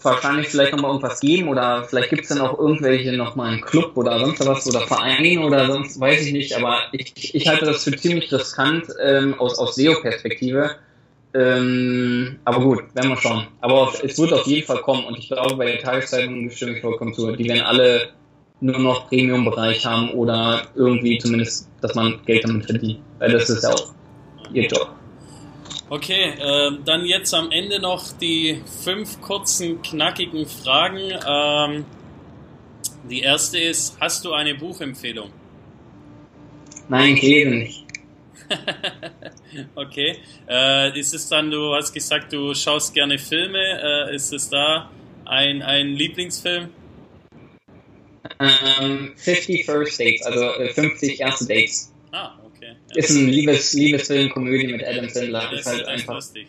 wahrscheinlich 0.00 0.48
vielleicht 0.48 0.72
nochmal 0.72 0.90
irgendwas 0.92 1.20
geben 1.20 1.48
oder 1.48 1.84
vielleicht 1.84 2.10
gibt 2.10 2.22
es 2.22 2.28
dann 2.28 2.40
auch 2.40 2.58
irgendwelche 2.58 3.12
nochmal 3.16 3.52
einen 3.52 3.60
Club 3.60 3.96
oder 3.96 4.18
sonst 4.18 4.46
was 4.46 4.66
oder 4.66 4.86
Verein 4.86 5.38
oder 5.38 5.66
sonst 5.66 6.00
weiß 6.00 6.26
ich 6.26 6.32
nicht, 6.32 6.56
aber 6.56 6.78
ich, 6.92 7.34
ich 7.34 7.48
halte 7.48 7.66
das 7.66 7.84
für 7.84 7.94
ziemlich 7.96 8.32
riskant 8.32 8.86
ähm, 9.02 9.34
aus, 9.38 9.58
aus 9.58 9.74
SEO-Perspektive, 9.74 10.76
ähm, 11.34 12.38
aber 12.44 12.60
gut, 12.60 12.94
werden 12.94 13.10
wir 13.10 13.16
schauen. 13.16 13.46
Aber 13.60 13.92
es 14.02 14.18
wird 14.18 14.32
auf 14.32 14.46
jeden 14.46 14.66
Fall 14.66 14.80
kommen 14.80 15.04
und 15.04 15.18
ich 15.18 15.28
glaube, 15.28 15.56
bei 15.56 15.66
den 15.66 15.78
Tageszeitungen 15.80 16.50
stimme 16.50 16.76
ich 16.76 16.80
vollkommen 16.80 17.12
zu. 17.12 17.30
Die 17.36 17.48
werden 17.48 17.62
alle 17.62 18.10
nur 18.60 18.78
noch 18.78 19.08
Premium-Bereich 19.08 19.84
haben 19.86 20.10
oder 20.10 20.62
irgendwie 20.74 21.18
zumindest, 21.18 21.68
dass 21.80 21.94
man 21.94 22.20
Geld 22.26 22.44
damit 22.44 22.66
verdient. 22.66 23.00
Weil 23.18 23.32
das 23.32 23.48
ist 23.50 23.62
ja 23.62 23.70
auch 23.70 23.92
ihr 24.52 24.66
Job. 24.66 24.88
Okay, 25.90 26.34
äh, 26.38 26.70
dann 26.84 27.06
jetzt 27.06 27.32
am 27.34 27.50
Ende 27.50 27.80
noch 27.80 28.04
die 28.18 28.60
fünf 28.84 29.20
kurzen, 29.20 29.80
knackigen 29.80 30.46
Fragen. 30.46 30.98
Ähm, 31.26 31.84
die 33.08 33.20
erste 33.20 33.58
ist, 33.58 33.96
hast 34.00 34.24
du 34.24 34.32
eine 34.32 34.54
Buchempfehlung? 34.54 35.30
Nein, 36.88 37.14
ich 37.14 37.22
lese 37.22 37.50
nicht. 37.50 37.87
Okay. 39.74 40.16
Äh, 40.48 40.98
ist 40.98 41.14
es 41.14 41.28
dann, 41.28 41.50
du 41.50 41.74
hast 41.74 41.92
gesagt, 41.92 42.32
du 42.32 42.54
schaust 42.54 42.94
gerne 42.94 43.18
Filme. 43.18 43.58
Äh, 44.08 44.14
ist 44.14 44.32
es 44.32 44.48
da 44.48 44.90
ein, 45.24 45.62
ein 45.62 45.88
Lieblingsfilm? 45.88 46.68
Ähm, 48.40 49.12
50 49.16 49.64
First 49.64 50.00
Dates, 50.00 50.22
also 50.26 50.50
50 50.74 51.02
äh, 51.20 51.22
erste 51.22 51.46
Dates. 51.46 51.92
Ah, 52.12 52.38
okay. 52.44 52.76
Ja. 52.90 52.96
Ist 52.96 53.10
ein 53.10 53.28
Liebes, 53.28 53.72
Liebesfilm, 53.72 54.30
Komödie 54.30 54.68
mit 54.68 54.84
Adam 54.84 55.08
Sandler. 55.08 55.48
Das 55.50 55.60
ist 55.60 55.66
halt 55.66 55.86
einfach. 55.86 56.14
Lustig. 56.14 56.46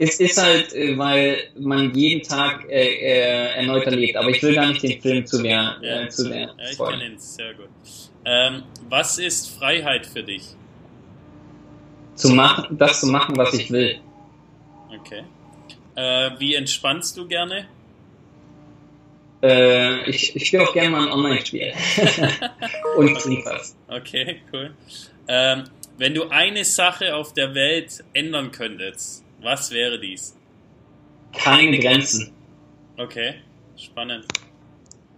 Es 0.00 0.20
ist 0.20 0.40
halt, 0.40 0.72
äh, 0.74 0.96
weil 0.96 1.38
man 1.58 1.92
jeden 1.94 2.22
Tag 2.22 2.64
äh, 2.68 2.94
äh, 2.94 3.56
erneut 3.56 3.84
erlebt, 3.84 4.16
aber 4.16 4.28
ich 4.30 4.42
will 4.42 4.54
gar 4.54 4.68
nicht 4.68 4.82
den 4.82 5.00
Film 5.00 5.26
zu 5.26 5.38
sehr, 5.38 5.76
ja, 5.82 6.02
äh, 6.02 6.08
zu 6.08 6.22
sehr 6.22 6.40
ja, 6.40 6.54
ich 6.70 6.78
kenne 6.78 7.06
ihn 7.06 7.18
sehr 7.18 7.54
gut. 7.54 7.68
Ähm, 8.24 8.62
was 8.88 9.18
ist 9.18 9.50
Freiheit 9.58 10.06
für 10.06 10.22
dich? 10.22 10.42
Zu 12.14 12.30
machen, 12.30 12.78
das 12.78 13.00
zu 13.00 13.06
machen, 13.06 13.36
was 13.36 13.54
ich 13.54 13.70
will. 13.70 14.00
Okay. 15.00 15.24
Äh, 15.96 16.30
wie 16.38 16.54
entspannst 16.54 17.16
du 17.16 17.26
gerne? 17.26 17.66
Äh, 19.42 20.08
ich, 20.10 20.34
ich 20.34 20.46
spiele 20.46 20.68
auch 20.68 20.72
gerne 20.72 20.90
mal 20.90 21.06
ein 21.06 21.12
Online-Spiel. 21.12 21.72
Und 22.96 23.20
Sleepers. 23.20 23.76
Okay, 23.88 24.42
cool. 24.52 24.74
Ähm, 25.28 25.64
wenn 25.96 26.14
du 26.14 26.28
eine 26.28 26.64
Sache 26.64 27.14
auf 27.14 27.34
der 27.34 27.54
Welt 27.54 28.04
ändern 28.14 28.50
könntest, 28.50 29.24
was 29.42 29.70
wäre 29.70 29.98
dies? 29.98 30.36
Keine 31.32 31.78
Grenzen. 31.78 32.32
Okay, 32.96 33.34
spannend. 33.76 34.26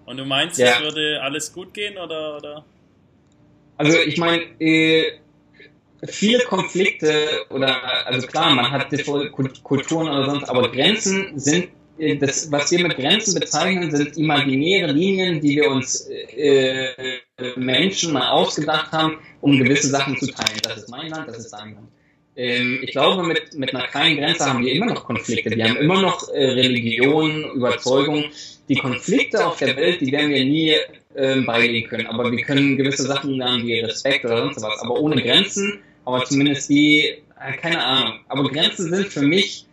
Und 0.07 0.17
du 0.17 0.25
meinst, 0.25 0.59
ja. 0.59 0.75
es 0.75 0.81
würde 0.81 1.21
alles 1.23 1.53
gut 1.53 1.73
gehen 1.73 1.97
oder? 1.97 2.37
oder? 2.37 2.65
Also 3.77 3.99
ich 3.99 4.19
meine, 4.19 4.43
äh, 4.59 5.05
viele 6.07 6.45
Konflikte 6.45 7.47
oder 7.51 8.07
also 8.07 8.27
klar, 8.27 8.55
man 8.55 8.71
hat 8.71 8.89
Kulturen 9.63 10.09
oder 10.09 10.27
sonst, 10.27 10.49
aber 10.49 10.71
Grenzen 10.71 11.39
sind 11.39 11.69
äh, 11.99 12.17
das, 12.17 12.51
was 12.51 12.71
wir 12.71 12.87
mit 12.87 12.97
Grenzen 12.97 13.39
bezeichnen, 13.39 13.95
sind 13.95 14.17
imaginäre 14.17 14.93
Linien, 14.93 15.41
die 15.41 15.57
wir 15.57 15.71
uns 15.71 16.09
äh, 16.09 17.21
Menschen 17.57 18.13
mal 18.13 18.31
ausgedacht 18.31 18.93
haben, 18.93 19.19
um 19.41 19.59
gewisse 19.59 19.89
Sachen 19.89 20.17
zu 20.19 20.27
teilen. 20.27 20.59
Das 20.63 20.79
ist 20.79 20.91
mein 20.91 21.09
Land, 21.09 21.29
das 21.29 21.39
ist 21.39 21.51
dein 21.51 21.75
Land. 21.75 21.89
Ähm, 22.37 22.81
ich 22.83 22.93
glaube, 22.93 23.23
mit, 23.23 23.55
mit 23.55 23.75
einer 23.75 23.87
kleinen 23.89 24.17
Grenze 24.19 24.47
haben 24.47 24.65
wir 24.65 24.73
immer 24.73 24.87
noch 24.87 25.05
Konflikte. 25.05 25.51
Wir 25.51 25.69
haben 25.69 25.77
immer 25.77 26.01
noch 26.01 26.29
äh, 26.29 26.51
Religion, 26.53 27.51
Überzeugung. 27.55 28.25
Die 28.69 28.77
Konflikte 28.77 29.47
auf 29.47 29.59
der 29.59 29.77
Welt, 29.77 30.01
die 30.01 30.13
werden 30.13 30.31
wir 30.31 30.45
nie 30.45 30.77
äh, 31.15 31.41
beilegen 31.41 31.89
können. 31.89 32.07
Aber 32.07 32.31
wir 32.31 32.43
können 32.43 32.77
gewisse 32.77 33.03
Sachen 33.03 33.33
lernen 33.35 33.67
wie 33.67 33.81
Respekt 33.81 34.25
oder 34.25 34.39
sonst 34.39 34.63
was. 34.63 34.79
Aber 34.81 35.01
ohne 35.01 35.21
Grenzen, 35.23 35.81
aber 36.05 36.25
zumindest 36.25 36.71
die, 36.71 37.17
äh, 37.41 37.53
keine 37.61 37.83
Ahnung. 37.85 38.21
Aber 38.29 38.49
Grenzen 38.49 38.89
sind 38.95 39.09
für 39.09 39.23
mich 39.23 39.67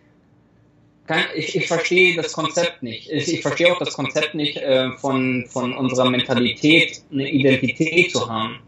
kann, 1.07 1.23
ich, 1.35 1.55
ich 1.55 1.67
verstehe 1.67 2.15
das 2.15 2.33
Konzept 2.33 2.83
nicht. 2.83 3.09
Ich, 3.09 3.33
ich 3.33 3.41
verstehe 3.41 3.73
auch 3.73 3.79
das 3.79 3.93
Konzept 3.93 4.35
nicht, 4.35 4.57
äh, 4.57 4.91
von, 4.97 5.45
von 5.47 5.73
unserer 5.73 6.09
Mentalität 6.09 7.01
eine 7.11 7.31
Identität 7.31 8.11
zu 8.11 8.29
haben. 8.29 8.59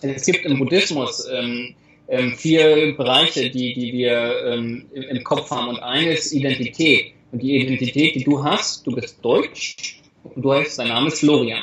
Es 0.00 0.24
gibt 0.24 0.46
im 0.46 0.58
Buddhismus 0.58 1.26
ähm, 1.30 1.74
ähm, 2.10 2.34
vier 2.36 2.94
Bereiche, 2.96 3.50
die, 3.50 3.72
die 3.72 3.92
wir 3.92 4.44
ähm, 4.46 4.86
im, 4.92 5.02
im 5.02 5.24
Kopf 5.24 5.50
haben. 5.50 5.68
Und 5.68 5.78
eine 5.78 6.12
ist 6.12 6.32
Identität. 6.32 7.12
Und 7.30 7.40
die 7.40 7.56
Identität, 7.56 8.16
die 8.16 8.24
du 8.24 8.42
hast, 8.42 8.84
du 8.86 8.94
bist 8.94 9.24
Deutsch 9.24 10.00
und 10.24 10.42
du 10.42 10.52
heißt, 10.52 10.78
dein 10.78 10.88
Name 10.88 11.06
ist 11.08 11.20
Florian. 11.20 11.62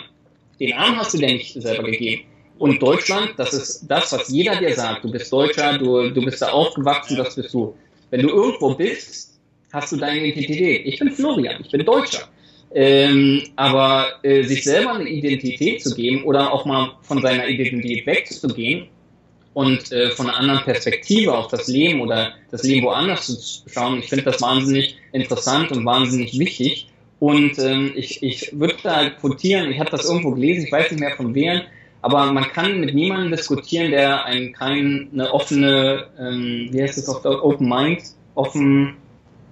Den 0.59 0.69
Namen 0.69 0.97
hast 0.97 1.13
du 1.13 1.17
dir 1.17 1.27
nicht 1.27 1.53
selber 1.61 1.83
gegeben. 1.83 2.23
Und 2.57 2.81
Deutschland, 2.81 3.33
das 3.37 3.53
ist 3.53 3.85
das, 3.87 4.11
was 4.13 4.29
jeder 4.29 4.55
dir 4.55 4.73
sagt. 4.73 5.03
Du 5.03 5.11
bist 5.11 5.31
Deutscher, 5.31 5.77
du, 5.77 6.09
du 6.09 6.21
bist 6.23 6.41
da 6.41 6.49
aufgewachsen, 6.49 7.17
das 7.17 7.35
bist 7.35 7.53
du. 7.53 7.75
Wenn 8.09 8.21
du 8.21 8.29
irgendwo 8.29 8.73
bist, 8.73 9.37
hast 9.73 9.91
du 9.91 9.97
deine 9.97 10.25
Identität. 10.25 10.85
Ich 10.85 10.97
bin 10.97 11.11
Florian, 11.11 11.61
ich 11.61 11.69
bin 11.69 11.85
Deutscher. 11.85 12.29
Ähm, 12.73 13.43
aber 13.55 14.07
äh, 14.23 14.43
sich 14.43 14.63
selber 14.63 14.93
eine 14.93 15.09
Identität 15.09 15.83
zu 15.83 15.93
geben 15.93 16.23
oder 16.23 16.51
auch 16.51 16.65
mal 16.65 16.93
von 17.01 17.21
seiner 17.21 17.47
Identität 17.47 18.05
wegzugehen 18.05 18.87
und 19.57 19.91
äh, 19.91 20.11
von 20.11 20.29
einer 20.29 20.37
anderen 20.37 20.63
Perspektive 20.65 21.35
auf 21.35 21.47
das 21.47 21.67
Leben 21.67 22.01
oder 22.01 22.33
das 22.51 22.61
Leben 22.61 22.85
woanders 22.85 23.25
zu 23.25 23.67
schauen, 23.67 23.97
ich 23.97 24.07
finde 24.07 24.25
das 24.25 24.39
wahnsinnig 24.39 24.99
interessant 25.13 25.71
und 25.71 25.83
wahnsinnig 25.83 26.37
wichtig. 26.37 26.87
Und 27.19 27.57
ähm, 27.57 27.91
ich, 27.95 28.21
ich 28.21 28.51
würde 28.59 28.75
da 28.83 29.09
quotieren, 29.09 29.71
ich 29.71 29.79
habe 29.79 29.89
das 29.89 30.05
irgendwo 30.05 30.29
gelesen, 30.29 30.65
ich 30.65 30.71
weiß 30.71 30.91
nicht 30.91 30.99
mehr 30.99 31.15
von 31.15 31.33
wem, 31.33 31.61
aber 32.03 32.31
man 32.31 32.43
kann 32.43 32.79
mit 32.81 32.93
niemandem 32.93 33.31
diskutieren, 33.31 33.89
der 33.89 34.25
einen 34.25 34.53
keine 34.53 35.33
offene, 35.33 36.05
ähm, 36.19 36.69
wie 36.69 36.83
heißt 36.83 36.99
das 36.99 37.09
auf 37.09 37.25
Open 37.25 37.67
Mind, 37.67 38.03
offen 38.35 38.95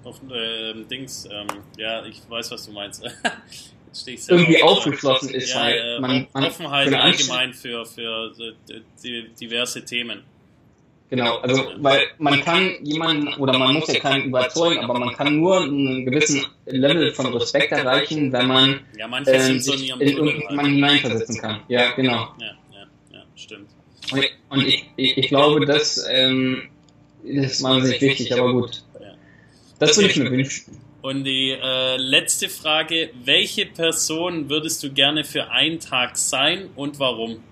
auf 0.03 0.22
ähm, 0.32 0.88
Dings, 0.88 1.28
ähm, 1.32 1.47
ja, 1.80 2.06
ich 2.06 2.22
weiß, 2.30 2.51
was 2.51 2.68
du 2.68 2.74
meinst. 2.74 3.03
Irgendwie 4.28 4.62
aufgeschlossen 4.62 5.30
ist, 5.30 5.54
ja, 5.54 5.70
äh, 5.70 6.00
man, 6.00 6.28
man 6.34 6.46
Offenheit 6.46 6.93
allgemein 6.93 7.54
für, 7.54 7.86
für 7.86 8.32
die, 9.04 9.30
diverse 9.39 9.84
Themen. 9.84 10.24
Genau, 11.10 11.38
also 11.38 11.64
weil 11.78 12.02
man 12.18 12.41
kann 12.41 12.78
jemanden 12.82 13.34
oder 13.36 13.58
man 13.60 13.76
muss 13.76 13.88
ja 13.88 14.00
keinen 14.00 14.26
überzeugen, 14.26 14.80
aber 14.80 14.98
man 15.00 15.14
kann 15.14 15.38
nur 15.38 15.62
einen 15.62 16.04
gewissen 16.04 16.43
Level 16.66 17.14
von 17.14 17.28
Respekt 17.28 17.72
erreichen, 17.72 18.34
wenn 18.34 18.48
man 18.48 18.80
ja, 18.98 19.08
äh, 19.20 19.60
so 19.60 19.74
in, 19.74 20.02
in 20.02 20.18
irgendjemanden 20.18 20.58
halt. 20.84 20.93
hineinversetzen 21.02 21.38
kann. 21.39 21.60
Ja, 21.68 21.91
genau. 21.91 22.34
Ja, 22.39 22.48
ja, 22.72 22.88
ja 23.14 23.24
stimmt. 23.36 23.70
Und, 24.12 24.26
und 24.50 24.68
ich, 24.68 24.86
ich, 24.96 25.18
ich, 25.18 25.28
glaube, 25.28 25.66
das 25.66 26.04
ähm, 26.10 26.70
ist 27.24 27.62
wahnsinnig 27.62 28.02
wichtig, 28.02 28.34
aber 28.34 28.52
gut. 28.52 28.84
Das 29.80 29.98
würde 29.98 30.10
ich 30.10 30.18
mir 30.18 30.32
wünschen. 30.32 30.78
Und 31.06 31.24
die 31.24 31.51
äh, 31.51 31.97
letzte 31.97 32.49
Frage, 32.49 33.12
welche 33.24 33.68
Person 33.68 34.49
würdest 34.49 34.82
du 34.82 34.91
gerne 34.91 35.24
für 35.24 35.51
einen 35.51 35.80
Tag 35.80 36.18
sein 36.18 36.72
und 36.76 36.97
warum? 36.99 37.43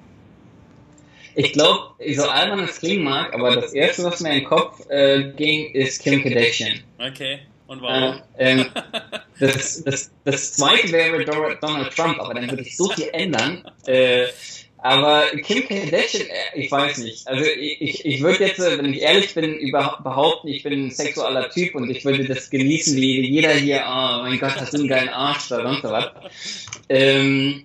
ich 1.35 1.53
glaube, 1.53 1.93
so 2.15 2.23
albern 2.23 2.61
es 2.61 2.79
klingen 2.79 3.03
mag, 3.03 3.31
aber 3.31 3.55
das 3.57 3.73
erste, 3.73 4.05
was 4.05 4.21
mir 4.21 4.29
in 4.29 4.39
den 4.39 4.45
Kopf 4.45 4.83
äh, 4.89 5.33
ging, 5.35 5.71
ist 5.71 6.01
Kim 6.01 6.23
Kardashian. 6.23 6.79
Okay. 6.97 7.41
Und 7.67 7.83
warum? 7.83 8.21
Äh, 8.37 8.53
ähm, 8.53 8.65
das, 9.39 9.83
das, 9.83 10.11
das 10.25 10.53
zweite 10.53 10.91
wäre 10.91 11.23
Donald 11.23 11.95
Trump, 11.95 12.19
aber 12.19 12.33
dann 12.33 12.49
würde 12.49 12.63
ich 12.63 12.75
so 12.75 12.89
viel 12.89 13.09
ändern. 13.13 13.63
Äh, 13.85 14.29
aber 14.83 15.23
Kim 15.43 15.65
Kardashian, 15.65 16.27
äh, 16.27 16.59
ich 16.59 16.69
weiß 16.69 16.97
nicht. 16.97 17.25
Also 17.25 17.45
ich, 17.45 18.05
ich 18.05 18.21
würde 18.21 18.43
jetzt, 18.43 18.59
wenn 18.59 18.93
ich 18.93 19.01
ehrlich 19.01 19.33
bin, 19.33 19.57
behaupten, 19.71 20.49
ich 20.49 20.61
bin 20.63 20.87
ein 20.87 20.91
sexueller 20.91 21.49
Typ 21.49 21.75
und 21.75 21.89
ich 21.89 22.03
würde 22.03 22.25
das 22.25 22.49
genießen, 22.49 22.97
wie 22.97 23.25
jeder 23.25 23.53
hier, 23.53 23.85
oh 23.87 24.23
mein 24.23 24.37
Gott, 24.39 24.57
hast 24.57 24.73
du 24.73 24.79
einen 24.79 24.89
geilen 24.89 25.07
Arsch 25.07 25.49
oder 25.53 25.63
sonst 25.63 25.83
was. 25.83 26.11
Ähm, 26.89 27.63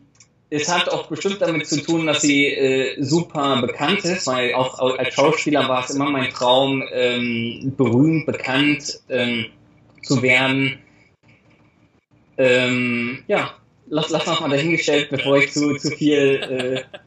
es 0.49 0.73
hat 0.73 0.89
auch 0.91 1.09
bestimmt 1.09 1.43
damit 1.43 1.67
zu 1.67 1.83
tun, 1.83 2.07
dass 2.07 2.21
sie 2.23 2.47
äh, 2.47 3.03
super 3.03 3.63
bekannt 3.63 4.05
ist, 4.05 4.29
weil 4.29 4.55
auch 4.55 4.79
als 4.79 5.13
Schauspieler 5.13 5.69
war 5.69 5.85
es 5.85 5.91
immer 5.91 6.11
mein 6.11 6.31
Traum, 6.31 6.85
ähm, 6.93 7.75
berühmt, 7.77 8.27
bekannt 8.27 9.01
ähm, 9.09 9.47
zu 10.05 10.23
werden. 10.23 10.79
Ähm, 12.37 13.25
ja, 13.27 13.55
lass, 13.89 14.09
lass 14.11 14.27
noch 14.27 14.41
mal 14.41 14.51
dahingestellt, 14.51 15.11
bevor 15.11 15.39
ich 15.39 15.53
zu, 15.53 15.75
zu 15.75 15.91
viel 15.91 16.85
äh, 16.89 16.99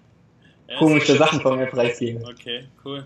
komische 0.78 1.15
Sachen 1.15 1.41
von 1.41 1.57
mir 1.57 1.67
preisgebe. 1.67 2.24
Okay, 2.24 2.65
cool. 2.86 3.05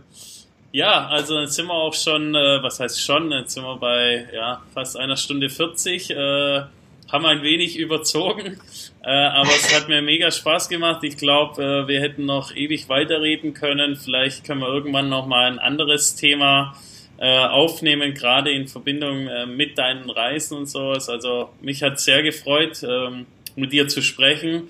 Ja, 0.72 1.08
also 1.08 1.40
jetzt 1.40 1.54
sind 1.54 1.68
wir 1.68 1.74
auch 1.74 1.94
schon, 1.94 2.36
äh, 2.36 2.62
was 2.62 2.80
heißt 2.80 3.02
schon, 3.02 3.32
jetzt 3.32 3.54
sind 3.54 3.64
wir 3.64 3.78
bei 3.78 4.28
ja, 4.34 4.62
fast 4.74 4.98
einer 4.98 5.16
Stunde 5.16 5.50
40. 5.50 6.10
Äh, 6.10 6.64
haben 7.12 7.26
ein 7.26 7.44
wenig 7.44 7.78
überzogen, 7.78 8.60
äh, 9.04 9.10
aber 9.10 9.50
es 9.50 9.74
hat 9.74 9.88
mir 9.88 10.02
mega 10.02 10.32
Spaß 10.32 10.70
gemacht. 10.70 11.04
Ich 11.04 11.18
glaube, 11.18 11.64
äh, 11.64 11.88
wir 11.88 12.02
hätten 12.02 12.26
noch 12.26 12.54
ewig 12.54 12.90
weiterreden 12.90 13.54
können. 13.54 13.96
Vielleicht 13.96 14.44
können 14.44 14.62
wir 14.62 14.68
irgendwann 14.68 15.08
noch 15.08 15.28
mal 15.28 15.46
ein 15.46 15.60
anderes 15.60 16.16
Thema 16.16 16.76
äh, 17.18 17.38
aufnehmen, 17.38 18.14
gerade 18.14 18.52
in 18.52 18.68
Verbindung 18.68 19.28
äh, 19.28 19.46
mit 19.46 19.78
deinen 19.78 20.10
Reisen 20.10 20.58
und 20.58 20.66
sowas. 20.66 21.08
Also 21.08 21.50
mich 21.62 21.84
hat 21.84 22.00
sehr 22.00 22.24
gefreut, 22.24 22.84
ähm, 22.84 23.28
mit 23.56 23.72
dir 23.72 23.88
zu 23.88 24.02
sprechen. 24.02 24.68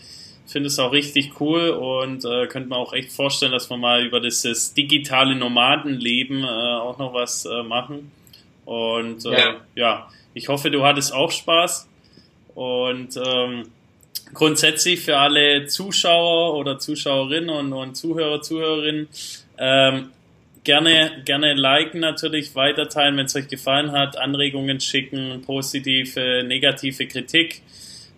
Finde 0.56 0.68
es 0.68 0.80
auch 0.80 0.94
richtig 0.94 1.42
cool 1.42 1.72
und 1.72 2.24
äh, 2.24 2.48
könnte 2.48 2.70
mir 2.70 2.78
auch 2.78 2.94
echt 2.94 3.12
vorstellen, 3.12 3.52
dass 3.52 3.70
wir 3.70 3.76
mal 3.76 4.06
über 4.06 4.22
dieses 4.22 4.74
digitale 4.74 5.36
Nomadenleben 5.36 6.46
äh, 6.46 6.48
auch 6.48 6.98
noch 6.98 7.14
was 7.14 7.44
äh, 7.44 7.62
machen. 7.62 8.10
Und 8.64 9.26
äh, 9.26 9.32
ja. 9.32 9.56
ja, 9.76 10.10
ich 10.34 10.48
hoffe, 10.48 10.72
du 10.72 10.86
hattest 10.86 11.14
auch 11.14 11.30
Spaß. 11.30 11.90
Und 12.54 13.18
ähm, 13.18 13.64
grundsätzlich 14.34 15.02
für 15.02 15.18
alle 15.18 15.66
Zuschauer 15.68 16.56
oder 16.56 16.80
Zuschauerinnen 16.80 17.50
und, 17.50 17.74
und 17.74 17.96
Zuhörer, 17.96 18.42
Zuhörerinnen, 18.42 19.10
ähm, 19.58 20.12
gerne, 20.64 21.22
gerne 21.26 21.54
liken 21.54 22.00
natürlich, 22.00 22.56
weiterteilen, 22.56 23.18
wenn 23.18 23.26
es 23.26 23.36
euch 23.36 23.50
gefallen 23.50 23.92
hat, 23.92 24.18
Anregungen 24.18 24.80
schicken, 24.80 25.42
positive, 25.46 26.46
negative 26.48 27.08
Kritik, 27.08 27.62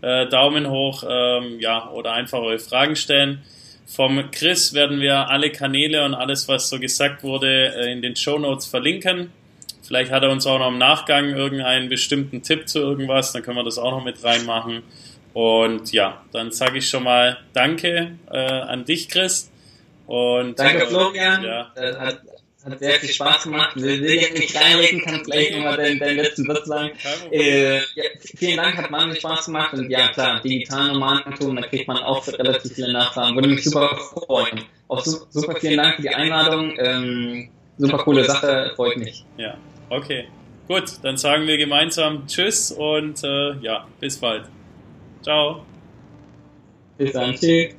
äh, 0.02 0.28
Daumen 0.28 0.70
hoch, 0.70 1.04
ähm, 1.08 1.60
ja, 1.60 1.90
oder 1.90 2.14
einfach 2.14 2.40
eure 2.40 2.60
Fragen 2.60 2.96
stellen. 2.96 3.44
Vom 3.86 4.32
Chris 4.32 4.74
werden 4.74 5.00
wir 5.00 5.30
alle 5.30 5.52
Kanäle 5.52 6.04
und 6.04 6.14
alles, 6.14 6.48
was 6.48 6.70
so 6.70 6.80
gesagt 6.80 7.24
wurde, 7.24 7.74
äh, 7.76 7.92
in 7.92 8.02
den 8.02 8.16
Show 8.16 8.38
Notes 8.38 8.66
verlinken. 8.66 9.32
Vielleicht 9.82 10.12
hat 10.12 10.24
er 10.24 10.32
uns 10.32 10.46
auch 10.46 10.60
noch 10.60 10.68
im 10.68 10.78
Nachgang 10.78 11.30
irgendeinen 11.30 11.88
bestimmten 11.88 12.44
Tipp 12.44 12.68
zu 12.68 12.80
irgendwas, 12.80 13.32
dann 13.32 13.44
können 13.44 13.58
wir 13.58 13.64
das 13.64 13.78
auch 13.78 13.92
noch 13.92 14.04
mit 14.04 14.22
reinmachen. 14.22 14.84
Und 15.34 15.94
ja, 15.94 16.22
dann 16.34 16.52
sage 16.52 16.80
ich 16.80 16.90
schon 16.90 17.04
mal 17.04 17.38
Danke 17.54 18.18
äh, 18.30 18.38
an 18.38 18.84
dich, 18.84 19.08
Chris. 19.08 19.50
Und 20.08 20.60
Danke, 20.60 20.88
Florian. 20.88 21.44
Ja. 21.44 21.72
Das 21.76 22.00
hat, 22.00 22.22
hat 22.70 22.80
sehr 22.80 23.00
viel 23.00 23.10
Spaß 23.10 23.44
gemacht. 23.44 23.76
Will, 23.76 24.02
will 24.02 24.16
jetzt 24.16 24.38
nicht 24.38 24.56
reinreden, 24.56 25.02
kann 25.02 25.24
gleich 25.24 25.52
nochmal 25.52 25.78
deinen, 25.78 26.00
deinen 26.00 26.18
letzten 26.18 26.46
Satz 26.46 26.66
sagen. 26.66 26.92
Äh, 27.32 27.78
ja, 27.78 28.04
vielen 28.36 28.58
Dank, 28.58 28.78
hat 28.78 28.92
wahnsinnig 28.92 29.20
Spaß 29.20 29.46
gemacht. 29.46 29.74
Und 29.74 29.90
ja, 29.90 30.10
klar, 30.10 30.42
digital 30.42 30.94
Nomadentum, 30.94 31.56
da 31.56 31.62
kriegt 31.64 31.88
man 31.88 31.98
auch 31.98 32.28
relativ 32.28 32.74
viele 32.74 32.94
Nachfragen. 32.94 33.36
Würde 33.36 33.50
mich 33.50 33.64
super 33.64 33.96
freuen. 33.96 34.64
Auch 34.88 35.04
super 35.04 35.56
vielen 35.60 35.78
Dank 35.78 35.96
für 35.96 36.02
die 36.04 36.10
Einladung. 36.10 36.74
Ähm, 36.78 37.50
super 37.78 38.00
coole 38.00 38.24
Sache, 38.24 38.72
freut 38.76 38.98
mich. 38.98 39.24
Ja. 39.38 39.58
Okay, 39.90 40.28
gut, 40.68 40.84
dann 41.02 41.18
sagen 41.18 41.48
wir 41.48 41.58
gemeinsam 41.58 42.28
Tschüss 42.28 42.72
und 42.72 43.24
äh, 43.24 43.54
ja, 43.62 43.88
bis 44.00 44.18
bald. 44.18 44.46
Ciao. 45.22 45.66
Bis 46.98 47.14
dann. 47.14 47.36
Tschüss. 47.36 47.76